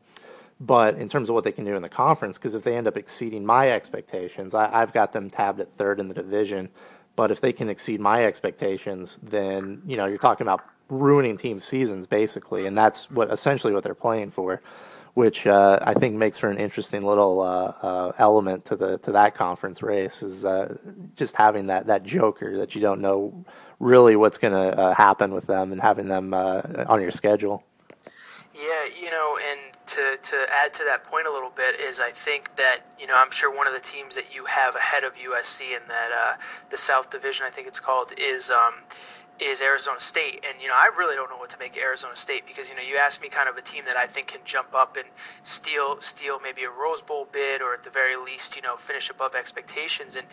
but 0.59 0.93
in 0.99 1.09
terms 1.09 1.27
of 1.27 1.33
what 1.33 1.43
they 1.43 1.51
can 1.51 1.65
do 1.65 1.75
in 1.75 1.81
the 1.81 1.89
conference. 1.89 2.37
Because 2.37 2.53
if 2.53 2.63
they 2.63 2.77
end 2.77 2.87
up 2.87 2.97
exceeding 2.97 3.43
my 3.43 3.71
expectations, 3.71 4.53
I, 4.53 4.69
I've 4.79 4.93
got 4.93 5.11
them 5.11 5.27
tabbed 5.27 5.59
at 5.59 5.75
third 5.75 5.99
in 5.99 6.07
the 6.07 6.13
division. 6.13 6.69
But 7.15 7.31
if 7.31 7.41
they 7.41 7.53
can 7.53 7.69
exceed 7.69 7.99
my 7.99 8.25
expectations, 8.25 9.19
then 9.21 9.81
you 9.85 9.97
know 9.97 10.05
you're 10.05 10.17
talking 10.17 10.45
about 10.45 10.61
ruining 10.89 11.37
team 11.37 11.59
seasons 11.59 12.07
basically, 12.07 12.65
and 12.65 12.77
that's 12.77 13.09
what 13.11 13.31
essentially 13.31 13.73
what 13.73 13.83
they're 13.83 13.95
playing 13.95 14.31
for, 14.31 14.61
which 15.13 15.45
uh, 15.47 15.79
I 15.81 15.93
think 15.93 16.15
makes 16.15 16.37
for 16.37 16.49
an 16.49 16.57
interesting 16.57 17.01
little 17.01 17.41
uh, 17.41 17.85
uh, 17.85 18.11
element 18.17 18.65
to 18.65 18.75
the 18.75 18.97
to 18.99 19.11
that 19.11 19.35
conference 19.35 19.81
race 19.81 20.23
is 20.23 20.45
uh, 20.45 20.77
just 21.15 21.35
having 21.35 21.67
that 21.67 21.87
that 21.87 22.03
joker 22.03 22.57
that 22.57 22.75
you 22.75 22.81
don't 22.81 23.01
know 23.01 23.45
really 23.79 24.15
what's 24.15 24.37
going 24.37 24.53
to 24.53 24.77
uh, 24.79 24.93
happen 24.93 25.33
with 25.33 25.47
them 25.47 25.71
and 25.71 25.81
having 25.81 26.07
them 26.07 26.33
uh, 26.33 26.61
on 26.87 27.01
your 27.01 27.11
schedule. 27.11 27.63
Yeah, 28.53 28.85
you 28.99 29.09
know, 29.09 29.37
and 29.49 29.59
to, 29.91 30.17
to 30.21 30.45
add 30.49 30.73
to 30.75 30.83
that 30.85 31.03
point 31.03 31.27
a 31.27 31.31
little 31.31 31.49
bit 31.49 31.79
is 31.79 31.99
I 31.99 32.11
think 32.11 32.55
that, 32.55 32.79
you 32.97 33.07
know, 33.07 33.15
I'm 33.17 33.31
sure 33.31 33.53
one 33.53 33.67
of 33.67 33.73
the 33.73 33.79
teams 33.79 34.15
that 34.15 34.33
you 34.33 34.45
have 34.45 34.75
ahead 34.75 35.03
of 35.03 35.15
USC 35.15 35.75
in 35.75 35.87
that 35.87 36.11
uh, 36.11 36.37
the 36.69 36.77
South 36.77 37.09
Division, 37.09 37.45
I 37.45 37.49
think 37.49 37.67
it's 37.67 37.79
called, 37.79 38.13
is 38.17 38.49
um, 38.49 38.75
is 39.41 39.61
Arizona 39.61 39.99
State. 39.99 40.45
And, 40.47 40.61
you 40.61 40.67
know, 40.67 40.75
I 40.75 40.89
really 40.97 41.15
don't 41.15 41.29
know 41.29 41.37
what 41.37 41.49
to 41.49 41.57
make 41.57 41.75
of 41.75 41.81
Arizona 41.81 42.15
State 42.15 42.45
because, 42.45 42.69
you 42.69 42.75
know, 42.75 42.81
you 42.81 42.97
asked 42.97 43.21
me 43.21 43.29
kind 43.29 43.49
of 43.49 43.57
a 43.57 43.61
team 43.61 43.83
that 43.85 43.97
I 43.97 44.05
think 44.05 44.27
can 44.27 44.41
jump 44.45 44.75
up 44.75 44.95
and 44.95 45.05
steal 45.43 45.99
steal 45.99 46.39
maybe 46.39 46.63
a 46.63 46.69
Rose 46.69 47.01
Bowl 47.01 47.27
bid 47.31 47.61
or 47.61 47.73
at 47.73 47.83
the 47.83 47.89
very 47.89 48.15
least, 48.15 48.55
you 48.55 48.61
know, 48.61 48.77
finish 48.77 49.09
above 49.09 49.33
expectations. 49.35 50.15
And 50.15 50.27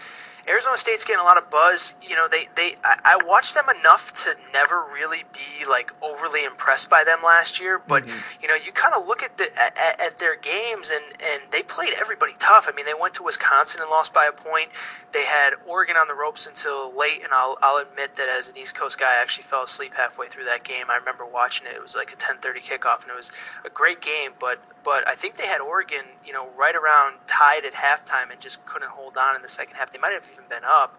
Arizona 0.47 0.77
State's 0.77 1.05
getting 1.05 1.21
a 1.21 1.25
lot 1.25 1.39
of 1.39 1.51
buzz. 1.51 1.95
You 2.03 2.17
know, 2.17 2.29
they, 2.29 2.49
they 2.55 2.75
I, 2.85 3.01
I 3.05 3.25
watched 3.25 3.55
them 3.55 3.65
enough 3.81 4.13
to 4.25 4.37
never 4.53 4.85
really 4.93 5.25
be 5.33 5.65
like 5.69 5.93
overly 6.03 6.45
impressed 6.45 6.91
by 6.91 7.05
them 7.05 7.21
last 7.25 7.61
year. 7.61 7.79
But, 7.79 8.05
mm-hmm. 8.05 8.43
you 8.43 8.49
know, 8.49 8.55
you 8.55 8.73
kind 8.73 8.95
of 8.95 9.07
look 9.07 9.23
at 9.23 9.39
the 9.39 9.49
at, 9.61 10.01
at 10.01 10.19
their 10.19 10.37
games 10.37 10.91
and, 10.91 11.05
and 11.23 11.51
they 11.51 11.63
played 11.63 11.95
everybody 11.99 12.33
tough. 12.39 12.67
I 12.69 12.75
mean, 12.75 12.85
they 12.85 12.95
went 12.99 13.15
to 13.15 13.23
Wisconsin 13.23 13.81
and 13.81 13.91
lost 13.91 14.13
by 14.13 14.27
a 14.27 14.33
point. 14.33 14.69
They 15.13 15.25
had 15.25 15.55
Oregon 15.67 15.97
on 15.97 16.07
the 16.07 16.15
ropes 16.15 16.47
until 16.47 16.95
late, 16.95 17.23
and 17.25 17.33
I'll, 17.33 17.57
I'll 17.63 17.79
admit 17.79 18.17
that 18.17 18.29
as 18.29 18.49
an 18.49 18.59
East 18.59 18.75
Coast 18.75 18.98
guy, 18.99 19.21
actually 19.21 19.45
fell 19.45 19.63
asleep 19.63 19.95
halfway 19.95 20.29
through 20.29 20.45
that 20.45 20.65
game. 20.65 20.87
I 20.91 20.97
remember 20.97 21.25
watching 21.25 21.67
it. 21.67 21.75
It 21.75 21.83
was 21.83 21.95
like 21.95 22.13
a 22.13 22.17
10:30 22.17 22.61
kickoff, 22.61 23.03
and 23.03 23.11
it 23.11 23.17
was 23.17 23.31
a 23.65 23.71
great 23.71 24.01
game. 24.01 24.33
But 24.39 24.61
but 24.85 25.07
I 25.09 25.15
think 25.15 25.37
they 25.37 25.47
had 25.47 25.61
Oregon, 25.61 26.05
you 26.25 26.33
know, 26.33 26.49
right 26.57 26.75
around 26.75 27.17
tied 27.27 27.65
at 27.65 27.75
halftime, 27.75 28.31
and 28.31 28.41
just 28.41 28.65
couldn't 28.67 28.91
hold 28.91 29.17
on 29.17 29.37
in 29.37 29.43
the 29.43 29.49
second 29.49 29.77
half. 29.77 29.93
They 29.93 29.99
might 29.99 30.13
have 30.13 30.29
even 30.33 30.45
been 30.49 30.65
up. 30.65 30.99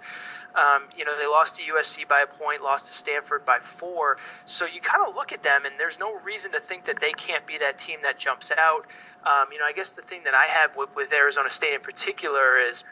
Um, 0.55 0.83
you 0.97 1.05
know, 1.05 1.17
they 1.17 1.27
lost 1.27 1.57
to 1.57 1.61
USC 1.61 2.07
by 2.07 2.21
a 2.21 2.27
point, 2.27 2.63
lost 2.63 2.87
to 2.87 2.93
Stanford 2.93 3.45
by 3.45 3.59
four. 3.59 4.17
So 4.45 4.65
you 4.65 4.81
kind 4.81 5.07
of 5.07 5.15
look 5.15 5.31
at 5.31 5.43
them, 5.43 5.65
and 5.65 5.75
there's 5.79 5.99
no 5.99 6.19
reason 6.19 6.51
to 6.53 6.59
think 6.59 6.85
that 6.85 6.99
they 6.99 7.11
can't 7.11 7.45
be 7.45 7.57
that 7.59 7.77
team 7.77 7.99
that 8.03 8.17
jumps 8.17 8.51
out. 8.57 8.87
Um, 9.25 9.51
you 9.51 9.59
know, 9.59 9.65
I 9.65 9.73
guess 9.73 9.91
the 9.91 10.01
thing 10.01 10.23
that 10.23 10.33
I 10.33 10.45
have 10.45 10.75
with, 10.75 10.95
with 10.95 11.13
Arizona 11.13 11.51
State 11.51 11.75
in 11.75 11.81
particular 11.81 12.57
is 12.57 12.83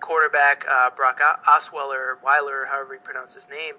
quarterback 0.00 0.64
uh, 0.70 0.90
Brock 0.90 1.20
Osweiler, 1.46 2.22
Weiler, 2.22 2.66
however 2.70 2.94
you 2.94 3.00
pronounce 3.00 3.34
his 3.34 3.48
name, 3.48 3.74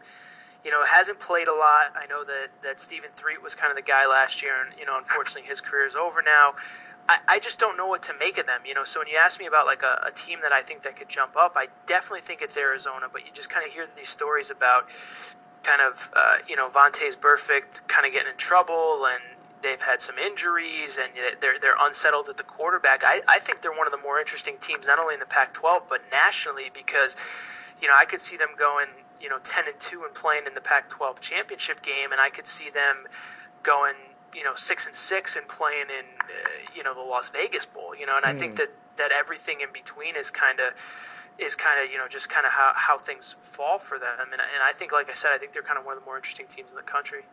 you 0.63 0.71
know, 0.71 0.85
hasn't 0.85 1.19
played 1.19 1.47
a 1.47 1.53
lot. 1.53 1.93
I 1.95 2.05
know 2.05 2.23
that, 2.23 2.49
that 2.61 2.79
Stephen 2.79 3.09
Threet 3.13 3.43
was 3.43 3.55
kind 3.55 3.69
of 3.69 3.75
the 3.75 3.83
guy 3.83 4.07
last 4.07 4.41
year, 4.41 4.53
and, 4.65 4.77
you 4.79 4.85
know, 4.85 4.97
unfortunately 4.97 5.47
his 5.47 5.61
career 5.61 5.85
is 5.85 5.95
over 5.95 6.21
now. 6.21 6.55
I, 7.09 7.19
I 7.27 7.39
just 7.39 7.59
don't 7.59 7.75
know 7.75 7.87
what 7.87 8.01
to 8.03 8.13
make 8.17 8.37
of 8.37 8.45
them, 8.45 8.61
you 8.65 8.73
know. 8.73 8.85
So 8.85 9.01
when 9.01 9.09
you 9.09 9.17
ask 9.17 9.39
me 9.39 9.45
about 9.45 9.65
like 9.65 9.83
a, 9.83 10.01
a 10.07 10.11
team 10.11 10.39
that 10.41 10.53
I 10.53 10.61
think 10.61 10.83
that 10.83 10.95
could 10.95 11.09
jump 11.09 11.35
up, 11.35 11.53
I 11.57 11.67
definitely 11.85 12.21
think 12.21 12.41
it's 12.41 12.55
Arizona. 12.55 13.07
But 13.11 13.25
you 13.25 13.31
just 13.33 13.49
kind 13.49 13.67
of 13.67 13.73
hear 13.73 13.87
these 13.97 14.09
stories 14.09 14.49
about 14.49 14.87
kind 15.63 15.81
of, 15.81 16.11
uh, 16.15 16.37
you 16.47 16.55
know, 16.55 16.69
Vontaze 16.69 17.17
Burfict 17.17 17.85
kind 17.87 18.07
of 18.07 18.13
getting 18.13 18.31
in 18.31 18.37
trouble 18.37 19.05
and 19.05 19.21
they've 19.63 19.81
had 19.81 20.01
some 20.01 20.17
injuries 20.17 20.97
and 21.01 21.13
they're 21.41 21.57
they're 21.59 21.77
unsettled 21.79 22.29
at 22.29 22.37
the 22.37 22.43
quarterback. 22.43 23.03
I, 23.05 23.21
I 23.27 23.39
think 23.39 23.61
they're 23.61 23.71
one 23.71 23.87
of 23.87 23.91
the 23.91 23.97
more 23.97 24.19
interesting 24.19 24.57
teams, 24.59 24.87
not 24.87 24.99
only 24.99 25.15
in 25.15 25.19
the 25.19 25.25
Pac-12 25.25 25.83
but 25.89 26.01
nationally, 26.11 26.69
because 26.73 27.15
you 27.81 27.87
know 27.87 27.95
I 27.97 28.05
could 28.05 28.21
see 28.21 28.37
them 28.37 28.49
going 28.57 28.87
you 29.19 29.29
know 29.29 29.39
ten 29.43 29.65
and 29.67 29.79
two 29.79 30.03
and 30.03 30.13
playing 30.13 30.43
in 30.45 30.53
the 30.53 30.61
Pac-12 30.61 31.19
championship 31.21 31.81
game, 31.81 32.11
and 32.11 32.21
I 32.21 32.29
could 32.29 32.45
see 32.45 32.69
them 32.69 33.07
going 33.63 33.95
you 34.35 34.43
know 34.43 34.53
six 34.55 34.85
and 34.85 34.93
six 34.93 35.35
and 35.35 35.47
playing 35.47 35.87
in 35.89 36.05
uh, 36.19 36.49
you 36.75 36.83
know 36.83 36.93
the 36.93 37.01
Las 37.01 37.29
Vegas 37.29 37.65
Bowl. 37.65 37.95
You 37.95 38.05
know, 38.05 38.15
and 38.15 38.25
mm. 38.25 38.29
I 38.29 38.33
think 38.33 38.53
hmm. 38.53 38.57
that 38.57 38.69
that 38.97 39.11
everything 39.11 39.61
in 39.61 39.71
between 39.73 40.15
is 40.15 40.29
kind 40.29 40.59
of 40.59 40.73
is 41.39 41.55
kind 41.55 41.83
of 41.83 41.91
you 41.91 41.97
know 41.97 42.07
just 42.07 42.29
kind 42.29 42.45
of 42.45 42.51
how, 42.51 42.73
how 42.75 42.97
things 42.97 43.35
fall 43.41 43.79
for 43.79 43.97
them 43.97 44.19
and, 44.21 44.33
and 44.33 44.61
I 44.63 44.71
think 44.71 44.91
like 44.91 45.09
I 45.09 45.13
said 45.13 45.31
I 45.33 45.39
think 45.39 45.51
they're 45.51 45.63
kind 45.63 45.79
of 45.79 45.85
one 45.85 45.97
of 45.97 45.99
the 45.99 46.05
more 46.05 46.15
interesting 46.15 46.45
teams 46.45 46.69
in 46.69 46.75
the 46.75 46.83
country. 46.83 47.23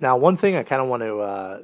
Now, 0.00 0.16
one 0.16 0.36
thing 0.36 0.56
I 0.56 0.62
kind 0.62 0.82
of 0.82 0.88
want 0.88 1.02
to 1.02 1.18
uh, 1.18 1.60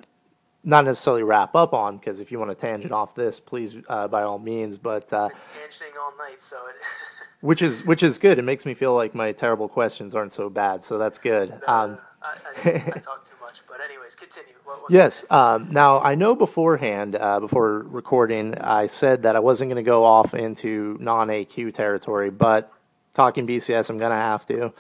not 0.65 0.85
necessarily 0.85 1.23
wrap 1.23 1.55
up 1.55 1.75
on, 1.75 1.99
because 1.99 2.21
if 2.21 2.31
you 2.31 2.39
want 2.39 2.51
to 2.51 2.55
tangent 2.55 2.93
off 2.93 3.15
this, 3.15 3.41
please 3.41 3.77
uh, 3.89 4.09
by 4.09 4.23
all 4.23 4.39
means. 4.39 4.77
But 4.79 5.13
uh, 5.13 5.29
tangenting 5.29 5.99
all 6.01 6.13
night, 6.19 6.41
so 6.41 6.57
it 6.69 6.77
which 7.41 7.63
is 7.63 7.85
which 7.85 8.03
is 8.03 8.19
good. 8.19 8.39
It 8.39 8.43
makes 8.43 8.65
me 8.65 8.75
feel 8.75 8.95
like 8.95 9.15
my 9.15 9.33
terrible 9.33 9.69
questions 9.69 10.15
aren't 10.15 10.33
so 10.33 10.49
bad, 10.49 10.85
so 10.85 10.99
that's 10.99 11.19
good. 11.19 11.53
Um, 11.67 11.99
I, 12.23 12.37
I, 12.65 12.71
I, 12.71 12.79
talk 13.01 13.25
too 13.25 13.35
much, 13.41 13.63
but 13.69 13.81
anyways, 13.81 14.15
continue. 14.15 14.53
What, 14.65 14.91
yes. 14.91 15.25
Um, 15.31 15.69
now 15.71 16.01
I 16.01 16.15
know 16.15 16.35
beforehand, 16.35 17.17
uh, 17.17 17.41
before 17.41 17.81
recording, 17.81 18.55
I 18.57 18.87
said 18.87 19.23
that 19.23 19.37
I 19.37 19.41
wasn't 19.41 19.71
going 19.71 19.85
to 19.85 19.89
go 19.89 20.05
off 20.05 20.35
into 20.35 20.97
non-AQ 21.01 21.75
territory, 21.75 22.31
but 22.31 22.73
talking 23.15 23.47
BCS, 23.47 23.91
I'm 23.91 23.99
going 23.99 24.13
to 24.13 24.17
have 24.17 24.47
to. 24.47 24.73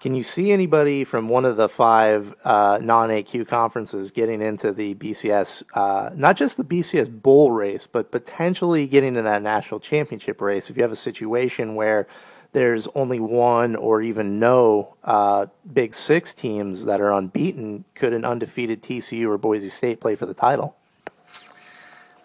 Can 0.00 0.14
you 0.14 0.22
see 0.22 0.50
anybody 0.50 1.04
from 1.04 1.28
one 1.28 1.44
of 1.44 1.58
the 1.58 1.68
five 1.68 2.34
uh, 2.42 2.78
non 2.80 3.10
AQ 3.10 3.46
conferences 3.48 4.10
getting 4.10 4.40
into 4.40 4.72
the 4.72 4.94
BCS, 4.94 5.62
uh, 5.74 6.08
not 6.14 6.38
just 6.38 6.56
the 6.56 6.64
BCS 6.64 7.20
bowl 7.20 7.50
race, 7.50 7.86
but 7.86 8.10
potentially 8.10 8.86
getting 8.86 9.08
into 9.08 9.22
that 9.22 9.42
national 9.42 9.78
championship 9.78 10.40
race? 10.40 10.70
If 10.70 10.78
you 10.78 10.82
have 10.82 10.90
a 10.90 10.96
situation 10.96 11.74
where 11.74 12.08
there's 12.52 12.88
only 12.94 13.20
one 13.20 13.76
or 13.76 14.00
even 14.00 14.38
no 14.38 14.96
uh, 15.04 15.46
Big 15.70 15.94
Six 15.94 16.32
teams 16.32 16.86
that 16.86 17.02
are 17.02 17.12
unbeaten, 17.12 17.84
could 17.94 18.14
an 18.14 18.24
undefeated 18.24 18.82
TCU 18.82 19.28
or 19.28 19.36
Boise 19.36 19.68
State 19.68 20.00
play 20.00 20.16
for 20.16 20.24
the 20.24 20.32
title? 20.32 20.76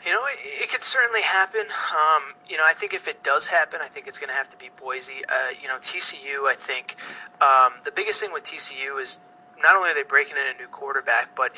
You 0.05 0.13
know, 0.13 0.23
it, 0.27 0.63
it 0.63 0.71
could 0.71 0.81
certainly 0.95 1.21
happen. 1.21 1.67
Um, 1.91 2.35
you 2.47 2.57
know, 2.57 2.63
I 2.65 2.73
think 2.73 2.93
if 2.93 3.07
it 3.07 3.23
does 3.23 3.47
happen, 3.47 3.81
I 3.83 3.87
think 3.87 4.07
it's 4.07 4.19
going 4.19 4.29
to 4.29 4.35
have 4.35 4.49
to 4.49 4.57
be 4.57 4.69
Boise. 4.79 5.23
Uh, 5.27 5.51
you 5.61 5.67
know, 5.67 5.77
TCU. 5.77 6.47
I 6.47 6.55
think 6.57 6.95
um, 7.41 7.73
the 7.83 7.91
biggest 7.91 8.21
thing 8.21 8.31
with 8.31 8.43
TCU 8.43 9.01
is 9.01 9.19
not 9.61 9.75
only 9.75 9.89
are 9.89 9.93
they 9.93 10.03
breaking 10.03 10.35
in 10.37 10.55
a 10.55 10.57
new 10.57 10.67
quarterback, 10.67 11.35
but 11.35 11.53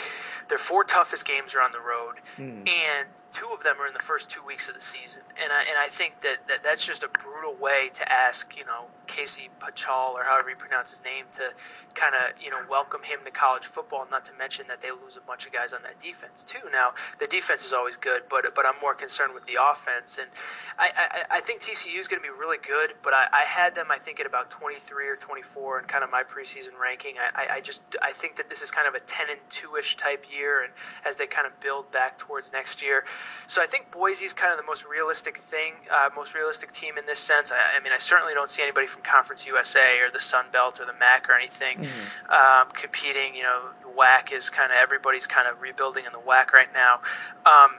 their 0.50 0.58
four 0.58 0.84
toughest 0.84 1.28
games 1.28 1.54
are 1.56 1.62
on 1.62 1.72
the 1.72 1.80
road, 1.80 2.16
mm. 2.38 2.68
and 2.68 3.08
two 3.32 3.48
of 3.54 3.64
them 3.64 3.80
are 3.80 3.88
in 3.88 3.94
the 3.94 4.00
first 4.00 4.30
two 4.30 4.44
weeks 4.44 4.70
of 4.70 4.76
the 4.76 4.82
season. 4.82 5.22
And 5.42 5.52
I, 5.52 5.62
and 5.62 5.78
I 5.78 5.88
think 5.88 6.22
that, 6.22 6.48
that 6.48 6.64
that's 6.64 6.86
just 6.86 7.04
a 7.04 7.08
brutal 7.08 7.56
way 7.56 7.90
to 7.96 8.12
ask, 8.12 8.56
you 8.58 8.66
know, 8.66 8.86
Casey 9.08 9.50
Pachall 9.60 10.14
or 10.14 10.24
however 10.24 10.50
you 10.50 10.56
pronounce 10.56 10.92
his 10.92 11.04
name 11.04 11.26
to 11.36 11.54
kind 11.94 12.14
of, 12.16 12.42
you 12.42 12.50
know, 12.50 12.60
welcome 12.70 13.02
him 13.04 13.20
to 13.26 13.32
college 13.32 13.66
football. 13.66 14.08
Not 14.10 14.26
to 14.26 14.34
mention 14.34 14.68
that 14.68 14.82
they 14.82 14.92
lose 14.92 15.18
a 15.18 15.22
bunch 15.22 15.46
of 15.46 15.54
guys 15.54 15.74
on 15.74 15.84
that 15.84 16.00
defense 16.00 16.44
too. 16.44 16.60
Now 16.72 16.94
the 17.20 17.28
defense 17.28 17.66
is 17.66 17.74
always 17.74 17.98
good, 17.98 18.24
but 18.30 18.46
but 18.56 18.66
I'm 18.66 18.80
more 18.82 18.94
concerned 18.94 19.34
with 19.34 19.46
the 19.46 19.58
offense. 19.62 20.18
And 20.18 20.30
I 20.78 20.92
I, 20.96 21.38
I 21.38 21.40
think 21.42 21.62
TCU 21.62 22.00
is 22.00 22.08
going 22.08 22.22
to 22.22 22.28
be 22.28 22.34
really 22.34 22.58
good, 22.58 22.94
but 23.04 23.14
I, 23.14 23.28
I 23.34 23.42
had 23.42 23.76
them 23.76 23.88
I 23.90 23.98
think 23.98 24.20
at 24.20 24.26
about 24.26 24.50
23 24.52 25.08
or 25.08 25.16
24 25.16 25.80
in 25.80 25.86
kind 25.86 26.04
of 26.04 26.12
my 26.12 26.24
preseason 26.24 26.78
ranking. 26.82 27.16
I, 27.36 27.56
I 27.58 27.62
just 27.62 27.84
I 28.02 28.12
think 28.12 28.36
that 28.36 28.50
this 28.50 28.62
is 28.62 28.72
kind 28.72 28.88
of 28.88 28.96
a 28.96 29.00
10 29.00 29.30
and 29.30 29.40
2 29.50 29.76
ish 29.78 29.96
type 29.98 30.26
year, 30.32 30.64
and 30.64 30.74
as 31.06 31.18
they 31.18 31.28
kind 31.28 31.48
of 31.48 31.58
build 31.60 31.92
back 31.92 32.18
towards 32.18 32.52
next 32.52 32.82
year. 32.82 33.06
So 33.48 33.62
I 33.62 33.66
think 33.66 33.92
Boise 33.92 34.26
is 34.26 34.34
kind 34.34 34.52
of 34.52 34.58
the 34.58 34.66
most 34.66 34.86
realistic 34.86 35.38
thing, 35.38 35.74
uh, 35.92 36.10
most 36.16 36.36
realistic 36.36 36.72
team 36.72 36.98
in 36.98 37.06
this 37.06 37.20
sense. 37.20 37.52
I, 37.52 37.78
I, 37.78 37.84
mean, 37.84 37.94
I 37.94 37.98
certainly 37.98 38.34
don't 38.34 38.50
see 38.50 38.62
anybody 38.62 38.88
from 38.98 39.04
Conference 39.04 39.46
USA 39.46 40.00
or 40.02 40.10
the 40.12 40.20
Sun 40.20 40.46
Belt 40.52 40.80
or 40.80 40.86
the 40.86 40.94
MAC 40.94 41.30
or 41.30 41.34
anything 41.34 41.80
mm-hmm. 41.80 42.32
um, 42.32 42.70
competing. 42.72 43.36
You 43.36 43.44
know, 43.44 43.62
the 43.82 43.90
WAC 43.90 44.32
is 44.32 44.50
kind 44.50 44.72
of 44.72 44.78
everybody's 44.78 45.28
kind 45.28 45.48
of 45.48 45.62
rebuilding 45.62 46.06
in 46.06 46.12
the 46.12 46.20
WAC 46.20 46.52
right 46.52 46.70
now. 46.74 47.02
Um, 47.46 47.78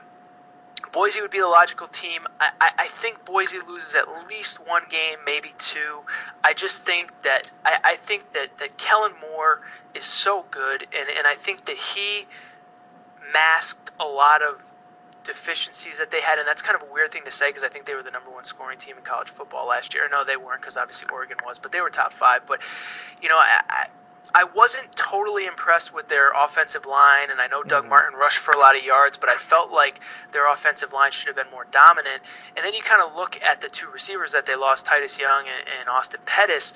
Boise 0.93 1.21
would 1.21 1.31
be 1.31 1.41
the 1.41 1.49
logical 1.49 1.89
team. 1.89 2.27
I, 2.41 2.51
I, 2.61 2.71
I, 2.79 2.87
think 2.87 3.25
Boise 3.25 3.59
loses 3.67 3.95
at 3.95 4.07
least 4.29 4.65
one 4.65 4.83
game, 4.89 5.19
maybe 5.27 5.53
two. 5.59 6.01
I 6.45 6.55
just 6.55 6.87
think 6.87 7.23
that 7.23 7.51
I, 7.65 7.79
I 7.85 7.97
think 7.97 8.33
that, 8.33 8.57
that 8.59 8.79
Kellen 8.79 9.13
Moore 9.21 9.61
is 9.95 10.05
so 10.05 10.47
good, 10.51 10.83
and, 10.83 11.09
and 11.17 11.27
I 11.27 11.35
think 11.35 11.65
that 11.67 11.77
he 11.77 12.27
masked 13.33 13.91
a 14.01 14.05
lot 14.05 14.41
of 14.41 14.63
deficiencies 15.29 15.99
that 15.99 16.11
they 16.11 16.23
had, 16.23 16.39
and 16.39 16.49
that's 16.49 16.63
kind 16.63 16.75
of 16.75 16.89
a 16.89 16.93
weird 16.93 17.13
thing 17.13 17.23
to 17.27 17.31
say 17.31 17.51
because 17.51 17.63
I 17.63 17.69
think 17.69 17.85
they 17.85 17.95
were 17.95 18.03
the 18.03 18.11
number 18.11 18.31
one 18.31 18.45
scoring 18.45 18.79
team 18.79 18.97
in 18.97 19.05
college 19.05 19.29
football 19.29 19.69
last 19.69 19.95
year. 19.95 20.09
No, 20.11 20.25
they 20.25 20.39
weren't 20.39 20.63
because 20.63 20.77
obviously 20.77 21.07
Oregon 21.13 21.37
was, 21.45 21.59
but 21.59 21.71
they 21.71 21.83
were 21.83 21.91
top 21.91 22.15
five. 22.15 22.47
But 22.47 22.63
you 23.21 23.29
know, 23.29 23.37
I, 23.37 23.61
I, 23.69 23.87
I 24.35 24.45
wasn't 24.45 24.97
totally 24.97 25.45
impressed 25.45 25.93
with 25.93 26.09
their 26.09 26.33
offensive 26.33 26.87
line, 26.87 27.31
and 27.31 27.43
I 27.43 27.47
know 27.47 27.63
Doug 27.63 27.83
mm-hmm. 27.83 27.91
Martin 27.91 28.19
rushed 28.19 28.39
for 28.39 28.53
a 28.53 28.59
lot 28.59 28.75
of 28.75 28.83
yards, 28.83 29.19
but 29.19 29.29
I 29.29 29.37
felt 29.37 29.71
like 29.71 30.01
their 30.33 30.51
offensive 30.51 30.95
line 30.95 31.13
should 31.13 31.27
have 31.27 31.37
been 31.37 31.51
more 31.53 31.67
dominant. 31.71 32.23
And 32.57 32.65
then 32.65 32.73
you 32.73 32.83
kind 32.83 33.03
of 33.03 33.15
look 33.15 33.39
at 33.43 33.61
the 33.61 33.69
two 33.69 33.89
receivers 33.91 34.33
that 34.33 34.47
they 34.47 34.57
lost, 34.57 34.87
Titus 34.87 35.21
Young 35.21 35.45
and, 35.47 35.69
and 35.79 35.89
Austin 35.91 36.21
Pettis. 36.25 36.73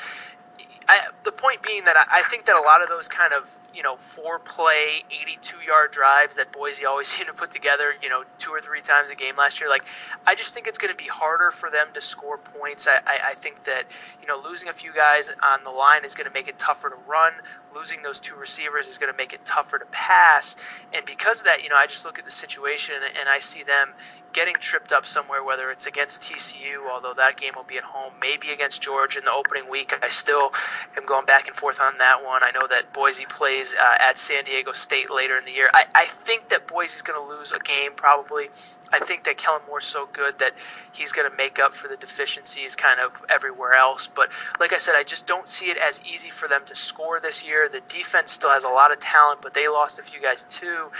I, 0.88 1.08
the 1.24 1.32
point 1.32 1.62
being 1.62 1.84
that 1.84 1.96
I, 1.96 2.20
I 2.20 2.22
think 2.24 2.44
that 2.44 2.56
a 2.56 2.60
lot 2.60 2.82
of 2.82 2.88
those 2.90 3.08
kind 3.08 3.32
of 3.32 3.48
you 3.74 3.82
know, 3.82 3.96
four 3.96 4.38
play, 4.38 5.02
82 5.10 5.58
yard 5.66 5.92
drives 5.92 6.36
that 6.36 6.52
Boise 6.52 6.84
always 6.84 7.08
seem 7.12 7.26
to 7.26 7.32
put 7.32 7.50
together, 7.50 7.94
you 8.02 8.08
know, 8.08 8.24
two 8.38 8.50
or 8.50 8.60
three 8.60 8.80
times 8.80 9.10
a 9.10 9.14
game 9.14 9.36
last 9.36 9.60
year. 9.60 9.68
Like, 9.68 9.84
I 10.26 10.34
just 10.34 10.54
think 10.54 10.66
it's 10.66 10.78
going 10.78 10.94
to 10.94 11.02
be 11.02 11.08
harder 11.08 11.50
for 11.50 11.70
them 11.70 11.88
to 11.94 12.00
score 12.00 12.38
points. 12.38 12.86
I, 12.86 12.96
I, 13.06 13.30
I 13.30 13.34
think 13.34 13.64
that, 13.64 13.84
you 14.20 14.26
know, 14.26 14.40
losing 14.42 14.68
a 14.68 14.72
few 14.72 14.92
guys 14.92 15.28
on 15.28 15.64
the 15.64 15.70
line 15.70 16.04
is 16.04 16.14
going 16.14 16.28
to 16.28 16.34
make 16.34 16.48
it 16.48 16.58
tougher 16.58 16.90
to 16.90 16.96
run. 17.06 17.32
Losing 17.74 18.02
those 18.02 18.20
two 18.20 18.34
receivers 18.34 18.86
is 18.86 18.98
going 18.98 19.10
to 19.10 19.16
make 19.16 19.32
it 19.32 19.44
tougher 19.44 19.78
to 19.78 19.86
pass. 19.86 20.56
And 20.92 21.06
because 21.06 21.40
of 21.40 21.46
that, 21.46 21.62
you 21.62 21.70
know, 21.70 21.76
I 21.76 21.86
just 21.86 22.04
look 22.04 22.18
at 22.18 22.24
the 22.24 22.30
situation 22.30 22.96
and 23.18 23.28
I 23.28 23.38
see 23.38 23.62
them 23.62 23.94
getting 24.32 24.54
tripped 24.54 24.92
up 24.92 25.06
somewhere, 25.06 25.44
whether 25.44 25.70
it's 25.70 25.86
against 25.86 26.22
TCU, 26.22 26.90
although 26.90 27.14
that 27.14 27.36
game 27.36 27.52
will 27.54 27.64
be 27.64 27.76
at 27.76 27.84
home, 27.84 28.14
maybe 28.20 28.50
against 28.50 28.82
Georgia 28.82 29.18
in 29.18 29.24
the 29.24 29.32
opening 29.32 29.68
week. 29.70 29.94
I 30.02 30.08
still 30.08 30.52
am 30.96 31.06
going 31.06 31.26
back 31.26 31.48
and 31.48 31.56
forth 31.56 31.80
on 31.80 31.98
that 31.98 32.24
one. 32.24 32.42
I 32.42 32.50
know 32.50 32.66
that 32.68 32.92
Boise 32.92 33.26
plays 33.26 33.61
uh, 33.72 33.96
at 34.00 34.18
San 34.18 34.44
Diego 34.44 34.72
State 34.72 35.10
later 35.10 35.36
in 35.36 35.44
the 35.44 35.52
year. 35.52 35.70
I, 35.72 35.84
I 35.94 36.06
think 36.06 36.48
that 36.48 36.66
Boise's 36.66 37.02
going 37.02 37.20
to 37.20 37.36
lose 37.36 37.52
a 37.52 37.58
game 37.58 37.92
probably. 37.94 38.48
I 38.92 38.98
think 38.98 39.24
that 39.24 39.38
Kellen 39.38 39.62
Moore's 39.66 39.84
so 39.84 40.08
good 40.12 40.38
that 40.38 40.54
he's 40.92 41.12
going 41.12 41.30
to 41.30 41.36
make 41.36 41.58
up 41.58 41.74
for 41.74 41.88
the 41.88 41.96
deficiencies 41.96 42.76
kind 42.76 43.00
of 43.00 43.22
everywhere 43.30 43.72
else. 43.74 44.06
But 44.06 44.30
like 44.60 44.72
I 44.72 44.78
said, 44.78 44.94
I 44.96 45.02
just 45.02 45.26
don't 45.26 45.48
see 45.48 45.66
it 45.66 45.78
as 45.78 46.02
easy 46.04 46.28
for 46.28 46.48
them 46.48 46.62
to 46.66 46.74
score 46.74 47.18
this 47.20 47.44
year. 47.44 47.68
The 47.68 47.80
defense 47.88 48.32
still 48.32 48.50
has 48.50 48.64
a 48.64 48.68
lot 48.68 48.92
of 48.92 49.00
talent, 49.00 49.40
but 49.40 49.54
they 49.54 49.68
lost 49.68 49.98
a 49.98 50.02
few 50.02 50.20
guys 50.20 50.44
too. 50.44 50.90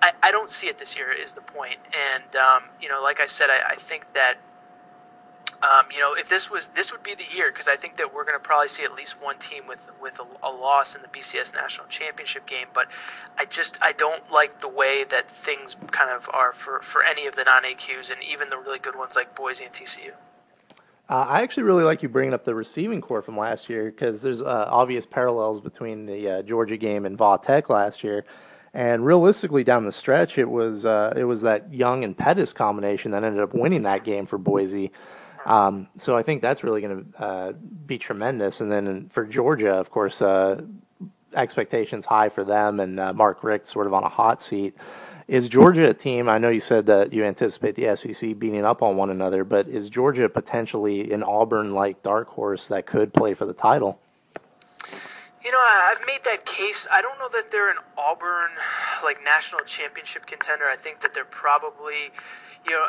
I, 0.00 0.12
I 0.22 0.30
don't 0.30 0.50
see 0.50 0.68
it 0.68 0.78
this 0.78 0.96
year 0.96 1.12
is 1.12 1.32
the 1.32 1.40
point. 1.40 1.78
And 1.92 2.36
um, 2.36 2.64
you 2.80 2.88
know, 2.88 3.02
like 3.02 3.20
I 3.20 3.26
said, 3.26 3.50
I, 3.50 3.72
I 3.72 3.74
think 3.76 4.12
that 4.14 4.38
um, 5.62 5.86
you 5.92 5.98
know 5.98 6.14
if 6.14 6.28
this 6.28 6.50
was 6.50 6.68
this 6.68 6.92
would 6.92 7.02
be 7.02 7.14
the 7.14 7.24
year 7.34 7.50
because 7.50 7.66
I 7.66 7.76
think 7.76 7.96
that 7.96 8.14
we're 8.14 8.24
going 8.24 8.36
to 8.36 8.42
probably 8.42 8.68
see 8.68 8.84
at 8.84 8.94
least 8.94 9.20
one 9.20 9.38
team 9.38 9.66
with 9.66 9.88
with 10.00 10.20
a, 10.20 10.46
a, 10.46 10.50
loss 10.50 10.94
in 10.94 11.02
the 11.02 11.08
BCS 11.08 11.54
national 11.54 11.88
championship 11.88 12.46
game. 12.46 12.68
But 12.72 12.88
I 13.36 13.44
just 13.44 13.78
I 13.82 13.92
don't 13.92 14.30
like 14.30 14.60
the 14.60 14.68
way 14.68 15.04
that 15.10 15.30
things 15.30 15.76
kind 15.90 16.10
of 16.10 16.28
are 16.32 16.52
for 16.52 16.80
for 16.80 17.02
any 17.02 17.26
of 17.26 17.34
the 17.34 17.44
non 17.44 17.64
AQs 17.64 18.10
and 18.10 18.22
even 18.22 18.50
the 18.50 18.58
really 18.58 18.78
good 18.78 18.96
ones 18.96 19.16
like 19.16 19.34
Boise 19.34 19.64
and 19.64 19.74
TCU. 19.74 20.12
Uh, 21.10 21.24
I 21.26 21.42
actually 21.42 21.62
really 21.62 21.84
like 21.84 22.02
you 22.02 22.08
bringing 22.08 22.34
up 22.34 22.44
the 22.44 22.54
receiving 22.54 23.00
corps 23.00 23.22
from 23.22 23.38
last 23.38 23.70
year 23.70 23.86
because 23.86 24.20
there's 24.20 24.42
uh, 24.42 24.66
obvious 24.68 25.06
parallels 25.06 25.58
between 25.58 26.04
the 26.04 26.28
uh, 26.28 26.42
Georgia 26.42 26.76
game 26.76 27.06
and 27.06 27.16
Va 27.16 27.38
Tech 27.42 27.70
last 27.70 28.04
year. 28.04 28.26
And 28.74 29.04
realistically, 29.04 29.64
down 29.64 29.86
the 29.86 29.92
stretch, 29.92 30.36
it 30.36 30.48
was 30.48 30.84
uh, 30.84 31.14
it 31.16 31.24
was 31.24 31.40
that 31.40 31.72
Young 31.72 32.04
and 32.04 32.16
Pettis 32.16 32.52
combination 32.52 33.10
that 33.12 33.24
ended 33.24 33.42
up 33.42 33.54
winning 33.54 33.82
that 33.82 34.04
game 34.04 34.26
for 34.26 34.38
Boise. 34.38 34.92
Um, 35.48 35.88
so 35.96 36.14
I 36.14 36.22
think 36.22 36.42
that's 36.42 36.62
really 36.62 36.82
going 36.82 37.10
to 37.12 37.24
uh, 37.24 37.52
be 37.86 37.96
tremendous. 37.96 38.60
And 38.60 38.70
then 38.70 39.08
for 39.08 39.24
Georgia, 39.24 39.72
of 39.74 39.90
course, 39.90 40.20
uh, 40.20 40.60
expectations 41.34 42.04
high 42.04 42.28
for 42.28 42.44
them, 42.44 42.80
and 42.80 43.00
uh, 43.00 43.14
Mark 43.14 43.42
Richt 43.42 43.66
sort 43.66 43.86
of 43.86 43.94
on 43.94 44.04
a 44.04 44.10
hot 44.10 44.42
seat. 44.42 44.76
Is 45.26 45.48
Georgia 45.48 45.88
a 45.88 45.94
team? 45.94 46.28
I 46.28 46.36
know 46.36 46.50
you 46.50 46.60
said 46.60 46.84
that 46.86 47.14
you 47.14 47.24
anticipate 47.24 47.76
the 47.76 47.96
SEC 47.96 48.38
beating 48.38 48.64
up 48.64 48.82
on 48.82 48.96
one 48.96 49.08
another, 49.08 49.42
but 49.42 49.68
is 49.68 49.88
Georgia 49.88 50.28
potentially 50.28 51.12
an 51.12 51.22
Auburn-like 51.22 52.02
dark 52.02 52.28
horse 52.28 52.66
that 52.68 52.84
could 52.84 53.14
play 53.14 53.32
for 53.32 53.46
the 53.46 53.54
title? 53.54 54.00
You 55.42 55.52
know, 55.52 55.60
I've 55.62 56.06
made 56.06 56.24
that 56.24 56.44
case. 56.44 56.86
I 56.92 57.00
don't 57.00 57.18
know 57.18 57.28
that 57.30 57.50
they're 57.50 57.70
an 57.70 57.78
Auburn 57.96 58.50
like 59.02 59.22
national 59.24 59.62
championship 59.62 60.26
contender. 60.26 60.64
I 60.70 60.76
think 60.76 61.00
that 61.00 61.14
they're 61.14 61.24
probably, 61.24 62.10
you 62.66 62.72
know, 62.72 62.86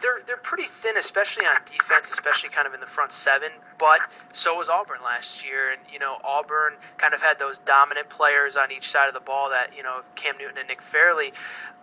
they're 0.00 0.20
they're 0.26 0.36
pretty 0.36 0.64
thin, 0.64 0.96
especially 0.96 1.44
on 1.44 1.56
defense, 1.64 2.10
especially 2.10 2.50
kind 2.50 2.66
of 2.66 2.74
in 2.74 2.80
the 2.80 2.86
front 2.86 3.12
seven. 3.12 3.50
But 3.78 4.00
so 4.32 4.56
was 4.56 4.68
Auburn 4.68 4.98
last 5.04 5.44
year, 5.44 5.70
and 5.70 5.80
you 5.92 5.98
know, 5.98 6.18
Auburn 6.24 6.74
kind 6.96 7.14
of 7.14 7.22
had 7.22 7.38
those 7.38 7.58
dominant 7.58 8.08
players 8.08 8.56
on 8.56 8.72
each 8.72 8.88
side 8.88 9.08
of 9.08 9.14
the 9.14 9.20
ball. 9.20 9.50
That 9.50 9.76
you 9.76 9.82
know, 9.82 10.02
Cam 10.14 10.36
Newton 10.38 10.58
and 10.58 10.68
Nick 10.68 10.82
Fairley. 10.82 11.32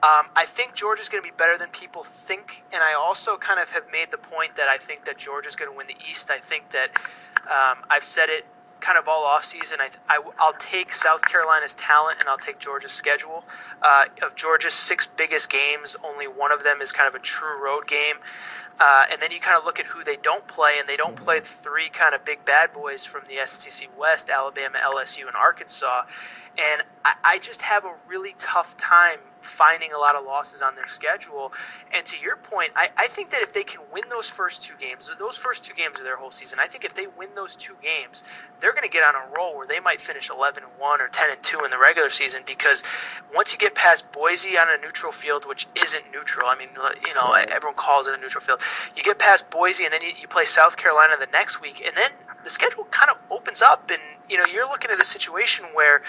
Um, 0.03 0.27
I 0.35 0.45
think 0.45 0.73
Georgia's 0.73 1.07
going 1.07 1.23
to 1.23 1.29
be 1.29 1.35
better 1.37 1.57
than 1.57 1.69
people 1.69 2.03
think, 2.03 2.63
and 2.73 2.83
I 2.83 2.93
also 2.93 3.37
kind 3.37 3.59
of 3.59 3.71
have 3.71 3.83
made 3.89 4.11
the 4.11 4.17
point 4.17 4.55
that 4.57 4.67
I 4.67 4.77
think 4.77 5.05
that 5.05 5.17
Georgia's 5.17 5.55
going 5.55 5.71
to 5.71 5.77
win 5.77 5.87
the 5.87 5.95
East. 6.09 6.29
I 6.29 6.39
think 6.39 6.71
that 6.71 6.89
um, 7.47 7.85
I've 7.89 8.03
said 8.03 8.27
it 8.27 8.45
kind 8.83 8.97
of 8.97 9.07
all 9.07 9.23
off 9.23 9.45
season, 9.45 9.77
I, 9.79 9.89
I, 10.09 10.19
will 10.19 10.57
take 10.59 10.93
South 10.93 11.23
Carolina's 11.23 11.73
talent 11.73 12.17
and 12.19 12.27
I'll 12.27 12.37
take 12.37 12.59
Georgia's 12.59 12.91
schedule. 12.91 13.45
Uh, 13.81 14.05
of 14.21 14.35
Georgia's 14.35 14.73
six 14.73 15.07
biggest 15.07 15.49
games, 15.49 15.95
only 16.03 16.27
one 16.27 16.51
of 16.51 16.65
them 16.65 16.81
is 16.81 16.91
kind 16.91 17.07
of 17.07 17.15
a 17.15 17.23
true 17.23 17.63
road 17.63 17.87
game. 17.87 18.17
Uh, 18.79 19.05
and 19.09 19.21
then 19.21 19.31
you 19.31 19.39
kind 19.39 19.57
of 19.57 19.63
look 19.63 19.79
at 19.79 19.85
who 19.85 20.03
they 20.03 20.17
don't 20.17 20.47
play, 20.47 20.73
and 20.79 20.89
they 20.89 20.97
don't 20.97 21.15
play 21.15 21.39
the 21.39 21.45
three 21.45 21.89
kind 21.89 22.13
of 22.13 22.25
big 22.25 22.43
bad 22.43 22.73
boys 22.73 23.05
from 23.05 23.21
the 23.29 23.45
SEC 23.45 23.87
West 23.97 24.29
Alabama, 24.29 24.79
LSU, 24.83 25.27
and 25.27 25.35
Arkansas. 25.35 26.03
And 26.57 26.81
I, 27.05 27.13
I 27.23 27.39
just 27.39 27.61
have 27.61 27.85
a 27.85 27.93
really 28.07 28.35
tough 28.39 28.75
time 28.77 29.19
finding 29.43 29.91
a 29.93 29.97
lot 29.97 30.15
of 30.15 30.25
losses 30.25 30.61
on 30.61 30.75
their 30.75 30.87
schedule. 30.87 31.53
And 31.91 32.05
to 32.05 32.19
your 32.19 32.37
point, 32.37 32.71
I, 32.75 32.89
I 32.97 33.07
think 33.07 33.29
that 33.31 33.41
if 33.41 33.53
they 33.53 33.63
can 33.63 33.81
win 33.91 34.03
those 34.09 34.29
first 34.29 34.63
two 34.63 34.73
games, 34.79 35.11
those 35.19 35.37
first 35.37 35.63
two 35.63 35.73
games 35.73 35.99
of 35.99 36.05
their 36.05 36.17
whole 36.17 36.31
season, 36.31 36.59
I 36.59 36.67
think 36.67 36.83
if 36.83 36.95
they 36.95 37.07
win 37.07 37.29
those 37.35 37.55
two 37.55 37.75
games, 37.81 38.23
they're 38.59 38.71
going 38.71 38.83
to 38.83 38.89
get 38.89 39.03
on 39.03 39.15
a 39.15 39.35
roll 39.35 39.55
where 39.55 39.67
they 39.67 39.79
might 39.79 40.01
finish 40.01 40.29
11 40.29 40.63
and 40.63 40.71
1 40.79 41.01
or 41.01 41.07
10 41.07 41.29
and 41.29 41.43
2 41.43 41.63
in 41.65 41.71
the 41.71 41.77
regular 41.77 42.09
season 42.09 42.41
because 42.45 42.83
once 43.33 43.51
you 43.51 43.59
get 43.59 43.75
past 43.75 44.11
Boise 44.11 44.57
on 44.57 44.67
a 44.69 44.81
neutral 44.81 45.11
field, 45.11 45.45
which 45.45 45.67
isn't 45.75 46.03
neutral, 46.11 46.47
I 46.49 46.55
mean, 46.55 46.69
you 47.05 47.13
know, 47.13 47.33
everyone 47.33 47.75
calls 47.75 48.07
it 48.07 48.13
a 48.13 48.17
neutral 48.17 48.43
field, 48.43 48.61
you 48.95 49.03
get 49.03 49.19
past 49.19 49.49
Boise 49.49 49.83
and 49.83 49.93
then 49.93 50.01
you, 50.01 50.11
you 50.19 50.27
play 50.27 50.45
South 50.45 50.77
Carolina 50.77 51.15
the 51.19 51.27
next 51.31 51.61
week, 51.61 51.83
and 51.85 51.95
then 51.97 52.11
the 52.43 52.49
schedule 52.49 52.85
kind 52.91 53.09
of 53.09 53.17
opens 53.31 53.61
up 53.61 53.89
and 53.89 54.01
you 54.29 54.37
know 54.37 54.43
you're 54.51 54.67
looking 54.67 54.91
at 54.91 55.01
a 55.01 55.05
situation 55.05 55.65
where 55.73 56.01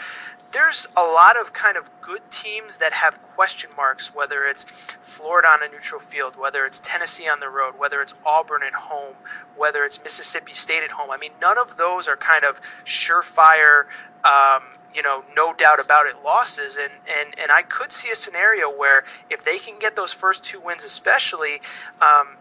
there's 0.55 0.87
a 0.97 1.03
lot 1.03 1.39
of 1.39 1.53
kind 1.53 1.77
of 1.77 1.91
good 2.01 2.23
teams 2.31 2.77
that 2.77 2.93
have 2.93 3.21
question 3.21 3.69
marks, 3.77 4.15
whether 4.15 4.45
it's 4.45 4.63
Florida 5.01 5.49
on 5.49 5.63
a 5.65 5.69
neutral 5.69 6.01
field, 6.01 6.37
whether 6.37 6.65
it's 6.65 6.81
Tennessee 6.83 7.29
on 7.29 7.41
the 7.41 7.49
road, 7.49 7.75
whether 7.77 8.01
it's 8.01 8.15
Auburn 8.25 8.63
at 8.63 8.73
home, 8.73 9.17
whether 9.57 9.83
it's 9.83 10.01
Mississippi 10.03 10.53
State 10.53 10.85
at 10.85 10.93
home. 10.93 11.11
I 11.11 11.19
mean, 11.19 11.33
none 11.41 11.59
of 11.59 11.77
those 11.77 12.07
are 12.07 12.17
kind 12.17 12.45
of 12.45 12.61
surefire. 12.87 13.87
Um, 14.25 14.63
you 14.95 15.03
know, 15.03 15.25
no 15.37 15.53
doubt 15.53 15.81
about 15.81 16.07
it, 16.07 16.23
losses. 16.25 16.77
And, 16.77 16.93
and, 17.19 17.37
and 17.37 17.51
I 17.51 17.63
could 17.63 17.91
see 17.91 18.11
a 18.11 18.15
scenario 18.15 18.71
where 18.71 19.03
if 19.29 19.45
they 19.45 19.59
can 19.59 19.81
get 19.81 19.97
those 19.97 20.13
first 20.13 20.45
two 20.45 20.61
wins, 20.61 20.85
especially, 20.85 21.61
um, 22.01 22.37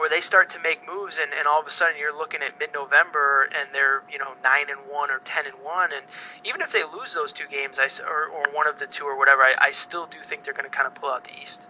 where 0.00 0.08
they 0.08 0.20
start 0.20 0.48
to 0.50 0.58
make 0.60 0.80
moves 0.86 1.18
and, 1.18 1.32
and 1.38 1.46
all 1.46 1.60
of 1.60 1.66
a 1.66 1.70
sudden 1.70 1.96
you're 1.98 2.16
looking 2.16 2.42
at 2.42 2.58
mid-November 2.58 3.48
and 3.54 3.68
they're 3.72 4.02
you 4.10 4.18
know 4.18 4.32
nine 4.42 4.70
and 4.70 4.80
one 4.90 5.10
or 5.10 5.20
ten 5.20 5.46
and 5.46 5.54
one 5.62 5.92
and 5.92 6.04
even 6.44 6.60
if 6.60 6.72
they 6.72 6.82
lose 6.82 7.14
those 7.14 7.32
two 7.32 7.46
games 7.46 7.78
I, 7.78 7.88
or, 8.04 8.26
or 8.26 8.44
one 8.52 8.66
of 8.66 8.78
the 8.78 8.86
two 8.86 9.04
or 9.04 9.16
whatever 9.16 9.42
I, 9.42 9.54
I 9.58 9.70
still 9.70 10.06
do 10.06 10.18
think 10.22 10.44
they're 10.44 10.54
going 10.54 10.68
to 10.68 10.70
kind 10.70 10.86
of 10.86 10.94
pull 10.94 11.10
out 11.10 11.24
the 11.24 11.40
East. 11.40 11.68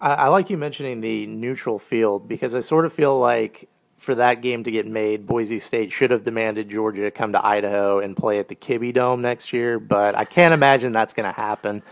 I, 0.00 0.14
I 0.14 0.28
like 0.28 0.50
you 0.50 0.56
mentioning 0.56 1.00
the 1.00 1.26
neutral 1.26 1.78
field 1.78 2.28
because 2.28 2.54
I 2.54 2.60
sort 2.60 2.86
of 2.86 2.92
feel 2.92 3.18
like 3.18 3.68
for 3.96 4.14
that 4.16 4.42
game 4.42 4.62
to 4.64 4.70
get 4.70 4.86
made, 4.86 5.26
Boise 5.26 5.58
State 5.58 5.90
should 5.90 6.10
have 6.10 6.24
demanded 6.24 6.68
Georgia 6.68 7.10
come 7.10 7.32
to 7.32 7.44
Idaho 7.44 8.00
and 8.00 8.16
play 8.16 8.38
at 8.38 8.48
the 8.48 8.54
Kibbie 8.54 8.92
Dome 8.92 9.22
next 9.22 9.52
year, 9.52 9.78
but 9.80 10.14
I 10.14 10.24
can't 10.24 10.52
imagine 10.52 10.92
that's 10.92 11.14
going 11.14 11.26
to 11.28 11.32
happen. 11.32 11.82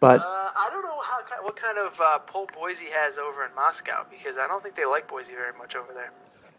But 0.00 0.20
uh, 0.20 0.24
I 0.24 0.68
don't 0.72 0.81
know 0.81 0.81
how 0.81 0.81
what 1.42 1.56
kind 1.56 1.78
of 1.78 2.00
uh, 2.00 2.18
pull 2.18 2.48
Boise 2.54 2.86
has 2.92 3.18
over 3.18 3.44
in 3.44 3.54
Moscow 3.54 4.06
because 4.10 4.38
I 4.38 4.46
don't 4.46 4.62
think 4.62 4.74
they 4.74 4.84
like 4.84 5.08
Boise 5.08 5.34
very 5.34 5.56
much 5.58 5.76
over 5.76 5.92
there. 5.92 6.12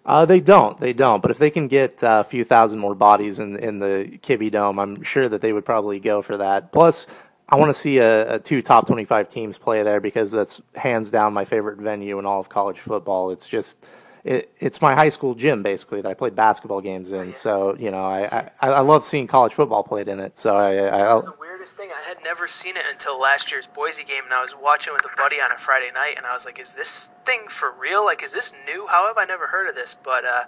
Uh, 0.05 0.25
they 0.25 0.41
don't. 0.41 0.77
They 0.77 0.91
don't. 0.91 1.21
But 1.21 1.31
if 1.31 1.37
they 1.37 1.49
can 1.49 1.67
get 1.67 2.03
uh, 2.03 2.23
a 2.25 2.29
few 2.29 2.43
thousand 2.43 2.79
more 2.79 2.95
bodies 2.95 3.39
in 3.39 3.57
in 3.57 3.79
the 3.79 4.19
Kibbie 4.21 4.51
Dome, 4.51 4.77
I'm 4.77 5.01
sure 5.03 5.29
that 5.29 5.41
they 5.41 5.53
would 5.53 5.65
probably 5.65 5.99
go 5.99 6.21
for 6.21 6.37
that. 6.37 6.71
Plus, 6.71 7.07
I 7.47 7.55
want 7.55 7.69
to 7.69 7.73
see 7.73 7.99
a, 7.99 8.35
a, 8.35 8.39
two 8.39 8.61
top 8.61 8.87
25 8.87 9.29
teams 9.29 9.57
play 9.57 9.83
there 9.83 10.01
because 10.01 10.31
that's 10.31 10.61
hands 10.75 11.11
down 11.11 11.33
my 11.33 11.45
favorite 11.45 11.77
venue 11.77 12.19
in 12.19 12.25
all 12.25 12.39
of 12.39 12.49
college 12.49 12.79
football. 12.79 13.31
It's 13.31 13.47
just 13.47 13.77
it, 14.23 14.51
it's 14.59 14.81
my 14.81 14.93
high 14.93 15.09
school 15.09 15.35
gym 15.35 15.63
basically 15.63 16.01
that 16.01 16.09
I 16.09 16.13
played 16.13 16.35
basketball 16.35 16.81
games 16.81 17.11
in. 17.11 17.33
So 17.33 17.75
you 17.77 17.91
know, 17.91 18.03
I, 18.03 18.49
I, 18.59 18.69
I 18.69 18.79
love 18.79 19.05
seeing 19.05 19.27
college 19.27 19.53
football 19.53 19.83
played 19.83 20.09
in 20.09 20.19
it. 20.19 20.37
So 20.37 20.55
I, 20.55 20.87
I, 20.87 21.21
weirdest 21.63 21.77
thing. 21.77 21.89
I 21.95 22.07
had 22.07 22.17
never 22.23 22.47
seen 22.47 22.75
it 22.75 22.83
until 22.89 23.17
last 23.19 23.51
year's 23.51 23.67
Boise 23.67 24.03
game, 24.03 24.25
and 24.25 24.33
I 24.33 24.41
was 24.41 24.53
watching 24.53 24.93
with 24.93 25.05
a 25.05 25.15
buddy 25.15 25.37
on 25.37 25.51
a 25.51 25.57
Friday 25.57 25.91
night, 25.93 26.15
and 26.17 26.25
I 26.25 26.33
was 26.33 26.45
like, 26.45 26.59
"Is 26.59 26.75
this 26.75 27.11
thing 27.25 27.47
for 27.47 27.71
real? 27.71 28.03
Like, 28.03 28.21
is 28.21 28.33
this 28.33 28.53
new? 28.65 28.87
How 28.87 29.07
have 29.07 29.17
I 29.17 29.25
never 29.25 29.47
heard 29.47 29.69
of 29.69 29.75
this?" 29.75 29.93
But 29.93 30.25
uh, 30.25 30.43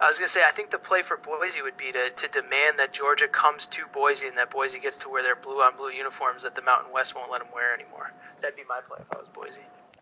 I 0.00 0.06
was 0.06 0.18
gonna 0.18 0.28
say, 0.28 0.42
I 0.46 0.50
think 0.50 0.70
the 0.70 0.78
play 0.78 1.02
for 1.02 1.18
Boise 1.18 1.60
would 1.60 1.76
be 1.76 1.92
to, 1.92 2.08
to 2.08 2.28
demand 2.28 2.78
that 2.78 2.92
Georgia 2.92 3.28
comes 3.28 3.66
to 3.68 3.84
Boise 3.92 4.26
and 4.26 4.38
that 4.38 4.50
Boise 4.50 4.80
gets 4.80 4.96
to 4.98 5.10
wear 5.10 5.22
their 5.22 5.36
blue 5.36 5.60
on 5.60 5.76
blue 5.76 5.90
uniforms 5.90 6.44
that 6.44 6.54
the 6.54 6.62
Mountain 6.62 6.92
West 6.92 7.14
won't 7.14 7.30
let 7.30 7.40
them 7.40 7.48
wear 7.54 7.74
anymore. 7.74 8.12
That'd 8.40 8.56
be 8.56 8.64
my 8.66 8.80
play 8.80 8.98
if 9.00 9.14
I 9.14 9.18
was 9.18 9.28
Boise. 9.28 9.60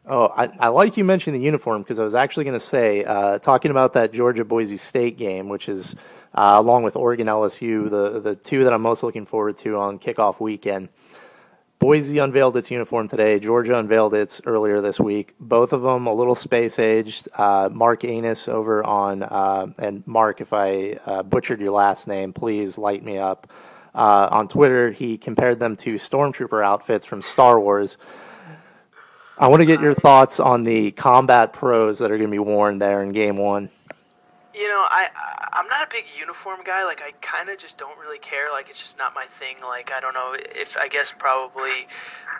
Oh, 0.08 0.32
I, 0.36 0.48
I 0.60 0.68
like 0.68 0.96
you 0.96 1.02
mentioned 1.02 1.34
the 1.34 1.40
uniform 1.40 1.82
because 1.82 1.98
I 1.98 2.04
was 2.04 2.14
actually 2.14 2.44
going 2.44 2.54
to 2.54 2.64
say, 2.64 3.02
uh, 3.02 3.40
talking 3.40 3.72
about 3.72 3.94
that 3.94 4.12
Georgia 4.12 4.44
Boise 4.44 4.76
State 4.76 5.18
game, 5.18 5.48
which 5.48 5.68
is 5.68 5.96
uh, 6.36 6.54
along 6.56 6.82
with 6.82 6.96
Oregon 6.96 7.26
LSU, 7.26 7.88
the 7.88 8.20
the 8.20 8.34
two 8.34 8.64
that 8.64 8.72
I'm 8.72 8.82
most 8.82 9.02
looking 9.02 9.26
forward 9.26 9.58
to 9.58 9.78
on 9.78 9.98
kickoff 9.98 10.40
weekend. 10.40 10.88
Boise 11.78 12.18
unveiled 12.18 12.56
its 12.56 12.70
uniform 12.70 13.06
today. 13.06 13.38
Georgia 13.38 13.78
unveiled 13.78 14.14
its 14.14 14.40
earlier 14.46 14.80
this 14.80 14.98
week. 14.98 15.34
Both 15.38 15.74
of 15.74 15.82
them 15.82 16.06
a 16.06 16.14
little 16.14 16.34
space 16.34 16.78
aged. 16.78 17.28
Uh, 17.34 17.68
Mark 17.70 18.02
Anus 18.04 18.48
over 18.48 18.82
on, 18.82 19.22
uh, 19.22 19.66
and 19.78 20.02
Mark, 20.06 20.40
if 20.40 20.54
I 20.54 20.98
uh, 21.04 21.22
butchered 21.22 21.60
your 21.60 21.72
last 21.72 22.08
name, 22.08 22.32
please 22.32 22.78
light 22.78 23.04
me 23.04 23.18
up. 23.18 23.50
Uh, 23.94 24.28
on 24.30 24.48
Twitter, 24.48 24.90
he 24.90 25.18
compared 25.18 25.58
them 25.58 25.76
to 25.76 25.94
stormtrooper 25.94 26.64
outfits 26.64 27.04
from 27.04 27.20
Star 27.20 27.60
Wars. 27.60 27.98
I 29.38 29.48
want 29.48 29.60
to 29.60 29.66
get 29.66 29.82
your 29.82 29.94
thoughts 29.94 30.40
on 30.40 30.64
the 30.64 30.92
combat 30.92 31.52
pros 31.52 31.98
that 31.98 32.10
are 32.10 32.16
going 32.16 32.30
to 32.30 32.34
be 32.34 32.38
worn 32.38 32.78
there 32.78 33.02
in 33.02 33.12
game 33.12 33.36
one. 33.36 33.68
You 34.56 34.68
know, 34.70 34.86
I 34.88 35.08
I'm 35.52 35.68
not 35.68 35.86
a 35.86 35.88
big 35.90 36.06
uniform 36.18 36.60
guy. 36.64 36.84
Like, 36.86 37.02
I 37.02 37.12
kind 37.20 37.50
of 37.50 37.58
just 37.58 37.76
don't 37.76 37.98
really 37.98 38.18
care. 38.18 38.50
Like, 38.50 38.70
it's 38.70 38.80
just 38.80 38.96
not 38.96 39.14
my 39.14 39.24
thing. 39.24 39.56
Like, 39.60 39.92
I 39.92 40.00
don't 40.00 40.14
know 40.14 40.34
if 40.34 40.78
I 40.78 40.88
guess 40.88 41.12
probably 41.12 41.86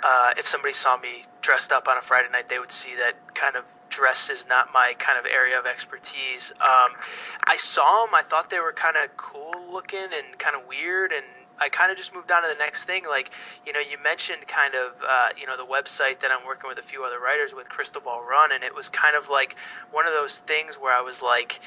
uh, 0.03 0.31
if 0.39 0.49
somebody 0.49 0.73
saw 0.73 0.97
me 0.97 1.25
dressed 1.43 1.73
up 1.73 1.89
on 1.89 1.99
a 1.99 2.01
Friday 2.01 2.29
night, 2.33 2.49
they 2.49 2.59
would 2.59 2.73
see 2.73 2.97
that 2.97 3.35
kind 3.35 3.55
of 3.55 3.65
dress 3.91 4.31
is 4.31 4.49
not 4.49 4.69
my 4.73 4.95
kind 4.99 5.19
of 5.19 5.27
area 5.27 5.59
of 5.59 5.67
expertise. 5.67 6.53
Um, 6.59 6.97
I 7.45 7.57
saw 7.59 8.07
them. 8.07 8.15
I 8.15 8.23
thought 8.23 8.49
they 8.49 8.61
were 8.61 8.73
kind 8.73 8.97
of 8.97 9.15
cool 9.19 9.53
looking 9.71 10.09
and 10.13 10.39
kind 10.39 10.57
of 10.57 10.67
weird 10.67 11.13
and 11.13 11.25
I 11.59 11.69
kind 11.69 11.91
of 11.91 11.97
just 11.97 12.15
moved 12.15 12.31
on 12.31 12.43
to 12.43 12.49
the 12.49 12.59
next 12.59 12.85
thing. 12.85 13.05
Like, 13.09 13.31
you 13.65 13.73
know, 13.73 13.81
you 13.81 13.97
mentioned 14.03 14.47
kind 14.47 14.75
of, 14.75 15.03
uh, 15.07 15.29
you 15.39 15.47
know, 15.47 15.57
the 15.57 15.65
website 15.65 16.21
that 16.21 16.31
I'm 16.31 16.47
working 16.47 16.69
with 16.69 16.79
a 16.79 16.83
few 16.83 17.05
other 17.05 17.19
writers 17.19 17.55
with, 17.55 17.69
Crystal 17.69 18.01
Ball 18.01 18.23
Run, 18.23 18.53
and 18.53 18.63
it 18.63 18.75
was 18.75 18.89
kind 18.89 19.17
of 19.17 19.29
like 19.29 19.57
one 19.91 20.07
of 20.07 20.13
those 20.13 20.39
things 20.39 20.77
where 20.77 20.97
I 20.97 21.01
was 21.01 21.23
like, 21.23 21.61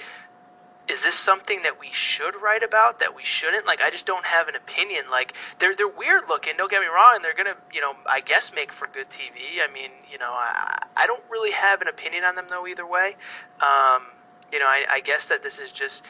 is 0.89 1.03
this 1.03 1.15
something 1.15 1.61
that 1.61 1.79
we 1.79 1.89
should 1.91 2.41
write 2.41 2.63
about 2.63 2.99
that 2.99 3.15
we 3.15 3.23
shouldn't 3.23 3.65
like 3.65 3.81
i 3.81 3.89
just 3.89 4.05
don't 4.05 4.25
have 4.25 4.47
an 4.47 4.55
opinion 4.55 5.05
like 5.11 5.33
they're 5.59 5.75
they're 5.75 5.87
weird 5.87 6.23
looking 6.27 6.53
don't 6.57 6.71
get 6.71 6.81
me 6.81 6.87
wrong 6.87 7.19
they're 7.21 7.35
gonna 7.35 7.55
you 7.71 7.79
know 7.79 7.93
i 8.09 8.19
guess 8.19 8.51
make 8.53 8.71
for 8.71 8.87
good 8.87 9.09
tv 9.09 9.61
i 9.63 9.71
mean 9.71 9.91
you 10.11 10.17
know 10.17 10.31
i 10.31 10.83
i 10.97 11.05
don't 11.05 11.23
really 11.29 11.51
have 11.51 11.81
an 11.81 11.87
opinion 11.87 12.23
on 12.23 12.35
them 12.35 12.45
though 12.49 12.65
either 12.67 12.87
way 12.87 13.15
um 13.61 14.03
you 14.51 14.59
know 14.59 14.67
i, 14.67 14.85
I 14.89 14.99
guess 14.99 15.27
that 15.27 15.43
this 15.43 15.59
is 15.59 15.71
just 15.71 16.05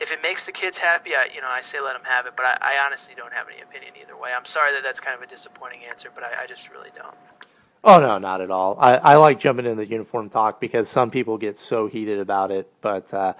if 0.00 0.12
it 0.12 0.22
makes 0.22 0.46
the 0.46 0.52
kids 0.52 0.78
happy, 0.78 1.14
I 1.14 1.28
you 1.34 1.40
know 1.40 1.48
I 1.48 1.60
say 1.60 1.80
let 1.80 1.94
them 1.94 2.04
have 2.04 2.26
it. 2.26 2.34
But 2.36 2.46
I, 2.46 2.76
I 2.76 2.86
honestly 2.86 3.14
don't 3.16 3.32
have 3.32 3.48
any 3.48 3.60
opinion 3.60 3.94
either 4.00 4.16
way. 4.16 4.30
I'm 4.36 4.44
sorry 4.44 4.72
that 4.72 4.82
that's 4.82 5.00
kind 5.00 5.16
of 5.16 5.22
a 5.22 5.26
disappointing 5.26 5.80
answer, 5.88 6.10
but 6.14 6.24
I, 6.24 6.44
I 6.44 6.46
just 6.46 6.70
really 6.70 6.90
don't. 6.94 7.16
Oh 7.84 8.00
no, 8.00 8.18
not 8.18 8.40
at 8.40 8.50
all. 8.50 8.76
I, 8.80 8.96
I 8.96 9.16
like 9.16 9.38
jumping 9.38 9.66
in 9.66 9.76
the 9.76 9.86
uniform 9.86 10.28
talk 10.28 10.60
because 10.60 10.88
some 10.88 11.10
people 11.10 11.38
get 11.38 11.58
so 11.58 11.86
heated 11.86 12.18
about 12.18 12.50
it, 12.50 12.70
but 12.80 13.12
uh, 13.14 13.34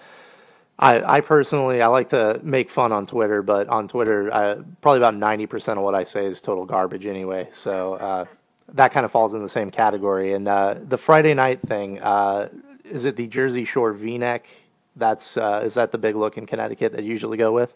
I, 0.79 1.17
I 1.17 1.21
personally 1.21 1.83
I 1.83 1.89
like 1.89 2.11
to 2.11 2.41
make 2.43 2.71
fun 2.71 2.93
on 2.93 3.07
Twitter, 3.07 3.43
but 3.43 3.69
on 3.69 3.89
Twitter, 3.89 4.33
I, 4.33 4.55
probably 4.81 4.99
about 4.99 5.17
ninety 5.17 5.47
percent 5.47 5.79
of 5.79 5.85
what 5.85 5.95
I 5.95 6.05
say 6.05 6.27
is 6.27 6.41
total 6.41 6.65
garbage 6.65 7.07
anyway. 7.07 7.49
So 7.53 7.95
uh, 7.95 8.25
that 8.75 8.93
kind 8.93 9.05
of 9.05 9.11
falls 9.11 9.35
in 9.35 9.43
the 9.43 9.49
same 9.49 9.71
category. 9.71 10.35
And 10.35 10.47
uh, 10.47 10.77
the 10.81 10.99
Friday 10.99 11.35
night 11.35 11.61
thing, 11.63 12.01
uh, 12.01 12.49
is 12.85 13.07
it 13.07 13.17
the 13.17 13.27
Jersey 13.27 13.65
Shore 13.65 13.93
V-neck? 13.93 14.47
That's 14.97 15.37
uh, 15.37 15.63
is 15.65 15.75
that 15.75 15.91
the 15.91 15.99
big 15.99 16.17
look 16.17 16.39
in 16.39 16.47
Connecticut 16.47 16.93
that 16.93 17.03
you 17.03 17.11
usually 17.11 17.39
go 17.39 17.53
with? 17.53 17.75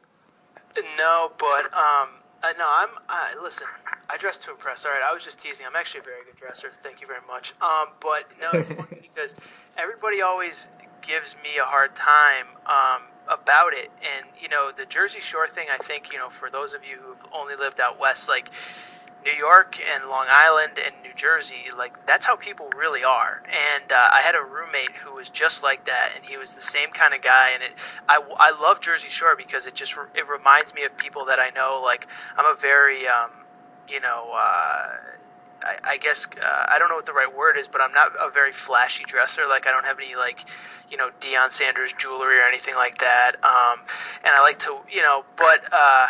No, 0.97 1.33
but 1.39 1.65
um, 1.75 2.09
uh, 2.43 2.53
no, 2.59 2.69
I'm. 2.73 2.89
Uh, 3.09 3.43
listen, 3.43 3.67
I 4.11 4.17
dress 4.17 4.39
to 4.45 4.51
impress. 4.51 4.85
All 4.85 4.93
right, 4.93 5.03
I 5.09 5.13
was 5.13 5.25
just 5.25 5.41
teasing. 5.41 5.67
I'm 5.67 5.77
actually 5.77 6.01
a 6.01 6.05
very 6.05 6.25
good 6.25 6.37
dresser. 6.37 6.71
Thank 6.83 7.01
you 7.01 7.07
very 7.07 7.21
much. 7.29 7.55
Um, 7.61 7.89
but 8.01 8.29
no, 8.41 8.51
it's 8.59 8.69
funny 8.69 8.99
because 9.03 9.35
everybody 9.77 10.23
always 10.23 10.69
gives 11.03 11.37
me 11.43 11.59
a 11.61 11.65
hard 11.65 11.95
time 11.95 12.47
um, 12.67 13.03
about 13.29 13.73
it, 13.75 13.91
and 14.01 14.27
you 14.41 14.49
know, 14.49 14.71
the 14.75 14.87
Jersey 14.87 15.21
Shore 15.21 15.47
thing. 15.47 15.67
I 15.71 15.79
think 15.79 16.13
you 16.13 16.19
know, 16.19 16.31
for 16.31 16.51
those 16.51 16.75
of 16.75 16.85
you 16.85 16.97
who've 16.97 17.25
only 17.33 17.57
lived 17.57 17.81
out 17.81 17.99
west, 17.99 18.29
like 18.29 18.51
New 19.25 19.33
York 19.33 19.79
and 19.81 20.09
Long 20.09 20.27
Island 20.29 20.73
and 20.85 20.95
New 21.03 21.15
Jersey, 21.15 21.67
like 21.77 22.05
that's 22.07 22.27
how 22.27 22.37
people 22.37 22.69
really 22.77 23.05
are. 23.05 23.43
And 23.47 23.93
uh, 23.93 24.09
I 24.13 24.21
had 24.21 24.35
a 24.35 24.43
roommate 24.43 24.97
who 25.05 25.15
was 25.15 25.29
just 25.29 25.63
like 25.63 25.85
that, 25.85 26.13
and 26.17 26.25
he 26.25 26.37
was 26.37 26.55
the 26.55 26.61
same 26.61 26.91
kind 26.91 27.15
of 27.15 27.23
guy. 27.23 27.51
And 27.55 27.63
it, 27.63 27.73
I, 28.09 28.23
I 28.39 28.51
love 28.59 28.81
Jersey 28.81 29.09
Shore 29.09 29.37
because 29.37 29.67
it 29.67 29.75
just 29.75 29.95
it 30.15 30.29
reminds 30.29 30.75
me 30.75 30.85
of 30.85 30.97
people 30.97 31.25
that 31.27 31.39
I 31.39 31.51
know. 31.51 31.81
Like 31.83 32.09
I'm 32.37 32.47
a 32.47 32.59
very, 32.59 33.07
um, 33.07 33.31
you 33.89 34.01
know. 34.01 34.33
Uh, 34.35 34.97
I, 35.65 35.77
I 35.85 35.97
guess 35.97 36.27
uh, 36.41 36.67
I 36.69 36.79
don't 36.79 36.89
know 36.89 36.97
what 36.97 37.07
the 37.07 37.13
right 37.13 37.33
word 37.33 37.57
is, 37.57 37.69
but 37.69 37.81
I'm 37.81 37.93
not 37.93 38.13
a 38.21 38.31
very 38.31 38.53
flashy 38.53 39.05
dresser. 39.05 39.43
Like 39.49 39.67
I 39.67 39.71
don't 39.71 39.85
have 39.85 39.99
any 39.99 40.15
like, 40.15 40.45
you 40.91 40.97
know, 40.97 41.11
Deion 41.21 41.51
Sanders 41.51 41.93
jewelry 41.93 42.39
or 42.39 42.43
anything 42.43 42.75
like 42.75 42.99
that. 42.99 43.33
Um, 43.43 43.85
and 44.25 44.35
I 44.35 44.41
like 44.43 44.59
to, 44.61 44.79
you 44.91 45.03
know, 45.03 45.25
but 45.37 45.65
uh, 45.73 46.07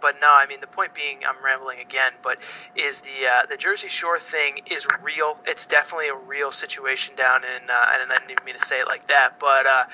but 0.00 0.16
no, 0.20 0.28
I 0.30 0.46
mean 0.46 0.60
the 0.60 0.66
point 0.66 0.94
being, 0.94 1.20
I'm 1.26 1.42
rambling 1.44 1.80
again. 1.80 2.12
But 2.22 2.38
is 2.76 3.00
the 3.00 3.26
uh, 3.30 3.46
the 3.46 3.56
Jersey 3.56 3.88
Shore 3.88 4.18
thing 4.18 4.60
is 4.70 4.86
real? 5.02 5.38
It's 5.46 5.66
definitely 5.66 6.08
a 6.08 6.16
real 6.16 6.50
situation 6.50 7.16
down 7.16 7.42
in, 7.44 7.70
uh, 7.70 7.92
and 7.92 8.12
I 8.12 8.16
didn't 8.16 8.30
even 8.30 8.44
mean 8.44 8.58
to 8.58 8.64
say 8.64 8.80
it 8.80 8.86
like 8.86 9.06
that, 9.08 9.38
but 9.38 9.66
uh, 9.66 9.84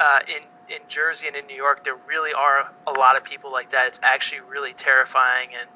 uh, 0.00 0.20
in 0.28 0.42
in 0.74 0.80
Jersey 0.88 1.26
and 1.26 1.36
in 1.36 1.46
New 1.46 1.56
York, 1.56 1.84
there 1.84 1.96
really 2.06 2.32
are 2.32 2.72
a 2.86 2.92
lot 2.92 3.16
of 3.16 3.24
people 3.24 3.52
like 3.52 3.70
that. 3.70 3.86
It's 3.86 4.00
actually 4.02 4.40
really 4.40 4.72
terrifying 4.72 5.50
and. 5.58 5.68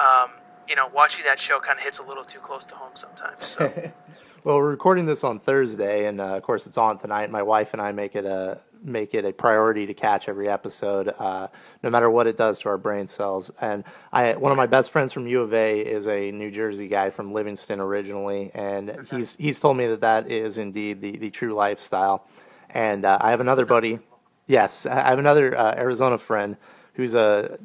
Um, 0.00 0.41
you 0.68 0.76
know, 0.76 0.88
watching 0.92 1.24
that 1.24 1.38
show 1.38 1.58
kind 1.60 1.78
of 1.78 1.84
hits 1.84 1.98
a 1.98 2.02
little 2.02 2.24
too 2.24 2.38
close 2.38 2.64
to 2.66 2.74
home 2.74 2.92
sometimes. 2.94 3.46
So. 3.46 3.72
well, 4.44 4.56
we're 4.56 4.70
recording 4.70 5.06
this 5.06 5.24
on 5.24 5.40
Thursday, 5.40 6.06
and 6.06 6.20
uh, 6.20 6.36
of 6.36 6.42
course, 6.42 6.66
it's 6.66 6.78
on 6.78 6.98
tonight. 6.98 7.30
My 7.30 7.42
wife 7.42 7.72
and 7.72 7.82
I 7.82 7.92
make 7.92 8.14
it 8.14 8.24
a 8.24 8.60
make 8.84 9.14
it 9.14 9.24
a 9.24 9.32
priority 9.32 9.86
to 9.86 9.94
catch 9.94 10.28
every 10.28 10.48
episode, 10.48 11.14
uh, 11.18 11.46
no 11.82 11.90
matter 11.90 12.10
what 12.10 12.26
it 12.26 12.36
does 12.36 12.58
to 12.60 12.68
our 12.68 12.78
brain 12.78 13.06
cells. 13.06 13.50
And 13.60 13.84
I, 14.12 14.34
one 14.34 14.50
of 14.50 14.58
my 14.58 14.66
best 14.66 14.90
friends 14.90 15.12
from 15.12 15.26
U 15.26 15.42
of 15.42 15.54
A 15.54 15.80
is 15.80 16.08
a 16.08 16.32
New 16.32 16.50
Jersey 16.50 16.88
guy 16.88 17.10
from 17.10 17.32
Livingston 17.32 17.80
originally, 17.80 18.50
and 18.54 18.90
okay. 18.90 19.16
he's 19.16 19.36
he's 19.36 19.60
told 19.60 19.76
me 19.76 19.86
that 19.88 20.00
that 20.00 20.30
is 20.30 20.58
indeed 20.58 21.00
the 21.00 21.16
the 21.16 21.30
true 21.30 21.54
lifestyle. 21.54 22.26
And 22.70 23.04
uh, 23.04 23.18
I 23.20 23.30
have 23.30 23.40
another 23.40 23.66
buddy. 23.66 23.98
Yes, 24.46 24.86
I 24.86 24.94
have 25.10 25.18
another 25.18 25.56
uh, 25.56 25.74
Arizona 25.76 26.18
friend 26.18 26.56
who's 26.94 27.14
a 27.14 27.58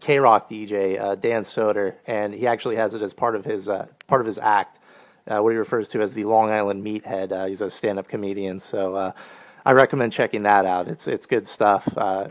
K 0.00 0.18
Rock 0.18 0.48
DJ, 0.48 1.00
uh, 1.00 1.14
Dan 1.14 1.42
Soder, 1.42 1.94
and 2.06 2.32
he 2.32 2.46
actually 2.46 2.76
has 2.76 2.94
it 2.94 3.02
as 3.02 3.12
part 3.12 3.36
of 3.36 3.44
his 3.44 3.68
uh, 3.68 3.86
part 4.06 4.20
of 4.20 4.26
his 4.26 4.38
act, 4.38 4.78
uh, 5.28 5.38
what 5.40 5.50
he 5.50 5.56
refers 5.56 5.88
to 5.88 6.02
as 6.02 6.14
the 6.14 6.24
Long 6.24 6.50
Island 6.50 6.84
Meathead. 6.84 7.32
Uh, 7.32 7.46
he's 7.46 7.60
a 7.60 7.70
stand-up 7.70 8.08
comedian, 8.08 8.60
so 8.60 8.94
uh, 8.94 9.12
I 9.64 9.72
recommend 9.72 10.12
checking 10.12 10.42
that 10.42 10.66
out. 10.66 10.88
It's 10.88 11.06
it's 11.06 11.26
good 11.26 11.46
stuff. 11.46 11.86
Uh, 11.96 12.28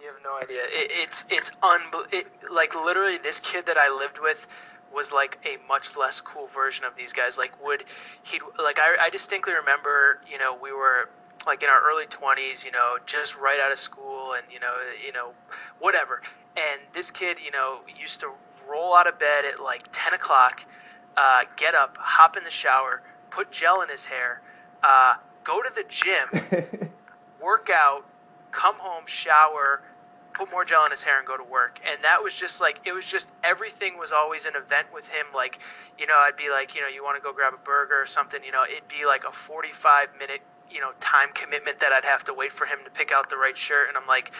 you 0.00 0.06
have 0.06 0.16
no 0.24 0.36
idea. 0.36 0.62
It, 0.64 0.92
it's 0.94 1.24
it's 1.30 1.50
unbel- 1.62 2.12
it, 2.12 2.26
like 2.52 2.74
literally 2.74 3.18
this 3.18 3.40
kid 3.40 3.66
that 3.66 3.76
I 3.76 3.90
lived 3.90 4.18
with 4.20 4.46
was 4.92 5.12
like 5.12 5.38
a 5.44 5.56
much 5.66 5.96
less 5.96 6.20
cool 6.20 6.46
version 6.46 6.84
of 6.84 6.96
these 6.96 7.12
guys. 7.12 7.38
Like 7.38 7.52
would 7.64 7.84
he 8.22 8.40
like 8.62 8.78
I, 8.78 8.96
I 9.06 9.10
distinctly 9.10 9.54
remember 9.54 10.20
you 10.30 10.38
know 10.38 10.56
we 10.60 10.72
were 10.72 11.08
like 11.46 11.62
in 11.62 11.68
our 11.68 11.80
early 11.82 12.06
twenties, 12.06 12.64
you 12.64 12.70
know, 12.70 12.96
just 13.06 13.36
right 13.36 13.60
out 13.60 13.72
of 13.72 13.78
school 13.78 14.34
and 14.34 14.44
you 14.50 14.60
know 14.60 14.76
you 15.04 15.12
know 15.12 15.32
whatever. 15.78 16.22
And 16.56 16.82
this 16.92 17.10
kid, 17.10 17.38
you 17.42 17.50
know, 17.50 17.80
used 17.98 18.20
to 18.20 18.32
roll 18.68 18.94
out 18.94 19.06
of 19.06 19.18
bed 19.18 19.44
at 19.44 19.62
like 19.62 19.88
ten 19.92 20.12
o'clock, 20.12 20.64
uh, 21.16 21.42
get 21.56 21.74
up, 21.74 21.96
hop 21.98 22.36
in 22.36 22.44
the 22.44 22.50
shower, 22.50 23.02
put 23.30 23.50
gel 23.50 23.80
in 23.82 23.88
his 23.88 24.06
hair, 24.06 24.42
uh, 24.82 25.14
go 25.44 25.62
to 25.62 25.70
the 25.74 25.84
gym, 25.88 26.90
work 27.40 27.70
out, 27.72 28.04
come 28.50 28.76
home, 28.78 29.04
shower, 29.06 29.82
put 30.32 30.50
more 30.50 30.64
gel 30.64 30.84
in 30.84 30.90
his 30.90 31.02
hair 31.02 31.18
and 31.18 31.26
go 31.26 31.36
to 31.36 31.44
work. 31.44 31.80
And 31.88 32.02
that 32.04 32.22
was 32.22 32.36
just 32.36 32.60
like 32.60 32.80
it 32.84 32.92
was 32.92 33.06
just 33.06 33.32
everything 33.42 33.98
was 33.98 34.12
always 34.12 34.46
an 34.46 34.54
event 34.56 34.88
with 34.92 35.08
him. 35.08 35.26
Like, 35.34 35.58
you 35.98 36.06
know, 36.06 36.16
I'd 36.18 36.36
be 36.36 36.50
like, 36.50 36.74
you 36.74 36.80
know, 36.80 36.88
you 36.88 37.02
want 37.02 37.16
to 37.16 37.22
go 37.22 37.32
grab 37.32 37.54
a 37.54 37.58
burger 37.58 38.00
or 38.00 38.06
something, 38.06 38.42
you 38.44 38.52
know, 38.52 38.64
it'd 38.64 38.88
be 38.88 39.04
like 39.06 39.24
a 39.24 39.32
45 39.32 40.08
minute, 40.18 40.40
you 40.72 40.80
know, 40.80 40.92
time 41.00 41.28
commitment 41.34 41.80
that 41.80 41.92
I'd 41.92 42.04
have 42.04 42.24
to 42.24 42.34
wait 42.34 42.52
for 42.52 42.66
him 42.66 42.78
to 42.84 42.90
pick 42.90 43.12
out 43.12 43.30
the 43.30 43.36
right 43.36 43.56
shirt 43.56 43.88
and 43.88 43.96
I'm 43.96 44.06
like, 44.06 44.32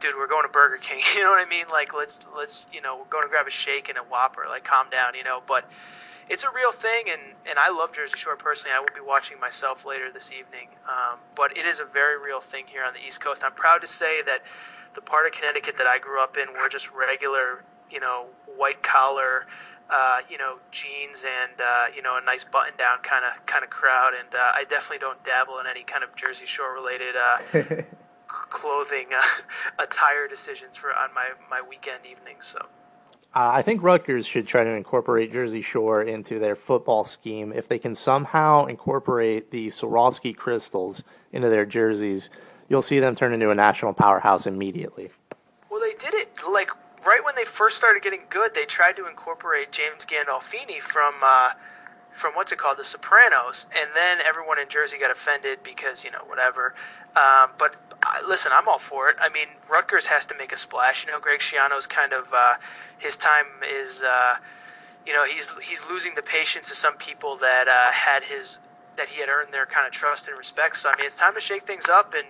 dude, 0.00 0.14
we're 0.16 0.28
going 0.28 0.44
to 0.44 0.52
Burger 0.52 0.78
King. 0.78 1.02
You 1.16 1.22
know 1.22 1.30
what 1.30 1.44
I 1.44 1.48
mean? 1.48 1.66
Like 1.70 1.94
let's 1.94 2.20
let's, 2.36 2.66
you 2.72 2.80
know, 2.80 2.96
we're 2.96 3.10
going 3.10 3.24
to 3.24 3.30
grab 3.30 3.46
a 3.46 3.50
shake 3.50 3.88
and 3.88 3.98
a 3.98 4.02
Whopper. 4.02 4.44
Like 4.48 4.64
calm 4.64 4.90
down, 4.90 5.14
you 5.14 5.24
know, 5.24 5.42
but 5.46 5.68
it's 6.28 6.42
a 6.42 6.50
real 6.50 6.72
thing, 6.72 7.04
and, 7.08 7.34
and 7.48 7.56
I 7.56 7.70
love 7.70 7.92
Jersey 7.92 8.16
Shore 8.18 8.34
personally. 8.34 8.74
I 8.74 8.80
will 8.80 8.88
be 8.92 9.00
watching 9.00 9.38
myself 9.38 9.84
later 9.84 10.10
this 10.10 10.32
evening, 10.32 10.70
um, 10.88 11.20
but 11.36 11.56
it 11.56 11.64
is 11.64 11.78
a 11.78 11.84
very 11.84 12.18
real 12.20 12.40
thing 12.40 12.64
here 12.66 12.82
on 12.84 12.94
the 12.94 13.00
East 13.00 13.20
Coast. 13.20 13.44
I'm 13.44 13.52
proud 13.52 13.80
to 13.82 13.86
say 13.86 14.22
that 14.22 14.42
the 14.94 15.00
part 15.00 15.26
of 15.26 15.32
Connecticut 15.32 15.76
that 15.76 15.86
I 15.86 15.98
grew 15.98 16.20
up 16.20 16.36
in 16.36 16.48
were 16.52 16.68
just 16.68 16.90
regular, 16.90 17.62
you 17.90 18.00
know, 18.00 18.26
white 18.56 18.82
collar, 18.82 19.46
uh, 19.90 20.18
you 20.28 20.38
know, 20.38 20.58
jeans 20.70 21.24
and 21.24 21.60
uh, 21.60 21.86
you 21.94 22.02
know 22.02 22.16
a 22.16 22.24
nice 22.24 22.44
button 22.44 22.74
down 22.76 22.98
kind 23.02 23.24
of 23.24 23.44
kind 23.46 23.64
of 23.64 23.70
crowd. 23.70 24.12
And 24.18 24.34
uh, 24.34 24.52
I 24.54 24.64
definitely 24.64 24.98
don't 24.98 25.22
dabble 25.24 25.58
in 25.58 25.66
any 25.66 25.82
kind 25.82 26.02
of 26.02 26.14
Jersey 26.16 26.46
Shore 26.46 26.74
related 26.74 27.14
uh, 27.16 27.82
clothing 28.28 29.06
uh, 29.14 29.22
attire 29.82 30.28
decisions 30.28 30.76
for 30.76 30.94
on 30.94 31.14
my 31.14 31.30
my 31.50 31.60
weekend 31.60 32.00
evenings. 32.10 32.46
So. 32.46 32.66
Uh, 33.34 33.50
I 33.52 33.60
think 33.60 33.82
Rutgers 33.82 34.26
should 34.26 34.46
try 34.46 34.64
to 34.64 34.70
incorporate 34.70 35.30
Jersey 35.30 35.60
Shore 35.60 36.02
into 36.02 36.38
their 36.38 36.56
football 36.56 37.04
scheme. 37.04 37.52
If 37.52 37.68
they 37.68 37.78
can 37.78 37.94
somehow 37.94 38.64
incorporate 38.64 39.50
the 39.50 39.66
Swarovski 39.66 40.34
crystals 40.34 41.04
into 41.32 41.50
their 41.50 41.66
jerseys, 41.66 42.30
you'll 42.70 42.80
see 42.80 42.98
them 42.98 43.14
turn 43.14 43.34
into 43.34 43.50
a 43.50 43.54
national 43.54 43.92
powerhouse 43.92 44.46
immediately. 44.46 45.10
Well, 45.68 45.82
they 45.82 45.92
did 45.92 46.14
it 46.14 46.30
like 46.50 46.70
right 47.06 47.24
when 47.24 47.34
they 47.36 47.44
first 47.44 47.78
started 47.78 48.02
getting 48.02 48.22
good. 48.28 48.54
They 48.54 48.64
tried 48.64 48.96
to 48.96 49.06
incorporate 49.06 49.72
James 49.72 50.04
Gandolfini 50.04 50.80
from 50.80 51.14
uh, 51.22 51.50
from 52.12 52.32
what's 52.32 52.50
it 52.50 52.58
called, 52.58 52.78
The 52.78 52.84
Sopranos, 52.84 53.66
and 53.78 53.90
then 53.94 54.18
everyone 54.24 54.58
in 54.58 54.68
Jersey 54.68 54.98
got 54.98 55.10
offended 55.10 55.62
because 55.62 56.04
you 56.04 56.10
know 56.10 56.22
whatever. 56.26 56.74
Um, 57.14 57.50
but 57.58 57.76
listen, 58.26 58.52
I'm 58.54 58.68
all 58.68 58.78
for 58.78 59.08
it. 59.08 59.16
I 59.20 59.28
mean, 59.28 59.48
Rutgers 59.70 60.06
has 60.06 60.26
to 60.26 60.34
make 60.36 60.52
a 60.52 60.56
splash. 60.56 61.06
You 61.06 61.12
know, 61.12 61.20
Greg 61.20 61.40
Schiano's 61.40 61.86
kind 61.86 62.12
of 62.12 62.32
uh, 62.34 62.54
his 62.98 63.16
time 63.16 63.46
is. 63.66 64.02
Uh, 64.02 64.36
you 65.06 65.12
know, 65.12 65.24
he's 65.24 65.52
he's 65.62 65.82
losing 65.88 66.16
the 66.16 66.22
patience 66.22 66.68
of 66.70 66.76
some 66.76 66.96
people 66.96 67.36
that 67.36 67.68
uh, 67.68 67.92
had 67.92 68.24
his 68.24 68.58
that 68.96 69.08
he 69.08 69.20
had 69.20 69.28
earned 69.28 69.52
their 69.52 69.66
kind 69.66 69.86
of 69.86 69.92
trust 69.92 70.26
and 70.26 70.36
respect. 70.36 70.76
So 70.76 70.90
I 70.90 70.96
mean, 70.96 71.06
it's 71.06 71.16
time 71.16 71.34
to 71.34 71.40
shake 71.40 71.62
things 71.62 71.88
up, 71.88 72.12
and 72.12 72.26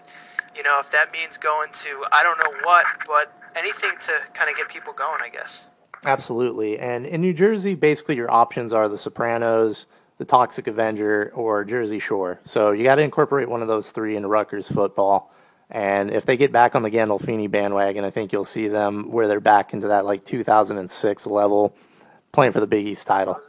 you 0.54 0.62
know, 0.62 0.78
if 0.78 0.90
that 0.90 1.10
means 1.10 1.38
going 1.38 1.72
to 1.72 2.04
I 2.12 2.22
don't 2.22 2.38
know 2.38 2.60
what, 2.66 2.84
but 3.06 3.32
anything 3.56 3.92
to 4.00 4.12
kind 4.34 4.50
of 4.50 4.56
get 4.56 4.68
people 4.68 4.92
going, 4.92 5.20
I 5.22 5.28
guess. 5.28 5.66
Absolutely, 6.04 6.78
and 6.78 7.06
in 7.06 7.20
New 7.20 7.32
Jersey, 7.32 7.74
basically 7.74 8.16
your 8.16 8.30
options 8.30 8.72
are 8.72 8.88
The 8.88 8.98
Sopranos, 8.98 9.86
The 10.18 10.24
Toxic 10.24 10.66
Avenger, 10.66 11.32
or 11.34 11.64
Jersey 11.64 11.98
Shore. 11.98 12.40
So 12.44 12.72
you 12.72 12.84
got 12.84 12.96
to 12.96 13.02
incorporate 13.02 13.48
one 13.48 13.62
of 13.62 13.68
those 13.68 13.90
three 13.90 14.16
into 14.16 14.28
Rutgers 14.28 14.68
football. 14.68 15.32
And 15.70 16.12
if 16.12 16.24
they 16.24 16.36
get 16.36 16.52
back 16.52 16.76
on 16.76 16.82
the 16.82 16.90
Gandolfini 16.90 17.50
bandwagon, 17.50 18.04
I 18.04 18.10
think 18.10 18.32
you'll 18.32 18.44
see 18.44 18.68
them 18.68 19.10
where 19.10 19.26
they're 19.26 19.40
back 19.40 19.72
into 19.72 19.88
that 19.88 20.04
like 20.04 20.24
2006 20.24 21.26
level, 21.26 21.74
playing 22.30 22.52
for 22.52 22.60
the 22.60 22.68
Big 22.68 22.86
East 22.86 23.06
title 23.06 23.40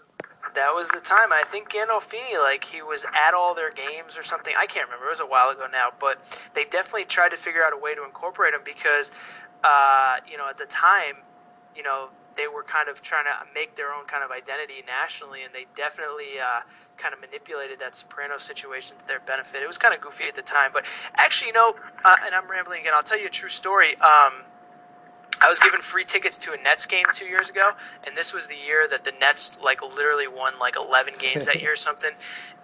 that 0.57 0.73
was 0.73 0.89
the 0.89 0.99
time. 0.99 1.31
I 1.31 1.43
think 1.45 1.71
Gandolfini, 1.71 2.41
like 2.41 2.63
he 2.63 2.81
was 2.81 3.05
at 3.13 3.33
all 3.35 3.53
their 3.53 3.69
games 3.69 4.17
or 4.17 4.23
something. 4.23 4.53
I 4.57 4.65
can't 4.65 4.87
remember. 4.87 5.05
It 5.05 5.09
was 5.09 5.19
a 5.19 5.25
while 5.25 5.49
ago 5.49 5.67
now, 5.71 5.89
but 5.99 6.17
they 6.55 6.65
definitely 6.65 7.05
tried 7.05 7.29
to 7.29 7.37
figure 7.37 7.63
out 7.63 7.73
a 7.73 7.77
way 7.77 7.93
to 7.93 8.03
incorporate 8.03 8.55
him 8.55 8.61
because, 8.65 9.11
uh, 9.63 10.17
you 10.29 10.37
know, 10.37 10.49
at 10.49 10.57
the 10.57 10.65
time, 10.65 11.17
you 11.75 11.83
know, 11.83 12.09
they 12.35 12.47
were 12.47 12.63
kind 12.63 12.87
of 12.87 13.01
trying 13.01 13.25
to 13.25 13.33
make 13.53 13.75
their 13.75 13.91
own 13.91 14.05
kind 14.05 14.23
of 14.23 14.31
identity 14.31 14.83
nationally, 14.85 15.43
and 15.43 15.53
they 15.53 15.65
definitely 15.75 16.39
uh, 16.39 16.61
kind 16.95 17.13
of 17.13 17.19
manipulated 17.19 17.79
that 17.79 17.95
Soprano 17.95 18.37
situation 18.37 18.95
to 18.97 19.07
their 19.07 19.19
benefit. 19.19 19.63
It 19.63 19.67
was 19.67 19.77
kind 19.77 19.93
of 19.93 20.01
goofy 20.01 20.25
at 20.25 20.35
the 20.35 20.43
time, 20.43 20.69
but 20.71 20.85
actually, 21.15 21.47
you 21.47 21.53
know, 21.53 21.75
uh, 22.05 22.15
and 22.23 22.35
I'm 22.35 22.49
rambling 22.49 22.81
again. 22.81 22.93
I'll 22.95 23.03
tell 23.03 23.19
you 23.19 23.25
a 23.25 23.29
true 23.29 23.49
story. 23.49 23.95
Um, 23.97 24.43
I 25.39 25.49
was 25.49 25.59
given 25.59 25.81
free 25.81 26.03
tickets 26.03 26.38
to 26.39 26.53
a 26.53 26.57
Nets 26.57 26.88
game 26.88 27.05
two 27.13 27.27
years 27.27 27.49
ago, 27.49 27.71
and 28.05 28.17
this 28.17 28.33
was 28.33 28.47
the 28.47 28.55
year 28.55 28.88
that 28.89 29.03
the 29.03 29.11
Nets 29.11 29.57
like 29.63 29.81
literally 29.83 30.27
won 30.27 30.57
like 30.59 30.75
11 30.75 31.13
games 31.19 31.45
that 31.45 31.61
year 31.61 31.73
or 31.73 31.77
something. 31.77 32.11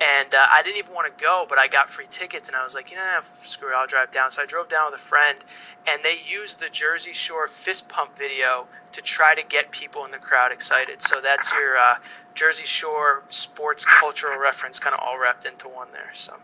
And 0.01 0.33
uh, 0.33 0.47
I 0.51 0.63
didn't 0.63 0.77
even 0.77 0.93
want 0.93 1.15
to 1.15 1.23
go, 1.23 1.45
but 1.47 1.59
I 1.59 1.67
got 1.67 1.91
free 1.91 2.07
tickets, 2.09 2.47
and 2.47 2.57
I 2.57 2.63
was 2.63 2.73
like, 2.73 2.89
you 2.89 2.97
know, 2.97 3.19
screw 3.43 3.69
it, 3.69 3.75
I'll 3.77 3.85
drive 3.85 4.11
down. 4.11 4.31
So 4.31 4.41
I 4.41 4.47
drove 4.47 4.69
down 4.69 4.91
with 4.91 4.99
a 4.99 5.03
friend, 5.03 5.39
and 5.87 6.03
they 6.03 6.17
used 6.25 6.59
the 6.59 6.69
Jersey 6.69 7.13
Shore 7.13 7.47
fist 7.47 7.89
pump 7.89 8.17
video 8.17 8.67
to 8.91 9.01
try 9.01 9.35
to 9.35 9.43
get 9.43 9.71
people 9.71 10.03
in 10.05 10.11
the 10.11 10.17
crowd 10.17 10.51
excited. 10.51 11.01
So 11.01 11.21
that's 11.21 11.51
your 11.53 11.77
uh, 11.77 11.97
Jersey 12.33 12.65
Shore 12.65 13.23
sports 13.29 13.85
cultural 13.85 14.39
reference, 14.39 14.79
kind 14.79 14.95
of 14.95 14.99
all 14.99 15.19
wrapped 15.19 15.45
into 15.45 15.67
one 15.67 15.89
there. 15.93 16.09
So. 16.13 16.37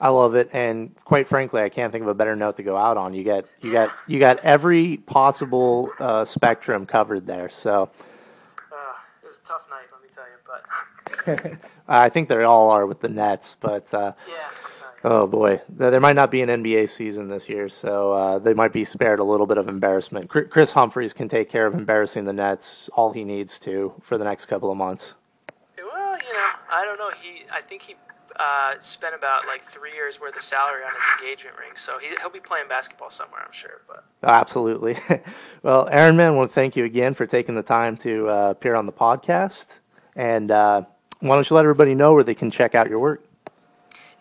I 0.00 0.08
love 0.08 0.34
it, 0.34 0.50
and 0.52 0.94
quite 1.04 1.28
frankly, 1.28 1.62
I 1.62 1.68
can't 1.68 1.92
think 1.92 2.02
of 2.02 2.08
a 2.08 2.14
better 2.14 2.34
note 2.34 2.56
to 2.56 2.62
go 2.62 2.76
out 2.76 2.96
on. 2.96 3.14
You 3.14 3.22
get 3.22 3.46
you 3.62 3.72
got 3.72 3.90
you 4.06 4.18
got 4.18 4.38
every 4.38 4.98
possible 4.98 5.90
uh, 5.98 6.24
spectrum 6.24 6.84
covered 6.84 7.26
there. 7.26 7.48
So 7.48 7.90
uh, 8.72 8.76
it 9.22 9.26
was 9.26 9.38
a 9.38 9.46
tough 9.46 9.68
night, 9.70 9.86
let 9.92 10.02
me 10.02 10.08
tell 10.12 10.24
you. 10.26 11.56
But 11.56 11.58
I 11.88 12.08
think 12.08 12.28
they 12.28 12.42
all 12.42 12.70
are 12.70 12.86
with 12.86 13.00
the 13.00 13.08
Nets, 13.08 13.56
but 13.60 13.92
uh, 13.94 14.12
yeah. 14.28 14.50
Oh 15.06 15.26
boy, 15.26 15.60
there 15.68 16.00
might 16.00 16.16
not 16.16 16.30
be 16.30 16.40
an 16.40 16.48
NBA 16.48 16.88
season 16.88 17.28
this 17.28 17.46
year, 17.46 17.68
so 17.68 18.14
uh, 18.14 18.38
they 18.38 18.54
might 18.54 18.72
be 18.72 18.86
spared 18.86 19.18
a 19.18 19.24
little 19.24 19.46
bit 19.46 19.58
of 19.58 19.68
embarrassment. 19.68 20.30
Kris 20.30 20.72
Humphries 20.72 21.12
can 21.12 21.28
take 21.28 21.50
care 21.50 21.66
of 21.66 21.74
embarrassing 21.74 22.24
the 22.24 22.32
Nets 22.32 22.88
all 22.94 23.12
he 23.12 23.22
needs 23.22 23.58
to 23.60 23.92
for 24.00 24.16
the 24.16 24.24
next 24.24 24.46
couple 24.46 24.70
of 24.70 24.78
months. 24.78 25.12
Well, 25.76 26.16
you 26.16 26.32
know, 26.32 26.50
I 26.70 26.84
don't 26.86 26.98
know. 26.98 27.10
He, 27.20 27.44
I 27.52 27.60
think 27.60 27.82
he 27.82 27.96
uh, 28.36 28.74
spent 28.80 29.14
about 29.14 29.46
like 29.46 29.62
three 29.62 29.92
years 29.92 30.20
worth 30.20 30.36
of 30.36 30.42
salary 30.42 30.82
on 30.82 30.92
his 30.94 31.04
engagement 31.20 31.56
ring, 31.58 31.76
so 31.76 31.98
he, 31.98 32.08
will 32.22 32.30
be 32.30 32.40
playing 32.40 32.68
basketball 32.68 33.10
somewhere, 33.10 33.42
I'm 33.44 33.52
sure. 33.52 33.82
But 33.86 34.04
absolutely. 34.22 34.96
well, 35.62 35.88
Aaron, 35.90 36.16
man, 36.16 36.28
I 36.28 36.30
want 36.30 36.50
to 36.50 36.54
thank 36.54 36.76
you 36.76 36.84
again 36.84 37.14
for 37.14 37.26
taking 37.26 37.54
the 37.54 37.62
time 37.62 37.96
to 37.98 38.28
uh, 38.28 38.50
appear 38.50 38.74
on 38.74 38.86
the 38.86 38.92
podcast, 38.92 39.66
and 40.16 40.50
uh, 40.50 40.82
why 41.20 41.34
don't 41.34 41.48
you 41.48 41.56
let 41.56 41.64
everybody 41.64 41.94
know 41.94 42.14
where 42.14 42.24
they 42.24 42.34
can 42.34 42.50
check 42.50 42.74
out 42.74 42.88
your 42.88 43.00
work? 43.00 43.24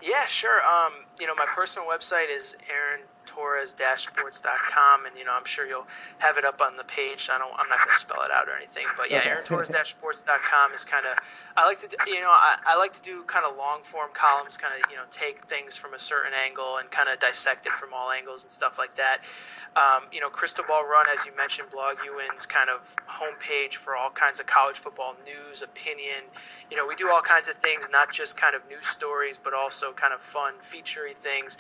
Yeah, 0.02 0.26
sure. 0.26 0.62
Um, 0.62 0.94
you 1.20 1.28
know, 1.28 1.36
my 1.36 1.46
personal 1.54 1.88
website 1.88 2.30
is 2.30 2.56
Aaron 2.70 3.02
torres-sports.com, 3.44 5.06
and 5.06 5.18
you 5.18 5.26
know 5.26 5.34
I'm 5.34 5.46
sure 5.46 5.68
you'll 5.68 5.88
have 6.20 6.38
it 6.38 6.46
up 6.46 6.62
on 6.62 6.78
the 6.78 6.84
page. 6.84 7.30
I 7.32 7.38
don't, 7.38 7.52
I'm 7.54 7.68
not 7.68 7.80
going 7.80 7.94
to 7.94 8.00
spell 8.00 8.24
it 8.24 8.32
out 8.32 8.48
or 8.48 8.56
anything, 8.56 8.86
but 8.96 9.12
yeah, 9.12 9.22
AaronTorres-Sports.com 9.22 10.74
is 10.74 10.86
kind 10.86 11.06
of. 11.06 11.18
I 11.56 11.66
like 11.66 11.80
to, 11.82 11.90
you 12.08 12.22
know, 12.22 12.32
I, 12.32 12.58
I 12.66 12.78
like 12.78 12.94
to 12.94 13.02
do 13.02 13.24
kind 13.24 13.46
of 13.46 13.58
long 13.58 13.84
form 13.84 14.10
columns, 14.14 14.58
kind 14.58 14.74
of 14.74 14.90
you 14.90 14.96
know 14.96 15.04
take 15.12 15.44
things 15.44 15.76
from 15.76 15.94
a 15.94 16.00
certain 16.00 16.32
angle 16.34 16.78
and 16.78 16.90
kind 16.90 17.10
of 17.10 17.20
dissect 17.20 17.66
it 17.66 17.74
from 17.74 17.90
all 17.94 18.12
angles 18.12 18.44
and 18.44 18.52
stuff 18.52 18.78
like 18.78 18.96
that. 18.96 19.24
Um, 19.76 20.04
you 20.12 20.20
know, 20.20 20.30
Crystal 20.30 20.64
Ball 20.68 20.88
Run, 20.88 21.06
as 21.14 21.26
you 21.26 21.36
mentioned, 21.36 21.70
Bloguin's 21.72 22.46
kind 22.46 22.70
of 22.70 22.96
homepage 23.10 23.74
for 23.74 23.96
all 23.96 24.12
kinds 24.12 24.40
of 24.40 24.46
college 24.46 24.78
football 24.78 25.16
news, 25.26 25.62
opinion. 25.62 26.30
You 26.70 26.78
know, 26.78 26.88
we 26.88 26.96
do 26.96 27.10
all 27.10 27.22
kinds 27.22 27.50
of 27.50 27.56
things, 27.56 27.90
not 27.92 28.12
just 28.12 28.38
kind 28.38 28.56
of 28.56 28.62
news 28.70 28.86
stories, 28.86 29.40
but 29.42 29.54
also 29.54 29.92
kind 29.92 30.14
of 30.14 30.22
fun, 30.22 30.56
featurey 30.62 31.14
things 31.14 31.58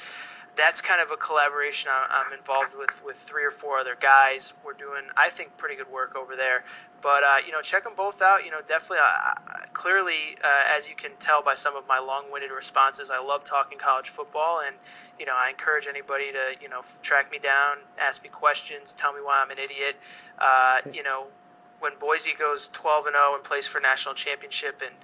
that's 0.55 0.81
kind 0.81 1.01
of 1.01 1.11
a 1.11 1.17
collaboration 1.17 1.89
I'm 1.93 2.31
involved 2.37 2.75
with 2.77 3.03
with 3.03 3.17
three 3.17 3.43
or 3.43 3.51
four 3.51 3.77
other 3.77 3.95
guys. 3.99 4.53
We're 4.63 4.73
doing, 4.73 5.03
I 5.17 5.29
think, 5.29 5.57
pretty 5.57 5.75
good 5.75 5.91
work 5.91 6.15
over 6.15 6.35
there. 6.35 6.63
But 7.01 7.23
uh, 7.23 7.37
you 7.45 7.51
know, 7.51 7.61
check 7.61 7.83
them 7.83 7.93
both 7.95 8.21
out. 8.21 8.45
You 8.45 8.51
know, 8.51 8.61
definitely. 8.65 8.99
Uh, 8.99 9.65
clearly, 9.73 10.37
uh, 10.43 10.75
as 10.75 10.87
you 10.87 10.95
can 10.95 11.11
tell 11.19 11.43
by 11.43 11.55
some 11.55 11.75
of 11.75 11.87
my 11.87 11.99
long-winded 11.99 12.51
responses, 12.51 13.09
I 13.09 13.19
love 13.19 13.43
talking 13.43 13.77
college 13.77 14.09
football, 14.09 14.61
and 14.65 14.77
you 15.19 15.25
know, 15.25 15.33
I 15.35 15.49
encourage 15.49 15.87
anybody 15.87 16.31
to 16.31 16.55
you 16.61 16.69
know 16.69 16.81
track 17.01 17.31
me 17.31 17.39
down, 17.39 17.77
ask 17.99 18.23
me 18.23 18.29
questions, 18.29 18.93
tell 18.93 19.11
me 19.11 19.19
why 19.21 19.41
I'm 19.43 19.51
an 19.51 19.59
idiot. 19.59 19.97
Uh, 20.39 20.77
you 20.91 21.03
know, 21.03 21.27
when 21.79 21.93
Boise 21.99 22.31
goes 22.37 22.69
12 22.69 23.07
and 23.07 23.15
0 23.15 23.35
and 23.35 23.43
plays 23.43 23.67
for 23.67 23.81
national 23.81 24.15
championship 24.15 24.81
and 24.81 24.95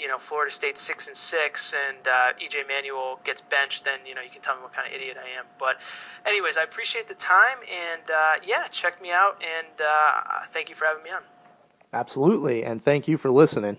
you 0.00 0.08
know 0.08 0.18
Florida 0.18 0.50
State 0.50 0.78
six 0.78 1.06
and 1.08 1.16
six 1.16 1.74
and 1.74 2.08
uh, 2.08 2.32
EJ 2.42 2.66
Manuel 2.66 3.20
gets 3.24 3.40
benched, 3.40 3.84
then 3.84 4.00
you 4.06 4.14
know 4.14 4.22
you 4.22 4.30
can 4.30 4.40
tell 4.40 4.56
me 4.56 4.62
what 4.62 4.72
kind 4.72 4.88
of 4.88 4.94
idiot 4.94 5.16
I 5.18 5.38
am. 5.38 5.44
But 5.58 5.80
anyways, 6.24 6.56
I 6.56 6.62
appreciate 6.62 7.08
the 7.08 7.14
time 7.14 7.58
and 7.70 8.10
uh, 8.10 8.32
yeah, 8.44 8.66
check 8.68 9.00
me 9.02 9.10
out 9.10 9.42
and 9.42 9.80
uh, 9.80 10.46
thank 10.50 10.68
you 10.68 10.74
for 10.74 10.86
having 10.86 11.02
me 11.02 11.10
on. 11.10 11.22
Absolutely, 11.92 12.64
and 12.64 12.82
thank 12.82 13.08
you 13.08 13.18
for 13.18 13.30
listening. 13.30 13.76